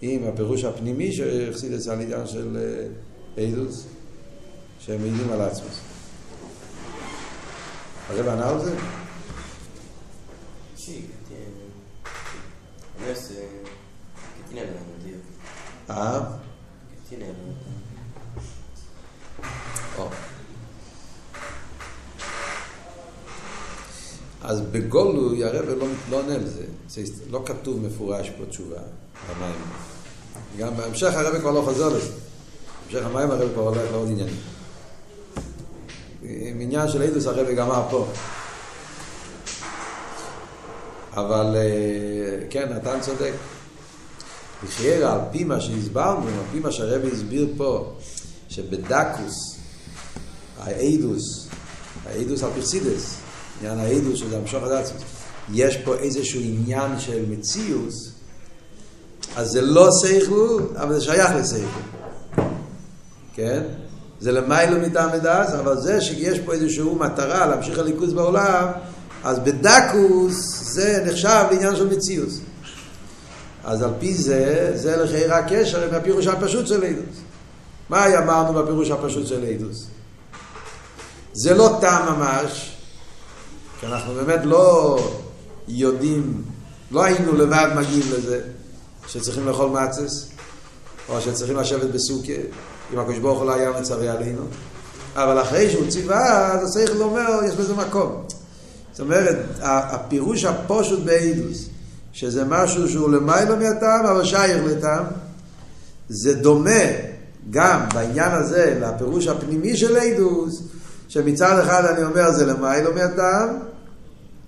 עם 0.02 0.24
הפירוש 0.24 0.64
הפנימי 0.64 1.12
שהחסיד 1.12 1.74
את 1.74 1.88
העניין 1.88 2.28
של 2.28 2.58
אידוס, 3.38 3.86
שהם 4.80 5.02
מעידים 5.02 5.32
על 5.32 5.41
עצמוס. 5.41 5.80
הרב 8.10 8.28
ענה 8.28 8.49
על 8.49 8.66
זה? 8.66 8.76
אה? 15.89 16.20
אז 24.41 24.62
בגולוי 24.62 25.43
הרב 25.43 25.66
לא, 25.66 25.88
לא 26.10 26.22
עונה 26.22 26.38
לזה, 26.38 26.66
זה 26.88 27.02
לא 27.30 27.43
כתוב 27.45 27.86
מפורש 27.86 28.30
פה 28.30 28.45
תשובה, 28.45 28.80
המים. 29.28 29.91
גם 30.62 30.78
בהמשך 30.78 31.14
הרב 31.14 31.39
כבר 31.39 31.51
לא 31.51 31.62
חוזר 31.62 31.89
לזה. 31.89 32.12
בהמשך 32.84 33.05
המים 33.05 33.32
הרב 33.32 33.49
כבר 33.53 33.62
הולך 33.62 33.91
לעוד 33.91 34.09
עניינים. 34.09 34.36
עם 36.24 36.62
עניין 36.62 36.88
של 36.88 37.01
עדוס 37.01 37.26
הרב 37.26 37.47
גמר 37.47 37.84
פה. 37.89 38.07
אבל 41.14 41.55
כן, 42.49 42.74
נתן 42.74 42.99
צודק. 43.01 43.32
בחייר 44.64 45.07
על 45.07 45.20
פי 45.32 45.43
מה 45.43 45.62
שהסברנו, 45.62 46.28
על 46.28 46.45
פי 46.51 46.59
מה 46.59 46.72
שהרב 46.72 47.01
הסביר 47.14 47.47
פה, 47.57 47.93
שבדקוס, 48.49 49.55
האידוס, 50.59 51.47
האידוס 52.05 52.43
על 52.43 52.49
פרסידס, 52.55 53.16
עניין 53.59 53.80
העדות 53.80 54.18
שזה 54.18 54.38
המשוך 54.38 54.64
עד 54.64 54.72
עצמוס, 54.72 55.03
יש 55.53 55.78
פה 55.78 55.95
איזשהו 55.95 56.41
עניין 56.41 56.99
של 56.99 57.26
מציאוס, 57.30 58.11
אז 59.36 59.52
זה 59.52 59.62
לא 59.62 59.90
שכל, 60.02 60.64
אבל 60.76 60.94
זה 60.94 61.02
שייך 61.02 61.32
לשכל. 61.36 61.82
כן? 63.34 63.64
זה 64.20 64.32
למיילו 64.32 64.80
מטעם 64.80 65.10
מדעס, 65.14 65.54
אבל 65.54 65.82
זה 65.82 66.02
שיש 66.02 66.40
פה 66.40 66.54
איזושהי 66.54 66.84
מטרה 67.00 67.46
להמשיך 67.46 67.80
הליכוז 67.80 68.14
בעולם, 68.14 68.68
אז 69.24 69.40
בדקוס 69.40 70.64
זה 70.74 71.04
נחשב 71.06 71.46
לעניין 71.52 71.76
של 71.76 71.88
מציאוס. 71.88 72.40
אז 73.64 73.82
על 73.82 73.92
פי 74.00 74.14
זה, 74.14 74.72
זה 74.76 74.98
לחייר 74.98 75.34
הקשר 75.34 75.88
עם 75.88 75.96
הפירוש 75.96 76.28
הפשוט 76.28 76.68
של 76.68 76.84
אידוס. 76.84 77.18
מה 77.90 78.18
אמרנו 78.18 78.54
בפירוש 78.54 78.92
הפשוט 78.92 79.28
של 79.28 79.44
אידוס? 79.44 79.88
זה 81.34 81.54
לא 81.54 81.78
טעם 81.82 82.18
ממש, 82.18 82.76
כי 83.80 83.86
אנחנו 83.86 84.14
באמת 84.14 84.40
לא 84.44 84.98
יודעים, 85.68 86.44
לא 86.92 87.04
היינו 87.04 87.34
לבד 87.34 87.68
מגיעים 87.76 88.06
לזה, 88.14 88.42
שצריכים 89.12 89.47
לאכול 89.47 89.70
מצס, 89.70 90.28
או 91.09 91.22
שצריכים 91.22 91.57
לשבת 91.57 91.89
בסוכה, 91.89 92.34
אם 92.93 92.99
הקדוש 92.99 93.18
ברוך 93.18 93.39
הוא 93.39 93.47
לא 93.47 93.53
היה 93.53 93.72
מצווה 93.80 94.12
עלינו. 94.12 94.43
אבל 95.16 95.41
אחרי 95.41 95.70
שהוא 95.70 95.89
ציווה, 95.89 96.51
אז 96.51 96.70
השכל 96.70 97.01
אומר, 97.01 97.39
יש 97.47 97.55
בזה 97.55 97.74
מקום. 97.74 98.24
זאת 98.91 98.99
אומרת, 98.99 99.38
הפירוש 99.62 100.45
הפושוט 100.45 100.99
באידוס, 100.99 101.66
שזה 102.14 102.45
משהו 102.45 102.89
שהוא 102.89 103.09
למיילו 103.12 103.57
מהטעם, 103.57 104.05
אבל 104.05 104.26
שייך 104.26 104.64
לטעם, 104.66 105.03
זה 106.09 106.34
דומה 106.34 106.84
גם 107.49 107.82
בעניין 107.93 108.32
הזה 108.32 108.80
לפירוש 108.82 109.28
הפנימי 109.28 109.78
של 109.78 109.97
אידוס, 109.97 110.62
שמצד 111.07 111.59
אחד 111.59 111.86
אני 111.86 112.03
אומר 112.03 112.32
זה 112.32 112.45
למיילו 112.45 112.93
מהטעם, 112.93 113.49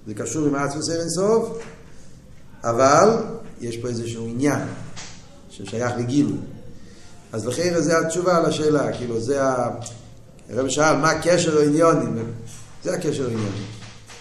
זה 0.07 0.13
קשור 0.13 0.47
עם 0.47 0.55
עצמוס 0.55 0.89
אין 0.89 1.09
סוף, 1.09 1.57
אבל 2.63 3.09
יש 3.63 3.77
פה 3.77 3.87
איזשהו 3.87 4.27
עניין 4.27 4.59
ששייך 5.49 5.91
לגיל. 5.97 6.37
אז 7.31 7.45
לכן 7.47 7.73
זה 7.77 7.99
התשובה 7.99 8.37
על 8.37 8.45
השאלה, 8.45 8.97
כאילו 8.97 9.21
זה 9.21 9.43
ה... 9.43 9.69
הרב 10.49 10.69
שאל 10.69 10.97
מה 10.97 11.11
הקשר 11.11 11.57
העניונים, 11.57 12.17
זה 12.83 12.93
הקשר 12.93 13.23
העניונים. 13.23 13.63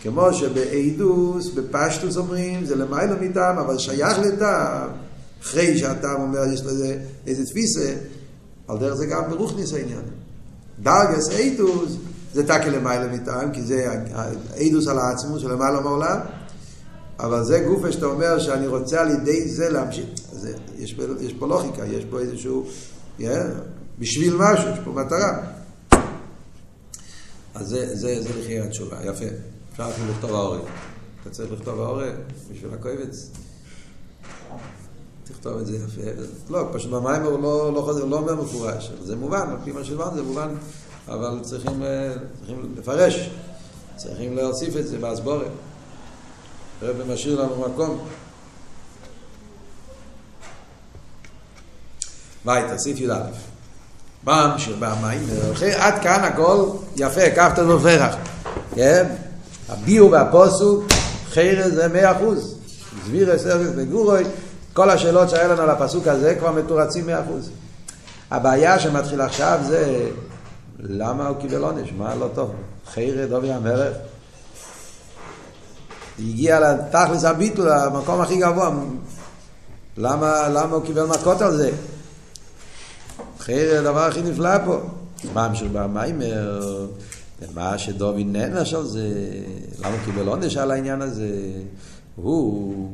כמו 0.03 0.33
שבאידוס, 0.33 1.51
בפשטוס 1.55 2.17
אומרים, 2.17 2.65
זה 2.65 2.77
למיילא 2.77 3.15
מטעם, 3.21 3.59
אבל 3.59 3.79
שייך 3.79 4.19
לטעם, 4.19 4.89
אחרי 5.43 5.79
שהטעם 5.79 6.21
אומר, 6.21 6.53
יש 6.53 6.61
לזה 6.61 6.99
איזה 7.27 7.47
תפיסה, 7.47 7.95
על 8.69 8.79
דרך 8.79 8.95
זה 8.95 9.07
גם 9.07 9.23
ברוכניס 9.31 9.73
העניין. 9.73 10.03
דרגס 10.83 11.31
אידוס, 11.31 11.97
זה 12.35 12.47
תקי 12.47 12.71
למעלה 12.71 13.13
מטעם, 13.13 13.53
כי 13.53 13.63
זה 13.63 14.03
העדוס 14.55 14.89
על 14.89 14.99
העצמות 14.99 15.41
של 15.41 15.53
למעלה 15.53 15.81
מעולם, 15.81 16.19
אבל 17.19 17.45
זה 17.45 17.65
גופה 17.69 17.93
שאתה 17.93 18.07
אומר 18.07 18.39
שאני 18.39 18.67
רוצה 18.67 19.01
על 19.01 19.11
ידי 19.11 19.49
זה 19.49 19.69
להמשיך. 19.69 20.07
זה, 20.33 20.55
יש, 20.79 20.97
יש 21.21 21.33
פה 21.33 21.47
לוגיקה, 21.47 21.87
יש 21.87 22.05
פה 22.11 22.21
איזשהו, 22.21 22.67
yeah, 23.19 23.23
בשביל 23.99 24.35
משהו, 24.39 24.69
יש 24.69 24.79
פה 24.85 24.91
מטרה. 24.91 25.39
אז 27.55 27.69
זה, 27.69 27.97
זה, 27.97 28.23
זה 28.23 28.29
לכי 28.41 28.61
התשובה, 28.61 28.97
יפה. 29.05 29.25
אפשר 29.73 29.89
אפילו 29.89 30.11
לכתוב 30.11 30.35
ההורה. 30.35 30.59
אתה 31.23 31.31
צריך 31.31 31.53
לכתוב 31.53 31.81
ההורה 31.81 32.11
בשביל 32.53 32.75
הקויבץ. 32.75 33.31
תכתוב 35.25 35.59
את 35.59 35.67
זה 35.67 35.77
יפה. 35.77 36.23
לא, 36.51 36.69
פשוט 36.73 36.91
במים 36.91 37.23
הוא 37.23 37.43
לא, 37.43 37.73
לא, 37.75 37.95
לא, 37.99 38.09
לא 38.09 38.17
אומר 38.17 38.35
מפורש. 38.35 38.93
זה 39.03 39.17
מובן, 39.17 39.49
על 39.51 39.57
פי 39.65 39.73
מה 39.73 39.85
שהבנו 39.85 40.17
זה 40.17 40.23
מובן. 40.23 40.55
אבל 41.09 41.39
צריכים, 41.43 41.83
צריכים 42.39 42.75
לפרש, 42.79 43.31
צריכים 43.97 44.37
להוסיף 44.37 44.77
את 44.77 44.87
זה 44.87 44.99
בהסבורת. 44.99 45.51
הרב 46.83 47.13
משאיר 47.13 47.43
לנו 47.43 47.65
מקום. 47.69 47.99
ביתה, 52.45 52.79
סעיף 52.79 53.01
י"א. 53.01 53.15
ממשיך 54.27 54.77
במים, 54.79 55.27
עד 55.79 56.03
כאן 56.03 56.25
הכל 56.25 56.67
יפה, 56.97 57.31
כפת 57.31 57.59
ופרח. 57.59 58.15
כן? 58.75 59.07
הביאו 59.69 60.11
והפוסוק, 60.11 60.85
חרס 61.31 61.73
זה 61.73 61.89
מאה 61.89 62.13
אחוז. 62.13 62.59
סבירס, 63.05 63.47
ארץ 63.47 63.73
וגורוי, 63.77 64.25
כל 64.73 64.91
השאלות 64.91 65.31
שהיה 65.31 65.49
לנו 65.49 65.63
על 65.63 65.71
הפסוק 65.71 66.07
הזה 66.07 66.35
כבר 66.35 66.53
מתורצים 66.53 67.07
מאה 67.07 67.21
אחוז. 67.25 67.51
הבעיה 68.31 68.79
שמתחיל 68.79 69.21
עכשיו 69.21 69.59
זה 69.63 70.11
למה 70.79 71.29
הוא 71.29 71.37
קיבל 71.41 71.63
עונש? 71.63 71.93
מה 71.99 72.15
לא 72.15 72.29
טוב? 72.35 72.51
חיירה 72.95 73.27
דובי 73.27 73.53
המלך 73.53 73.97
הגיע 76.29 76.61
לתכלס 76.61 77.25
הביטול, 77.25 77.69
המקום 77.69 78.21
הכי 78.21 78.37
גבוה. 78.37 78.71
למה, 79.97 80.49
למה 80.49 80.77
הוא 80.77 80.85
קיבל 80.85 81.05
מכות 81.05 81.41
על 81.41 81.57
זה? 81.57 81.71
אחרי 83.39 83.77
הדבר 83.77 84.01
הכי 84.01 84.23
נפלא 84.23 84.65
פה. 84.65 84.81
מה 85.35 85.45
המשך 85.45 85.67
במיימר? 85.73 86.87
מה 87.55 87.79
שדוד 87.79 88.17
נענש 88.19 88.75
על 88.75 88.87
זה? 88.87 89.09
למה 89.79 89.89
הוא 89.89 90.05
קיבל 90.05 90.29
עונש 90.29 90.57
על 90.57 90.71
העניין 90.71 91.03
הזה? 91.03 91.53
הוא 92.17 92.89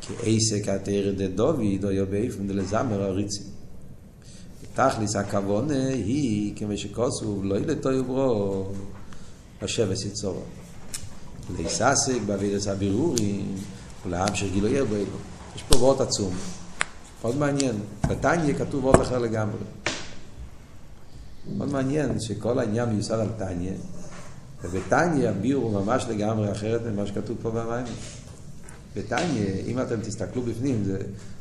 כעסק 0.00 0.68
התרא 0.68 1.12
דדוד, 1.16 1.60
או 1.84 2.06
באיפן 2.10 2.48
דלזמר 2.48 3.02
הריצים. 3.02 3.46
תכליס 4.74 5.16
הכוונה 5.16 5.88
היא, 5.88 6.56
כמו 6.56 6.76
שכוסו, 6.76 7.42
לא 7.42 7.54
ילטו 7.54 7.92
יברו, 7.92 8.64
השבס 9.62 10.04
יצורו. 10.04 10.42
להיססק 11.56 12.18
באבידס 12.26 12.68
הבירורים, 12.68 13.54
ולהמשך 14.06 14.46
גילוי 14.52 14.84
בו 14.84 14.94
אלו. 14.94 15.04
יש 15.56 15.62
פה 15.62 15.76
וורט 15.76 16.00
עצום. 16.00 16.34
מאוד 17.22 17.36
מעניין. 17.36 17.74
בתניא 18.08 18.54
כתוב 18.54 18.84
וורט 18.84 19.00
אחר 19.00 19.18
לגמרי. 19.18 19.58
מאוד 21.56 21.72
מעניין 21.72 22.20
שכל 22.20 22.58
העניין 22.58 22.88
מיוסד 22.88 23.18
על 23.18 23.28
תניא, 23.38 23.72
ובתניא 24.64 25.28
הביור 25.28 25.64
הוא 25.64 25.84
ממש 25.84 26.04
לגמרי 26.08 26.52
אחרת 26.52 26.80
ממה 26.86 27.06
שכתוב 27.06 27.36
פה 27.42 27.50
במים. 27.50 27.84
בתניא, 28.96 29.46
אם 29.66 29.80
אתם 29.80 30.00
תסתכלו 30.00 30.42
בפנים, 30.42 30.84
זה 30.84 30.98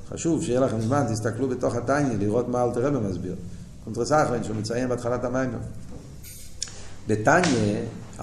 חשוב 0.10 0.44
שיהיה 0.44 0.60
לכם 0.60 0.82
זמן, 0.82 1.06
תסתכלו 1.14 1.50
בתוך 1.50 1.76
התניא, 1.76 2.18
לראות 2.20 2.48
מה 2.48 2.64
אלתר 2.64 2.86
רבי 2.86 3.08
מסביר. 3.08 3.36
קונטרס 3.84 4.12
אחרין 4.12 4.44
שהוא 4.44 4.56
מציין 4.56 4.90
בהתחלת 4.90 5.24
המים. 5.24 5.50
בתניא, 7.08 7.76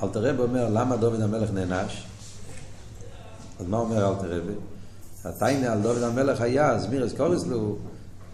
אלתר 0.02 0.28
רבי 0.28 0.42
אומר, 0.42 0.68
למה 0.68 0.96
דוד 0.96 1.20
המלך 1.20 1.50
נענש? 1.50 2.04
אז 3.60 3.66
מה 3.66 3.78
אומר 3.78 4.08
אלתר 4.08 4.40
רבי? 4.40 4.52
התניא 5.24 5.70
על 5.70 5.80
דוד 5.80 6.02
המלך 6.02 6.40
היה, 6.40 6.70
אז 6.70 6.86
מירס 6.86 7.12
קורסלו, 7.12 7.76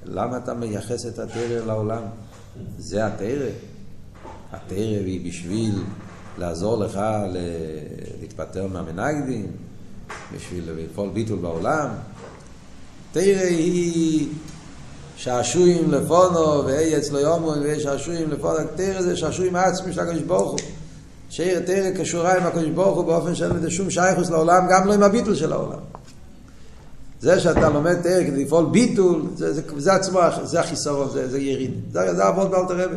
למה 0.05 0.37
אתה 0.37 0.55
מייחס 0.55 1.07
את 1.07 1.19
התרא 1.19 1.67
לעולם? 1.67 2.03
זה 2.79 3.07
התרא. 3.07 3.49
התרא 4.53 4.79
היא 4.79 5.29
בשביל 5.29 5.83
לעזור 6.39 6.79
לך 6.79 7.01
להתפטר 8.21 8.67
מהמנגדים, 8.67 9.47
בשביל 10.35 10.71
לפעול 10.77 11.11
ביטול 11.11 11.39
בעולם. 11.39 11.89
תרא 13.13 13.43
היא 13.43 14.29
שעשועים 15.17 15.91
לפונו, 15.91 16.65
ואי 16.65 16.99
אצלו 16.99 17.19
יומו, 17.19 17.53
ויש 17.63 17.83
שעשועים 17.83 18.31
לפונו, 18.31 18.59
תרא 18.77 19.03
זה 19.03 19.17
שעשועים 19.17 19.57
עצמי 19.57 19.93
של 19.93 20.01
הקדוש 20.01 20.23
ברוך 20.23 20.51
הוא. 20.51 20.84
שיר 21.35 21.61
תרא 21.61 21.91
קשורה 21.91 22.37
עם 22.37 22.47
הקדוש 22.47 22.69
ברוך 22.69 22.97
הוא 22.97 23.05
באופן 23.05 23.35
שאין 23.35 23.51
לזה 23.51 23.71
שום 23.71 23.91
שייכוס 23.91 24.31
לעולם, 24.31 24.67
גם 24.71 24.87
לא 24.87 24.95
עם 24.95 25.03
הביטול 25.03 25.35
של 25.35 25.53
העולם. 25.53 25.79
זה 27.21 27.41
שאתה 27.41 27.69
לומד 27.69 28.03
תרא 28.03 28.25
כדי 28.27 28.45
לפעול 28.45 28.67
ביטול, 28.67 29.23
זה, 29.35 29.53
זה, 29.55 29.63
זה 29.77 29.95
עצמו, 29.95 30.21
זה 30.43 30.61
החיסרון, 30.61 31.11
זה, 31.11 31.29
זה 31.29 31.39
יריד. 31.39 31.71
זה, 31.93 32.15
זה 32.15 32.29
אבות 32.29 32.51
באלתר 32.51 32.81
רבי. 32.81 32.97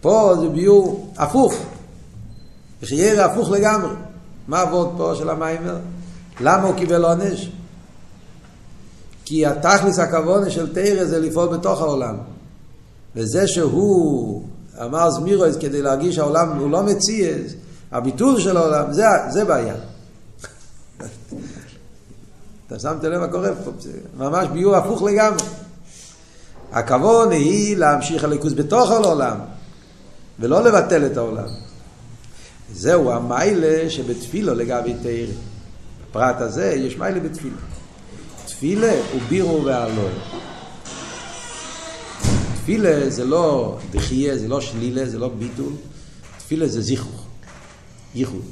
פה 0.00 0.34
זה 0.40 0.48
ביור 0.48 1.12
הפוך. 1.16 1.54
כשירא 2.82 3.24
הפוך 3.24 3.50
לגמרי. 3.50 3.94
מה 4.48 4.62
אבות 4.62 4.92
פה 4.96 5.12
של 5.14 5.30
המיימר? 5.30 5.78
למה 6.40 6.62
הוא 6.62 6.76
קיבל 6.76 7.04
עונש? 7.04 7.50
כי 9.24 9.46
התכלס 9.46 9.98
הכוונה 9.98 10.50
של 10.50 10.74
תרא 10.74 11.04
זה 11.04 11.18
לפעול 11.18 11.48
בתוך 11.56 11.80
העולם. 11.80 12.16
וזה 13.16 13.48
שהוא 13.48 14.49
אמר 14.84 15.10
זמירוס 15.10 15.56
כדי 15.60 15.82
להרגיש 15.82 16.14
שהעולם 16.16 16.58
הוא 16.58 16.70
לא 16.70 16.82
מציאס, 16.82 17.52
הביטול 17.92 18.40
של 18.40 18.56
העולם, 18.56 18.92
זה, 18.92 19.04
זה 19.28 19.44
בעיה. 19.44 19.74
אתה 22.66 22.78
שמת 22.78 23.04
לב 23.04 23.20
מה 23.20 23.28
קורה 23.28 23.48
פה, 23.64 23.70
זה 23.78 23.92
ממש 24.18 24.48
ביור 24.48 24.76
הפוך 24.76 25.02
לגמרי. 25.02 25.42
הכוונה 26.72 27.34
היא 27.34 27.76
להמשיך 27.76 28.24
הליכוז 28.24 28.54
בתוך 28.54 28.90
העולם, 28.90 29.36
ולא 30.38 30.64
לבטל 30.64 31.06
את 31.06 31.16
העולם. 31.16 31.48
זהו 32.72 33.10
המיילה 33.10 33.90
שבתפילו 33.90 34.54
לגבי 34.54 34.94
תרא. 35.02 35.34
בפרט 36.10 36.40
הזה 36.40 36.72
יש 36.76 36.98
מיילה 36.98 37.20
בתפילה. 37.20 37.56
תפילה 38.46 38.92
הוא 39.12 39.20
בירו 39.28 39.64
והלוי. 39.64 40.12
תפילה 42.62 43.10
זה 43.10 43.24
לא 43.24 43.78
דחייה, 43.90 44.38
זה 44.38 44.48
לא 44.48 44.60
שלילה, 44.60 45.06
זה 45.06 45.18
לא 45.18 45.28
ביטול. 45.28 45.72
תפילה 46.38 46.68
זה 46.68 46.80
זיכוך, 46.80 47.26
ייחוד. 48.14 48.44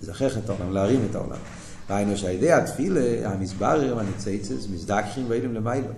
זכך 0.00 0.38
את 0.44 0.50
העולם, 0.50 0.72
להרים 0.72 1.06
את 1.10 1.14
העולם. 1.14 1.38
ראינו 1.90 2.16
שעל 2.16 2.30
ידי 2.30 2.52
התפילה, 2.52 3.30
המסברר 3.30 3.96
והניציצס, 3.96 4.66
מזדקחים 4.72 5.24
ואילים 5.28 5.54
למיילו. 5.54 5.88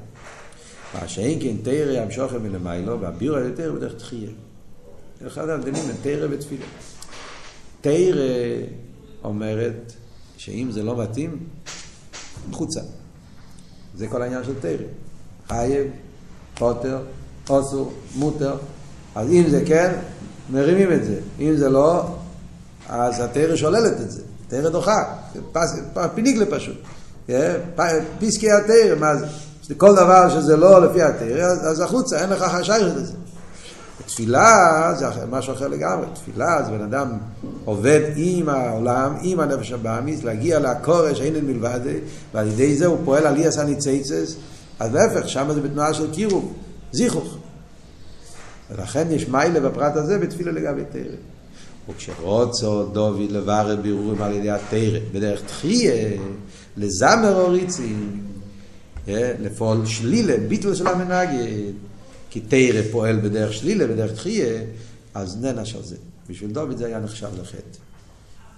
מה 0.95 1.09
שאין 1.09 1.41
כן 1.43 1.57
תרא 1.63 2.01
המשוכם 2.01 2.43
מלמיילו, 2.43 3.01
והבירו 3.01 3.37
על 3.37 3.45
יותר 3.45 3.73
בדרך 3.73 3.95
תחייה. 3.95 4.31
אחד 5.27 5.49
ההבדלים 5.49 5.83
בין 5.83 5.97
תרא 6.03 6.27
ותפילה. 6.31 6.65
תרא 7.81 8.23
אומרת 9.25 9.93
שאם 10.37 10.69
זה 10.71 10.83
לא 10.83 11.03
מתאים, 11.03 11.39
חוצה. 12.53 12.81
זה 13.95 14.09
כל 14.09 14.23
העניין 14.23 14.45
של 14.45 14.55
תרא. 14.61 14.87
חייב, 15.49 15.87
פוטר, 16.59 16.99
אוסו, 17.51 17.91
מוטר. 18.15 18.57
אז 19.15 19.29
אם 19.29 19.45
זה 19.49 19.63
כן, 19.67 19.93
מרימים 20.51 20.93
את 20.93 21.05
זה. 21.05 21.15
אם 21.41 21.57
זה 21.57 21.69
לא, 21.69 22.07
אז 22.89 23.21
התרא 23.21 23.57
שוללת 23.57 24.01
את 24.01 24.11
זה. 24.11 24.23
תרא 24.49 24.69
דוחה. 24.69 25.05
פיניגלה 26.15 26.47
פשוט. 26.51 26.77
פיסקי 28.19 28.53
התרא, 28.53 28.95
מה 29.01 29.17
זה? 29.17 29.27
כל 29.77 29.97
דבר 29.97 30.31
שזה 30.31 30.57
לא 30.57 30.83
לפי 30.83 31.03
התרא, 31.03 31.43
אז 31.43 31.81
החוצה, 31.81 32.21
אין 32.21 32.31
לך 32.31 32.43
חשש 32.43 32.71
לזה. 32.71 33.13
תפילה 34.07 34.95
זה 34.99 35.07
משהו 35.31 35.55
אחר 35.55 35.69
לגמרי. 35.69 36.07
תפילה 36.15 36.63
זה 36.63 36.71
בן 36.71 36.83
אדם 36.83 37.09
עובד 37.65 38.01
עם 38.17 38.49
העולם, 38.49 39.15
עם 39.23 39.41
הנפש 39.41 39.73
הבאמיס, 39.73 40.25
להגיע 40.25 40.59
לקורש, 40.59 41.21
אין 41.21 41.47
מלבד, 41.47 41.81
ועל 42.35 42.47
ידי 42.47 42.77
זה 42.77 42.87
הוא 42.87 42.99
פועל 43.05 43.27
על 43.27 43.37
אי 43.37 43.47
עשה 43.47 43.65
ניציצס, 43.65 44.37
אז 44.79 44.95
להפך, 44.95 45.29
שם 45.29 45.49
זה 45.55 45.61
בתנועה 45.61 45.95
של 45.95 46.13
קירוב, 46.13 46.55
זיכוך. 46.93 47.39
ולכן 48.71 49.07
יש 49.11 49.29
מיילה 49.29 49.61
בפרט 49.61 49.97
הזה 49.97 50.19
בתפילה 50.19 50.53
לגבי 50.53 50.83
תרא. 50.93 51.17
וכשרוצו 51.89 52.85
דוד 52.87 53.31
לברר 53.31 53.77
בירורים 53.77 54.23
על 54.23 54.33
ידי 54.33 54.51
התרא, 54.51 54.99
בדרך 55.13 55.43
תחייה, 55.47 56.19
לזמר 56.77 57.41
אוריצים, 57.41 58.23
לפעול 59.09 59.87
שלילה, 59.87 60.35
ביטל 60.49 60.75
של 60.75 60.87
המנגד. 60.87 61.73
כי 62.31 62.41
תרא 62.41 62.83
פועל 62.91 63.21
בדרך 63.21 63.53
שלילה, 63.53 63.87
בדרך 63.87 64.13
תחייה, 64.13 64.63
אז 65.15 65.37
נענש 65.41 65.75
על 65.75 65.83
זה. 65.83 65.97
בשביל 66.31 66.51
דוד 66.51 66.77
זה 66.77 66.87
היה 66.87 67.01
נחשב 67.01 67.29
לחטא. 67.41 67.88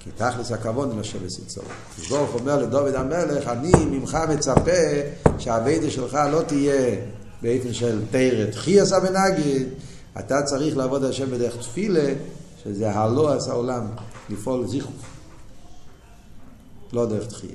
כי 0.01 0.11
תכלס 0.11 0.53
הכבוד 0.53 0.99
לשבת 0.99 1.39
יצור. 1.43 1.65
ברוך 2.09 2.35
אומר 2.35 2.57
לדוד 2.57 2.95
המלך, 2.95 3.49
אני 3.49 3.73
ממך 3.91 4.19
מצפה 4.29 4.71
שהאביידה 5.39 5.91
שלך 5.91 6.19
לא 6.33 6.43
תהיה 6.43 6.97
באופן 7.43 7.73
של 7.73 8.03
תרא 8.11 8.51
תחייה 8.51 8.83
עשה 8.83 9.01
בנגיד, 9.01 9.69
אתה 10.19 10.43
צריך 10.43 10.77
לעבוד 10.77 11.05
השם 11.05 11.31
בדרך 11.31 11.57
תפילה, 11.57 12.15
שזה 12.65 12.91
הלא 12.91 13.33
עשה 13.33 13.53
עולם, 13.53 13.87
לפעול 14.31 14.67
זיכוך. 14.67 14.93
לא 16.93 17.07
דרך 17.07 17.27
תחייה. 17.27 17.53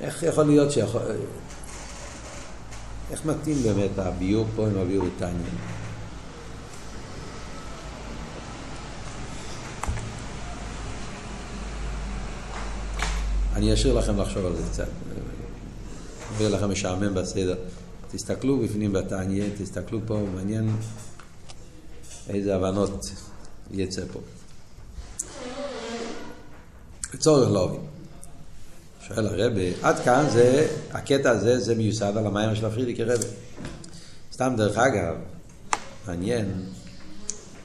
איך 0.00 0.22
יכול 0.22 0.44
להיות 0.44 0.72
שיכול... 0.72 1.00
איך 3.10 3.24
מתאים 3.24 3.62
באמת 3.62 3.98
הביור 3.98 4.46
פה 4.56 4.66
עם 4.66 4.78
הביור 4.78 5.04
איתניה? 5.04 5.50
אני 13.54 13.74
אשאיר 13.74 13.94
לכם 13.94 14.20
לחשוב 14.20 14.46
על 14.46 14.56
זה 14.56 14.62
קצת. 14.72 14.88
אביא 16.36 16.48
לכם 16.48 16.70
משעמם 16.70 17.14
בסדר. 17.14 17.54
תסתכלו 18.10 18.58
בפנים 18.58 18.92
בתניא, 18.92 19.44
תסתכלו 19.58 20.00
פה, 20.06 20.24
מעניין 20.34 20.76
איזה 22.28 22.56
הבנות 22.56 23.04
יצא 23.70 24.02
פה. 24.12 24.20
לצורך 27.14 27.50
להבין. 27.50 27.95
שואל 29.08 29.26
הרבי, 29.26 29.72
עד 29.82 29.98
כאן 29.98 30.26
זה, 30.30 30.68
הקטע 30.92 31.30
הזה, 31.30 31.60
זה 31.60 31.74
מיוסד 31.74 32.16
על 32.16 32.26
המים 32.26 32.54
של 32.54 32.66
הפרידיקי 32.66 33.04
רבי. 33.04 33.24
סתם 34.32 34.54
דרך 34.56 34.78
אגב, 34.78 35.14
מעניין, 36.06 36.62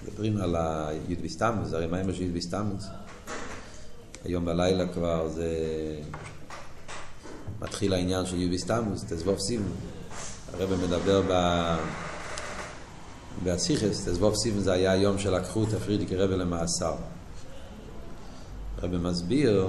מדברים 0.06 0.38
על 0.38 0.56
הי"ד 0.56 1.24
בסתמוס, 1.24 1.74
הרי 1.74 1.88
מים 1.88 2.14
של 2.14 2.22
י"ד 2.22 2.34
בסתמוס. 2.34 2.88
היום 4.26 4.46
בלילה 4.46 4.88
כבר 4.88 5.28
זה 5.28 5.50
מתחיל 7.62 7.94
העניין 7.94 8.26
של 8.26 8.42
י"ד 8.42 8.54
בסתמוס, 8.54 9.06
תזבוב 9.10 9.40
סיום. 9.40 9.64
הרב 10.54 10.74
מדבר 10.84 11.22
ב... 11.30 11.76
באסיכס, 13.44 14.08
תזבוב 14.08 14.36
סיבן 14.36 14.60
זה 14.60 14.72
היה 14.72 14.92
היום 14.92 15.20
שלקחו 15.20 15.64
את 15.64 15.74
הפרידיקי 15.74 16.16
רבי 16.16 16.36
למאסר. 16.36 16.96
הרב 18.78 18.98
מסביר 18.98 19.68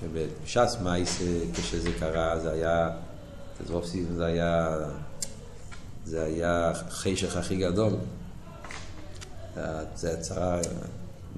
שבש"ס 0.00 0.76
מייס, 0.82 1.22
כשזה 1.54 1.90
קרה, 1.98 2.40
זה 2.40 2.50
היה, 2.50 2.90
תזבוב 3.62 3.86
סיבן 3.86 4.14
זה 4.14 4.24
היה, 4.24 4.78
זה 6.04 6.24
היה 6.24 6.72
חשך 6.90 7.36
הכי 7.36 7.56
גדול. 7.56 7.92
זה 9.96 10.12
הצהרה, 10.12 10.58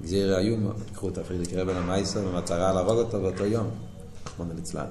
גזיר 0.01 0.37
איום, 0.37 0.71
לקחו 0.91 1.09
את 1.09 1.17
הפרידיקי 1.17 1.55
רבי 1.55 1.73
למאסר 1.73 2.21
במטרה 2.21 2.73
להרוג 2.73 2.97
אותו 2.97 3.21
באותו 3.21 3.45
יום, 3.45 3.69
רחמנא 4.25 4.53
ליצלן. 4.53 4.85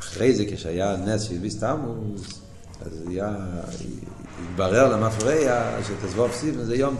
אחרי 0.00 0.34
זה, 0.34 0.44
כשהיה 0.46 0.96
נס 0.96 1.22
שהביא 1.22 1.50
תמוז, 1.60 2.42
אז 2.86 3.04
היה, 3.08 3.36
התברר 4.42 4.96
למפרע 4.96 5.82
שתזבוב 5.82 6.32
סיבן 6.32 6.64
זה 6.64 6.76
יום. 6.76 6.96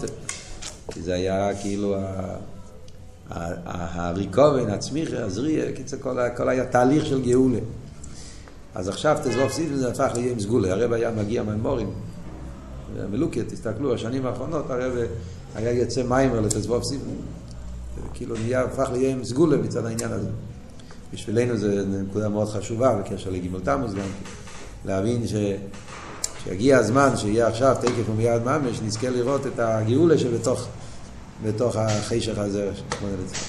כי 0.93 1.03
זה 1.03 1.15
היה 1.15 1.51
כאילו 1.61 1.97
הריקובן, 3.31 4.71
הצמיחה, 4.71 5.19
הזריע, 5.25 5.73
קיצר 5.73 5.97
כל, 6.37 6.49
היה 6.49 6.65
תהליך 6.65 7.07
של 7.07 7.23
גאולה. 7.23 7.59
אז 8.75 8.89
עכשיו 8.89 9.17
תזבוב 9.25 9.51
סיבן 9.51 9.77
זה 9.77 9.91
הפך 9.91 10.11
ליום 10.15 10.41
סגולה. 10.41 10.73
הרב 10.73 10.93
היה 10.93 11.11
מגיע 11.11 11.43
מהמורים, 11.43 11.91
מלוקת, 13.11 13.49
תסתכלו, 13.49 13.95
השנים 13.95 14.27
האחרונות 14.27 14.71
הרב 14.71 14.93
היה 15.55 15.73
יוצא 15.73 16.03
מיימר 16.03 16.41
לתזבוב 16.41 16.83
סיבן. 16.85 17.11
כאילו 18.15 18.35
נהיה, 18.35 18.63
הפך 18.63 18.91
ליום 18.93 19.25
סגולה 19.25 19.57
מצד 19.57 19.87
העניין 19.87 20.13
הזה. 20.13 20.29
בשבילנו 21.13 21.57
זו 21.57 21.69
נקודה 21.87 22.29
מאוד 22.29 22.49
חשובה 22.49 22.95
בקשר 22.95 23.31
לגימל 23.31 23.61
תמוז 23.61 23.95
גם, 23.95 24.07
להבין 24.85 25.27
ש... 25.27 25.35
שיגיע 26.45 26.79
הזמן, 26.79 27.17
שיהיה 27.17 27.47
עכשיו 27.49 27.77
תקף 27.81 28.11
ומיד 28.11 28.43
ממש, 28.43 28.81
נזכה 28.83 29.11
לראות 29.11 29.47
את 29.47 29.59
הגאולה 29.59 30.19
שבתוך 30.19 30.69
בתוך 31.43 31.77
החשך 31.77 32.39
הזה, 32.39 32.73
שמונה 32.99 33.15
לצפון. 33.25 33.49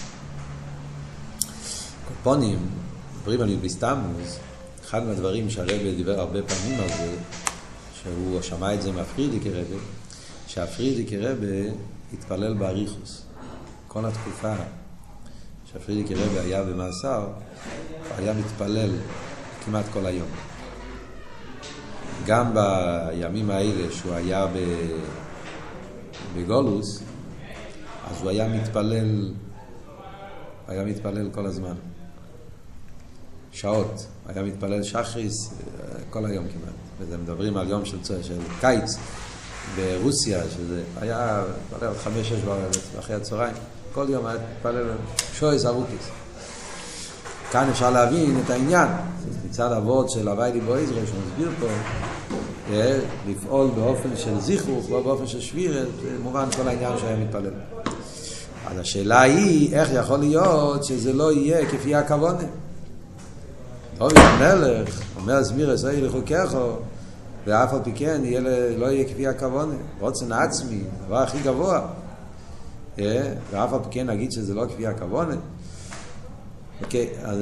קופונים, 2.08 2.60
מדברים 3.18 3.42
על 3.42 3.50
י"ב 3.50 3.68
תמוז, 3.80 4.38
אחד 4.84 5.04
מהדברים 5.04 5.50
שהרבא 5.50 5.92
דיבר 5.96 6.20
הרבה 6.20 6.40
פעמים 6.44 6.80
על 6.80 6.88
זה, 6.88 7.16
שהוא 8.02 8.42
שמע 8.42 8.74
את 8.74 8.82
זה 8.82 8.92
מהפרידיקי 8.92 9.50
רבא, 9.50 9.78
שהפרידיקי 10.48 11.18
רבא 11.18 11.72
התפלל 12.14 12.54
באריכוס. 12.54 13.22
כל 13.88 14.06
התקופה 14.06 14.54
שהפרידיקי 15.72 16.16
רבי 16.16 16.40
היה 16.40 16.64
במאסר, 16.64 17.28
היה 18.18 18.34
מתפלל 18.34 18.90
כמעט 19.66 19.86
כל 19.94 20.06
היום. 20.06 20.28
גם 22.26 22.54
בימים 22.54 23.50
האלה 23.50 23.92
שהוא 23.92 24.14
היה 24.14 24.46
בגולוס, 26.36 27.04
אז 28.10 28.22
הוא 28.22 28.30
היה 28.30 28.48
מתפלל, 28.48 29.34
היה 30.68 30.84
מתפלל 30.84 31.30
כל 31.32 31.46
הזמן. 31.46 31.76
שעות, 33.52 34.06
היה 34.28 34.44
מתפלל 34.44 34.84
שחריס 34.84 35.54
כל 36.10 36.26
היום 36.26 36.46
כמעט. 36.48 36.74
וזה 37.00 37.18
מדברים 37.18 37.58
על 37.58 37.70
יום 37.70 37.86
של, 37.86 37.98
של 38.04 38.38
קיץ 38.60 38.98
ברוסיה, 39.76 40.44
שזה 40.50 40.84
היה 41.02 41.44
מתפלל 41.74 41.94
חמש-שש 41.94 42.40
אחרי 43.00 43.16
הצהריים. 43.16 43.56
כל 43.94 44.06
יום 44.10 44.26
היה 44.26 44.38
מתפלל 44.58 44.86
שויס 45.34 45.66
ארוקיס. 45.66 46.10
כאן 47.52 47.70
אפשר 47.70 47.92
להבין 47.92 48.42
את 48.46 48.50
העניין, 48.50 48.88
מצד 49.50 49.72
אבות 49.72 50.10
של 50.10 50.28
הוויידי 50.28 50.60
בויזרי 50.60 51.02
שמסביר 51.08 51.52
פה, 51.60 51.66
אה, 51.66 52.21
לפעול 53.28 53.70
באופן 53.76 54.10
של 54.16 54.40
זיכרוך, 54.40 54.90
לא 54.90 55.02
באופן 55.04 55.28
של 55.28 55.42
שבירת, 55.42 55.88
זה 56.02 56.10
מובן 56.24 56.46
כל 56.56 56.68
העניין 56.68 56.98
שהיה 56.98 57.18
מתפלל. 57.18 57.52
אז 58.68 58.78
השאלה 58.78 59.22
היא, 59.22 59.76
איך 59.76 59.90
יכול 59.94 60.20
להיות 60.20 60.84
שזה 60.84 61.14
לא 61.14 61.32
יהיה 61.32 61.66
כפי 61.66 61.96
הכוונה? 61.96 62.44
דוד 63.98 64.14
המלך 64.18 65.02
אומר 65.16 65.44
זמיר 65.44 65.72
עשוי 65.72 66.02
לחוקךו, 66.02 66.76
ואף 67.48 67.74
על 67.74 67.80
פי 67.84 67.92
כן 67.96 68.22
לא 68.78 68.86
יהיה 68.86 69.06
כפי 69.10 69.28
הכוונה. 69.28 69.74
רוצן 70.00 70.32
עצמי, 70.32 70.82
הדבר 71.04 71.18
הכי 71.18 71.38
גבוה. 71.40 71.88
ואף 72.98 73.74
על 73.74 73.80
פי 73.84 73.90
כן 73.92 74.10
נגיד 74.10 74.32
שזה 74.32 74.54
לא 74.54 74.66
כפי 74.66 74.88
הכוונה. 74.88 75.36
אוקיי, 76.84 77.10
אז 77.24 77.40